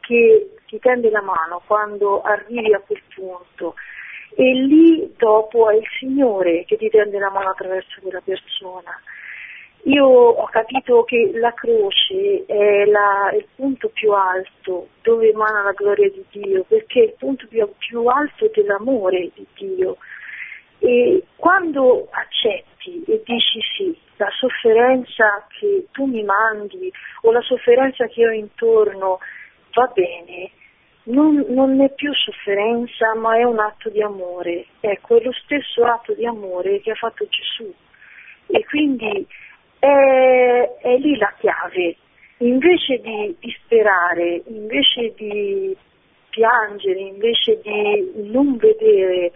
ti 0.66 0.78
tende 0.80 1.10
la 1.10 1.20
mano 1.20 1.62
quando 1.66 2.22
arrivi 2.22 2.72
a 2.72 2.80
quel 2.80 3.02
punto. 3.14 3.74
E 4.34 4.42
lì 4.52 5.14
dopo 5.16 5.70
è 5.70 5.76
il 5.76 5.86
Signore 6.00 6.64
che 6.64 6.76
ti 6.76 6.88
tende 6.88 7.18
la 7.18 7.30
mano 7.30 7.50
attraverso 7.50 8.00
quella 8.00 8.22
persona. 8.24 9.00
Io 9.86 10.06
ho 10.06 10.46
capito 10.46 11.04
che 11.04 11.30
la 11.34 11.52
croce 11.52 12.44
è 12.46 12.86
la, 12.86 13.30
il 13.34 13.46
punto 13.54 13.90
più 13.90 14.12
alto 14.12 14.88
dove 15.02 15.28
emana 15.28 15.62
la 15.62 15.72
gloria 15.72 16.08
di 16.08 16.24
Dio, 16.30 16.64
perché 16.64 17.00
è 17.00 17.04
il 17.04 17.14
punto 17.18 17.46
più, 17.46 17.68
più 17.76 18.06
alto 18.06 18.50
dell'amore 18.54 19.30
di 19.34 19.46
Dio. 19.54 19.98
E 20.78 21.24
quando 21.36 22.08
accetti 22.10 23.04
e 23.06 23.22
dici 23.26 23.60
sì, 23.76 23.98
la 24.16 24.30
sofferenza 24.38 25.46
che 25.48 25.86
tu 25.92 26.06
mi 26.06 26.22
mandi 26.22 26.90
o 27.22 27.32
la 27.32 27.42
sofferenza 27.42 28.06
che 28.06 28.26
ho 28.26 28.32
intorno 28.32 29.18
va 29.74 29.90
bene, 29.92 30.50
non, 31.04 31.44
non, 31.48 31.78
è 31.82 31.92
più 31.92 32.10
sofferenza 32.14 33.14
ma 33.16 33.36
è 33.36 33.42
un 33.42 33.58
atto 33.58 33.90
di 33.90 34.00
amore. 34.00 34.64
Ecco, 34.80 35.18
è 35.18 35.22
lo 35.22 35.32
stesso 35.32 35.84
atto 35.84 36.14
di 36.14 36.24
amore 36.24 36.80
che 36.80 36.92
ha 36.92 36.94
fatto 36.94 37.26
Gesù. 37.28 37.70
E 38.46 38.64
quindi 38.64 39.26
è, 39.84 40.76
è 40.80 40.96
lì 40.96 41.16
la 41.16 41.32
chiave. 41.38 41.96
Invece 42.38 43.00
di 43.00 43.36
disperare, 43.38 44.42
invece 44.46 45.12
di 45.14 45.76
piangere, 46.30 46.98
invece 46.98 47.60
di 47.62 48.30
non 48.30 48.56
vedere 48.56 49.32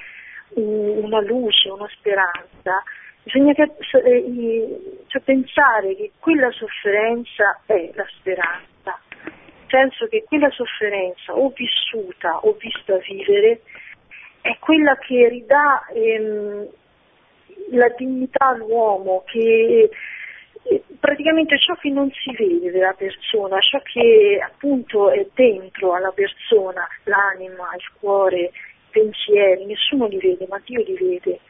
una 0.54 1.20
luce, 1.20 1.68
una 1.68 1.88
speranza, 1.90 2.82
bisogna 3.22 3.52
che, 3.52 3.70
cioè, 3.90 5.20
pensare 5.20 5.94
che 5.94 6.12
quella 6.18 6.50
sofferenza 6.50 7.60
è 7.66 7.90
la 7.94 8.06
speranza. 8.18 8.98
Penso 9.68 10.06
che 10.06 10.24
quella 10.24 10.50
sofferenza, 10.50 11.36
o 11.36 11.52
vissuta 11.54 12.38
o 12.38 12.56
vista 12.58 12.96
vivere, 12.96 13.60
è 14.40 14.56
quella 14.58 14.96
che 14.96 15.28
ridà 15.28 15.86
ehm, 15.92 16.66
la 17.72 17.88
dignità 17.96 18.46
all'uomo, 18.46 19.24
che 19.26 19.90
praticamente 21.00 21.58
ciò 21.58 21.74
che 21.74 21.90
non 21.90 22.10
si 22.10 22.34
vede 22.36 22.70
della 22.70 22.92
persona, 22.92 23.60
ciò 23.60 23.80
che 23.82 24.40
appunto 24.44 25.10
è 25.10 25.26
dentro 25.34 25.94
alla 25.94 26.12
persona, 26.12 26.86
l'anima, 27.04 27.70
il 27.74 27.84
cuore, 27.98 28.40
i 28.40 28.50
pensieri, 28.90 29.64
nessuno 29.64 30.06
li 30.06 30.18
vede, 30.18 30.46
ma 30.48 30.60
Dio 30.64 30.82
li 30.82 30.96
vede. 30.96 31.40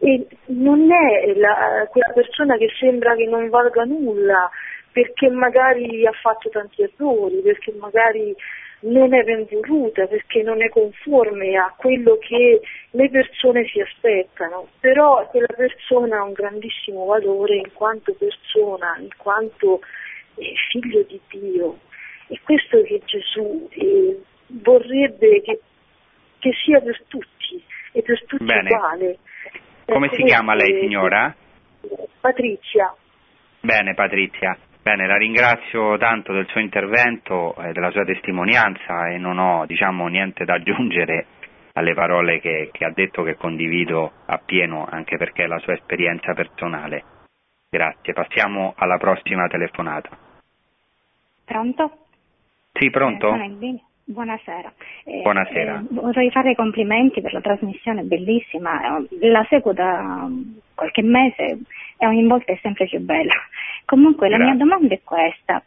E 0.00 0.26
non 0.46 0.90
è 0.92 1.34
la, 1.34 1.86
quella 1.90 2.12
persona 2.12 2.56
che 2.56 2.68
sembra 2.78 3.14
che 3.16 3.24
non 3.24 3.48
valga 3.48 3.84
nulla, 3.84 4.50
perché 4.92 5.28
magari 5.28 6.06
ha 6.06 6.12
fatto 6.12 6.48
tanti 6.48 6.82
errori, 6.82 7.40
perché 7.40 7.72
magari 7.78 8.34
non 8.80 9.12
è 9.12 9.22
ben 9.24 9.46
voluta 9.50 10.06
perché 10.06 10.42
non 10.42 10.62
è 10.62 10.68
conforme 10.68 11.56
a 11.56 11.74
quello 11.76 12.16
che 12.18 12.60
le 12.90 13.10
persone 13.10 13.64
si 13.66 13.80
aspettano, 13.80 14.68
però 14.80 15.26
quella 15.28 15.52
persona 15.56 16.18
ha 16.18 16.24
un 16.24 16.32
grandissimo 16.32 17.06
valore 17.06 17.56
in 17.56 17.72
quanto 17.72 18.14
persona, 18.14 18.96
in 18.98 19.08
quanto 19.16 19.80
eh, 20.36 20.52
figlio 20.70 21.02
di 21.02 21.20
Dio. 21.28 21.78
E 22.28 22.38
questo 22.44 22.82
che 22.82 23.00
Gesù 23.04 23.68
eh, 23.72 24.22
vorrebbe 24.46 25.40
che, 25.42 25.60
che, 26.38 26.52
sia 26.64 26.80
per 26.80 27.02
tutti 27.08 27.62
e 27.92 28.02
per 28.02 28.24
tutti 28.26 28.44
Bene. 28.44 28.72
uguale. 28.72 29.18
Come 29.86 30.10
si 30.12 30.22
chiama 30.22 30.54
lei 30.54 30.80
signora? 30.80 31.34
Patrizia. 32.20 32.94
Bene 33.60 33.94
Patrizia. 33.94 34.56
Bene, 34.88 35.06
la 35.06 35.18
ringrazio 35.18 35.98
tanto 35.98 36.32
del 36.32 36.46
suo 36.46 36.60
intervento 36.60 37.54
e 37.56 37.72
della 37.72 37.90
sua 37.90 38.06
testimonianza 38.06 39.08
e 39.08 39.18
non 39.18 39.38
ho 39.38 39.66
diciamo, 39.66 40.06
niente 40.06 40.46
da 40.46 40.54
aggiungere 40.54 41.26
alle 41.74 41.92
parole 41.92 42.40
che, 42.40 42.70
che 42.72 42.86
ha 42.86 42.90
detto 42.94 43.22
che 43.22 43.36
condivido 43.36 44.12
appieno 44.24 44.86
anche 44.90 45.18
perché 45.18 45.44
è 45.44 45.46
la 45.46 45.58
sua 45.58 45.74
esperienza 45.74 46.32
personale. 46.32 47.04
Grazie, 47.68 48.14
passiamo 48.14 48.72
alla 48.78 48.96
prossima 48.96 49.46
telefonata. 49.46 50.08
Pronto? 51.44 52.06
Sì, 52.72 52.88
pronto? 52.88 53.34
Eh, 53.34 53.82
Buonasera. 54.04 54.72
Eh, 55.04 55.20
Buonasera. 55.20 55.80
Eh, 55.80 55.84
vorrei 55.90 56.30
fare 56.30 56.52
i 56.52 56.54
complimenti 56.54 57.20
per 57.20 57.34
la 57.34 57.42
trasmissione 57.42 58.04
bellissima, 58.04 59.04
la 59.20 59.44
seguo 59.50 59.74
da 59.74 60.26
qualche 60.74 61.02
mese 61.02 61.58
e 61.98 62.06
ogni 62.06 62.26
volta 62.26 62.52
è 62.52 62.58
sempre 62.62 62.86
più 62.86 63.00
bella. 63.00 63.34
Comunque 63.88 64.28
Grazie. 64.28 64.44
la 64.44 64.50
mia 64.52 64.64
domanda 64.64 64.94
è 64.94 65.00
questa. 65.02 65.62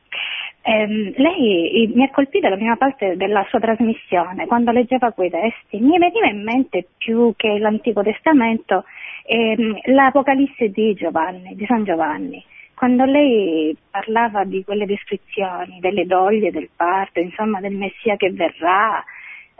Eh, 0.62 1.14
lei 1.16 1.92
mi 1.92 2.04
ha 2.04 2.12
colpito 2.12 2.48
la 2.48 2.56
prima 2.56 2.76
parte 2.76 3.18
della 3.18 3.44
sua 3.50 3.60
trasmissione, 3.60 4.46
quando 4.46 4.70
leggeva 4.70 5.12
quei 5.12 5.32
testi, 5.32 5.80
mi 5.80 5.98
veniva 5.98 6.28
in 6.28 6.44
mente 6.44 6.86
più 7.00 7.34
che 7.36 7.58
l'Antico 7.58 8.04
Testamento 8.04 8.84
ehm, 9.26 9.80
l'Apocalisse 9.86 10.70
di 10.70 10.94
Giovanni, 10.94 11.56
di 11.56 11.66
San 11.66 11.84
Giovanni 11.84 12.46
quando 12.76 13.06
lei 13.06 13.76
parlava 13.92 14.44
di 14.44 14.64
quelle 14.64 14.88
descrizioni, 14.88 15.80
delle 15.80 16.06
doglie, 16.06 16.50
del 16.50 16.70
parto, 16.76 17.20
insomma 17.20 17.60
del 17.60 17.76
Messia 17.76 18.16
che 18.16 18.32
verrà, 18.32 19.04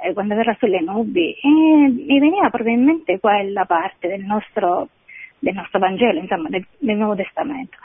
eh, 0.04 0.12
quando 0.14 0.34
verrà 0.34 0.56
sulle 0.60 0.82
nubi, 0.82 1.32
eh, 1.34 1.48
mi 1.48 2.20
veniva 2.20 2.50
proprio 2.50 2.74
in 2.74 2.84
mente 2.84 3.20
quella 3.20 3.66
parte 3.66 4.08
del 4.08 4.24
nostro 4.24 4.90
del 5.38 5.54
nostro 5.54 5.80
Vangelo, 5.80 6.20
insomma, 6.20 6.50
del, 6.50 6.66
del 6.78 6.98
Nuovo 6.98 7.16
Testamento. 7.16 7.78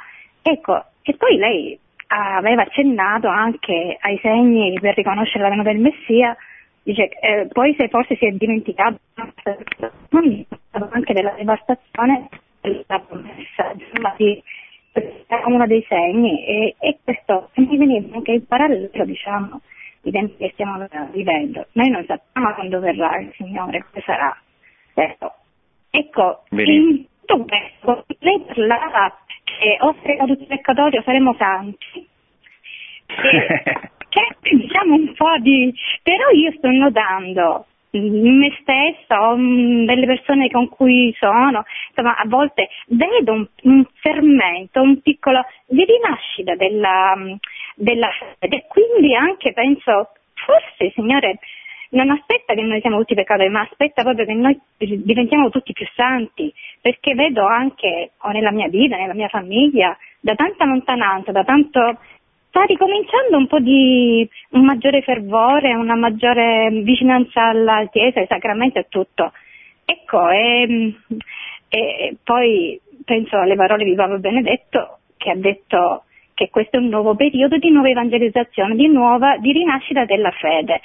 Ecco, 0.49 0.81
e 1.03 1.17
poi 1.17 1.37
lei 1.39 1.77
aveva 2.07 2.63
accennato 2.63 3.27
anche 3.27 3.97
ai 4.01 4.17
segni 4.23 4.79
per 4.79 4.95
riconoscere 4.95 5.43
la 5.43 5.51
venuta 5.51 5.73
del 5.73 5.81
Messia, 5.81 6.37
dice, 6.85 7.09
eh, 7.09 7.49
poi 7.53 7.75
se 7.77 7.89
forse 7.89 8.15
si 8.15 8.27
è 8.27 8.31
dimenticato 8.31 9.01
anche 10.13 11.13
della 11.13 11.35
devastazione 11.37 12.29
della 12.61 13.03
promessa, 13.05 13.73
insomma, 13.73 14.15
di, 14.17 14.41
uno 15.47 15.67
dei 15.67 15.85
segni 15.89 16.47
e, 16.47 16.77
e 16.79 16.99
questo 17.03 17.51
mi 17.55 17.77
veniva 17.77 18.15
anche 18.15 18.31
in 18.31 18.47
parallelo, 18.47 19.05
diciamo, 19.05 19.61
i 20.03 20.13
tempi 20.13 20.37
che 20.37 20.51
stiamo 20.53 20.87
vivendo. 21.11 21.67
Noi 21.73 21.91
non 21.91 22.05
sappiamo 22.07 22.55
quando 22.55 22.79
verrà 22.79 23.19
il 23.19 23.33
Signore, 23.35 23.85
come 23.91 24.05
sarà. 24.07 24.41
Certo. 24.95 25.35
Ecco, 25.91 26.45
Benissimo. 26.51 26.91
in 26.91 27.05
tutto 27.27 27.45
questo, 27.45 28.05
lei 28.21 28.41
parlava 28.41 29.19
che 29.45 29.77
oltre 29.81 30.17
a 30.17 30.25
tutti 30.25 30.45
i 30.45 30.47
peccatori 30.47 31.01
saremo 31.05 31.35
santi. 31.37 32.09
che 34.09 34.37
diciamo 34.57 34.95
un 34.95 35.13
po' 35.15 35.37
di... 35.39 35.73
però 36.03 36.31
io 36.31 36.53
sto 36.57 36.71
notando 36.71 37.67
in 37.91 38.39
me 38.39 38.55
stessa 38.61 39.31
o 39.31 39.37
delle 39.37 40.07
persone 40.07 40.51
con 40.51 40.69
cui 40.69 41.15
sono, 41.19 41.65
insomma 41.89 42.17
a 42.17 42.25
volte 42.27 42.69
vedo 42.89 43.33
un, 43.33 43.47
un 43.63 43.85
fermento, 44.01 44.81
un 44.83 45.01
piccolo 45.01 45.45
di 45.67 45.85
rinascita 45.85 46.57
della, 46.57 47.15
della 47.75 48.11
fede 48.39 48.57
e 48.57 48.67
quindi 48.69 49.15
anche 49.15 49.53
penso 49.53 50.11
forse 50.35 50.93
Signore 50.95 51.39
non 51.91 52.11
aspetta 52.11 52.55
che 52.55 52.63
noi 52.63 52.81
siamo 52.81 52.99
tutti 52.99 53.15
peccatori, 53.15 53.49
ma 53.49 53.61
aspetta 53.61 54.03
proprio 54.03 54.25
che 54.25 54.35
noi 54.35 54.59
diventiamo 54.77 55.51
tutti 55.51 55.73
più 55.73 55.87
santi, 55.95 56.53
perché 56.81 57.15
vedo 57.15 57.47
anche 57.47 58.13
o 58.19 58.31
nella 58.31 58.51
mia 58.51 58.69
vita, 58.69 58.97
nella 58.97 59.15
mia 59.15 59.29
famiglia, 59.29 59.97
da 60.21 60.35
tanta 60.35 60.65
lontananza, 60.65 61.33
da 61.33 61.45
tanto 61.45 61.99
sta 62.49 62.63
ricominciando 62.65 63.37
un 63.37 63.47
po' 63.47 63.61
di 63.61 64.29
un 64.51 64.65
maggiore 64.65 65.03
fervore, 65.03 65.75
una 65.75 65.95
maggiore 65.95 66.71
vicinanza 66.83 67.49
alla 67.49 67.87
Chiesa, 67.91 68.21
ai 68.21 68.27
sacramenti 68.27 68.79
e 68.79 68.87
tutto. 68.89 69.33
Ecco, 69.85 70.29
e, 70.31 70.95
e 71.69 72.17
poi 72.25 72.81
penso 73.05 73.37
alle 73.37 73.55
parole 73.55 73.85
di 73.85 73.95
Papa 73.95 74.17
Benedetto 74.17 74.99
che 75.17 75.31
ha 75.31 75.37
detto 75.37 76.05
che 76.35 76.51
questo 76.51 76.77
è 76.77 76.81
un 76.81 76.89
nuovo 76.89 77.15
periodo 77.15 77.57
di 77.57 77.71
nuova 77.71 77.89
evangelizzazione, 77.89 78.75
di 78.75 78.89
nuova, 78.89 79.37
di 79.39 79.53
rinascita 79.53 80.05
della 80.05 80.31
fede. 80.33 80.81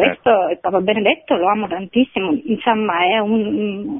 Questo 0.00 0.30
certo. 0.30 0.52
il 0.52 0.58
Papa 0.60 0.80
Benedetto 0.80 1.36
lo 1.36 1.48
amo 1.48 1.66
tantissimo, 1.68 2.38
insomma 2.44 3.04
è 3.04 3.18
un, 3.18 3.98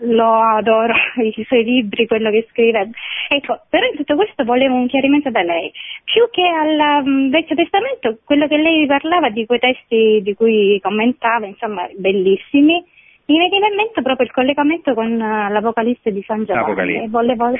lo 0.00 0.40
adoro, 0.40 0.94
i 1.22 1.44
suoi 1.46 1.64
libri, 1.64 2.06
quello 2.06 2.30
che 2.30 2.46
scrive. 2.50 2.90
Ecco, 3.28 3.60
però 3.68 3.86
in 3.86 3.96
tutto 3.96 4.14
questo 4.14 4.44
volevo 4.44 4.74
un 4.74 4.86
chiarimento 4.86 5.30
da 5.30 5.42
lei. 5.42 5.72
Più 6.04 6.28
che 6.30 6.46
al 6.46 7.04
um, 7.04 7.30
Vecchio 7.30 7.56
Testamento, 7.56 8.18
quello 8.24 8.46
che 8.46 8.56
lei 8.56 8.86
parlava 8.86 9.30
di 9.30 9.46
quei 9.46 9.58
testi 9.58 10.20
di 10.22 10.34
cui 10.34 10.78
commentava, 10.82 11.46
insomma, 11.46 11.88
bellissimi, 11.96 12.84
mi 13.28 13.38
veniva 13.38 13.66
in 13.66 13.74
mente 13.74 14.02
proprio 14.02 14.26
il 14.26 14.32
collegamento 14.32 14.94
con 14.94 15.10
uh, 15.12 15.50
l'Apocalisse 15.50 16.12
di 16.12 16.22
San 16.22 16.44
Giovanni. 16.44 17.08
Volevo, 17.08 17.52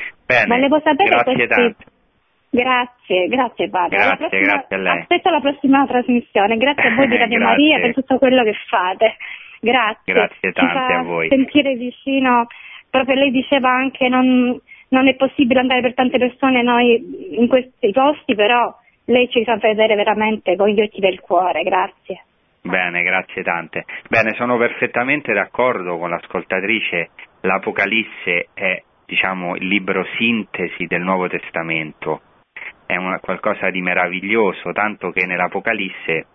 volevo, 0.47 0.81
sapere 0.81 1.09
grazie 1.09 1.47
questi... 1.47 1.95
Grazie, 2.51 3.28
grazie 3.28 3.68
padre. 3.68 3.97
Grazie, 3.97 4.16
prossima... 4.28 4.52
grazie 4.52 4.77
a 4.77 4.78
lei. 4.78 5.01
Aspetto 5.01 5.31
la 5.31 5.40
prossima 5.40 5.86
trasmissione. 5.86 6.56
Grazie 6.56 6.89
a 6.89 6.94
voi 6.94 7.09
di 7.09 7.16
Radio 7.16 7.40
Maria 7.40 7.81
per 7.81 7.94
tutto 7.94 8.18
quello 8.18 8.43
che 8.44 8.55
fate. 8.68 9.16
Grazie. 9.60 10.12
Grazie 10.12 10.52
tante 10.52 10.93
a 10.93 11.02
voi. 11.02 11.28
Sentire 11.28 11.74
vicino, 11.74 12.47
proprio 12.90 13.16
lei 13.16 13.31
diceva 13.31 13.70
anche 13.70 14.09
non, 14.09 14.59
non 14.89 15.09
è 15.09 15.14
possibile 15.16 15.60
andare 15.60 15.81
per 15.81 15.94
tante 15.94 16.18
persone 16.18 16.62
noi 16.62 17.39
in 17.39 17.48
questi 17.48 17.90
posti, 17.90 18.35
però 18.35 18.74
lei 19.06 19.28
ci 19.31 19.44
fa 19.44 19.56
vedere 19.56 19.94
veramente 19.94 20.56
con 20.56 20.68
gli 20.68 20.81
occhi 20.81 21.01
del 21.01 21.20
cuore. 21.20 21.62
Grazie. 21.62 22.23
Bene, 22.62 23.02
grazie 23.02 23.43
tante. 23.43 23.85
Bene, 24.09 24.35
sono 24.35 24.56
perfettamente 24.56 25.32
d'accordo 25.32 25.98
con 25.98 26.10
l'ascoltatrice. 26.10 27.10
L'Apocalisse 27.43 28.48
è, 28.55 28.82
diciamo, 29.05 29.55
il 29.55 29.68
libro 29.68 30.05
sintesi 30.16 30.86
del 30.86 31.02
Nuovo 31.02 31.28
Testamento. 31.28 32.23
È 32.87 32.97
una, 32.97 33.19
qualcosa 33.19 33.69
di 33.71 33.83
meraviglioso, 33.83 34.73
tanto 34.73 35.11
che 35.11 35.27
nell'Apocalisse 35.27 36.27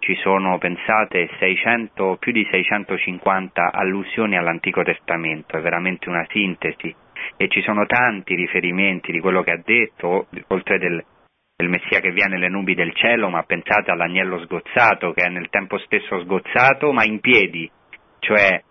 ci 0.00 0.16
sono, 0.16 0.58
pensate, 0.58 1.30
600, 1.38 2.16
più 2.18 2.32
di 2.32 2.46
650 2.50 3.70
allusioni 3.72 4.36
all'Antico 4.36 4.82
Testamento, 4.82 5.56
è 5.56 5.60
veramente 5.60 6.08
una 6.08 6.26
sintesi. 6.30 6.94
E 7.36 7.48
ci 7.48 7.62
sono 7.62 7.86
tanti 7.86 8.34
riferimenti 8.34 9.12
di 9.12 9.20
quello 9.20 9.42
che 9.42 9.52
ha 9.52 9.60
detto, 9.62 10.26
oltre 10.48 10.78
del, 10.78 11.04
del 11.56 11.68
Messia 11.68 12.00
che 12.00 12.12
viene 12.12 12.34
nelle 12.34 12.48
nubi 12.48 12.74
del 12.74 12.94
cielo, 12.94 13.28
ma 13.28 13.42
pensate 13.42 13.90
all'agnello 13.90 14.40
sgozzato 14.40 15.12
che 15.12 15.26
è 15.26 15.28
nel 15.28 15.48
tempo 15.50 15.78
stesso 15.78 16.20
sgozzato 16.22 16.92
ma 16.92 17.04
in 17.04 17.20
piedi, 17.20 17.70
cioè 18.20 18.62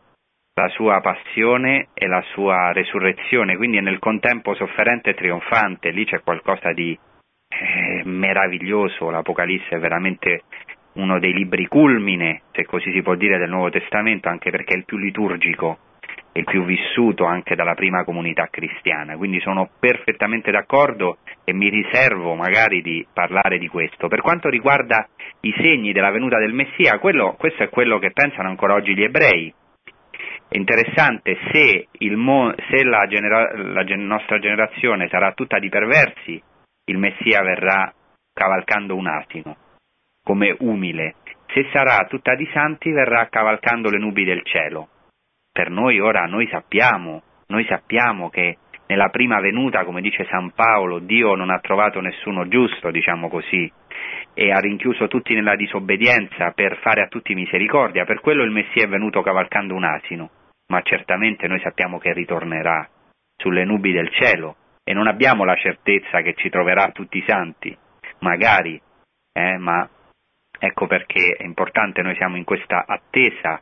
la 0.56 0.68
sua 0.70 1.00
passione 1.00 1.88
e 1.94 2.08
la 2.08 2.22
sua 2.34 2.74
resurrezione, 2.74 3.56
quindi 3.56 3.78
è 3.78 3.82
nel 3.82 4.00
contempo 4.00 4.56
sofferente 4.56 5.12
e 5.12 5.14
trionfante, 5.14 5.92
lì 5.92 6.04
c'è 6.06 6.22
qualcosa 6.22 6.74
di 6.74 6.98
eh, 7.60 8.04
meraviglioso, 8.06 9.10
l'Apocalisse 9.10 9.76
è 9.76 9.80
veramente 9.80 10.44
uno 10.94 11.20
dei 11.20 11.34
libri 11.34 11.68
culmine, 11.68 12.44
se 12.52 12.66
così 12.66 12.92
si 12.92 13.02
può 13.02 13.16
dire, 13.16 13.38
del 13.38 13.50
Nuovo 13.50 13.70
Testamento, 13.70 14.30
anche 14.30 14.52
perché 14.52 14.74
è 14.74 14.78
il 14.78 14.86
più 14.86 14.98
liturgico 14.98 15.80
e 16.32 16.40
il 16.40 16.46
più 16.46 16.64
vissuto 16.64 17.26
anche 17.26 17.56
dalla 17.56 17.74
prima 17.74 18.04
comunità 18.04 18.48
cristiana. 18.50 19.18
Quindi 19.18 19.40
sono 19.40 19.70
perfettamente 19.80 20.52
d'accordo 20.52 21.18
e 21.44 21.54
mi 21.54 21.70
riservo 21.70 22.36
magari 22.36 22.82
di 22.82 23.06
parlare 23.12 23.58
di 23.58 23.68
questo. 23.68 24.08
Per 24.08 24.22
quanto 24.22 24.50
riguarda 24.50 25.08
i 25.42 25.54
segni 25.58 25.92
della 25.92 26.12
venuta 26.12 26.38
del 26.38 26.54
Messia, 26.54 27.00
quello, 27.00 27.36
questo 27.38 27.64
è 27.64 27.70
quello 27.70 28.00
che 28.00 28.12
pensano 28.12 28.50
ancora 28.50 28.74
oggi 28.74 28.94
gli 28.94 29.04
ebrei. 29.04 29.54
È 30.48 30.58
interessante 30.58 31.38
se, 31.52 31.88
mo, 32.16 32.54
se 32.70 32.84
la, 32.84 33.06
genera, 33.08 33.56
la 33.56 33.84
nostra 33.98 34.40
generazione 34.40 35.08
sarà 35.08 35.32
tutta 35.34 35.60
di 35.60 35.70
perversi, 35.70 36.42
il 36.90 36.98
Messia 36.98 37.42
verrà 37.42 37.94
cavalcando 38.34 38.96
un 38.96 39.08
asino 39.08 39.56
come 40.24 40.56
umile. 40.60 41.16
Se 41.48 41.68
sarà 41.72 42.06
tutta 42.08 42.36
di 42.36 42.48
santi 42.54 42.92
verrà 42.92 43.28
cavalcando 43.30 43.90
le 43.90 43.98
nubi 43.98 44.24
del 44.24 44.44
cielo. 44.44 44.90
Per 45.52 45.70
noi 45.72 46.00
ora 46.00 46.26
noi 46.26 46.48
sappiamo, 46.48 47.24
noi 47.48 47.66
sappiamo 47.66 48.30
che 48.30 48.58
nella 48.86 49.10
prima 49.10 49.40
venuta, 49.40 49.84
come 49.84 50.02
dice 50.02 50.26
San 50.30 50.52
Paolo, 50.52 51.00
Dio 51.00 51.36
non 51.36 51.50
ha 51.50 51.60
trovato 51.60 52.00
nessuno 52.02 52.48
giusto, 52.48 52.92
diciamo 52.92 53.30
così, 53.30 53.72
e 54.34 54.52
ha 54.52 54.60
rinchiuso 54.60 55.08
tutti 55.08 55.34
nella 55.34 55.56
disobbedienza 55.56 56.52
per 56.52 56.78
fare 56.78 57.02
a 57.02 57.08
tutti 57.08 57.34
misericordia. 57.34 58.06
Per 58.06 58.20
quello 58.20 58.44
il 58.44 58.52
Messia 58.52 58.84
è 58.84 58.88
venuto 58.88 59.22
cavalcando 59.22 59.74
un 59.74 59.84
asino, 59.84 60.30
ma 60.68 60.82
certamente 60.82 61.48
noi 61.48 61.60
sappiamo 61.60 61.98
che 61.98 62.14
ritornerà 62.14 62.88
sulle 63.36 63.64
nubi 63.64 63.92
del 63.92 64.10
cielo 64.12 64.56
e 64.90 64.94
non 64.94 65.08
abbiamo 65.08 65.44
la 65.44 65.56
certezza 65.56 66.22
che 66.22 66.34
ci 66.34 66.50
troverà 66.50 66.90
tutti 66.92 67.24
santi, 67.28 67.78
magari, 68.20 68.82
eh, 69.34 69.58
ma 69.58 69.88
Ecco 70.62 70.88
perché 70.88 71.38
è 71.38 71.46
importante, 71.46 72.02
noi 72.02 72.16
siamo 72.16 72.36
in 72.36 72.44
questa 72.44 72.84
attesa 72.86 73.62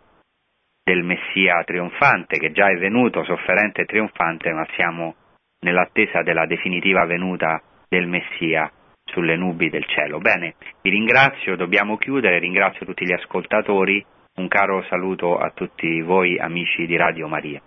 del 0.84 1.04
Messia 1.04 1.64
trionfante, 1.64 2.40
che 2.40 2.52
già 2.52 2.70
è 2.70 2.78
venuto 2.78 3.24
sofferente 3.24 3.82
e 3.82 3.86
trionfante, 3.86 4.52
ma 4.52 4.66
siamo 4.74 5.16
nell'attesa 5.60 6.24
della 6.24 6.48
definitiva 6.48 7.06
venuta 7.06 7.62
del 7.88 8.08
Messia 8.08 8.72
sulle 9.04 9.36
nubi 9.36 9.70
del 9.70 9.86
cielo. 9.86 10.18
Bene, 10.18 10.56
vi 10.82 10.90
ringrazio, 10.90 11.56
dobbiamo 11.56 11.98
chiudere, 11.98 12.40
ringrazio 12.40 12.86
tutti 12.86 13.06
gli 13.06 13.14
ascoltatori, 13.14 14.04
un 14.38 14.48
caro 14.48 14.84
saluto 14.90 15.38
a 15.38 15.52
tutti 15.52 16.02
voi 16.02 16.40
amici 16.40 16.88
di 16.88 16.98
Radio 16.98 17.28
Maria. 17.28 17.62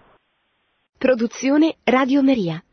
Produzione 0.99 1.77
Radio 1.85 2.23
Maria. 2.23 2.61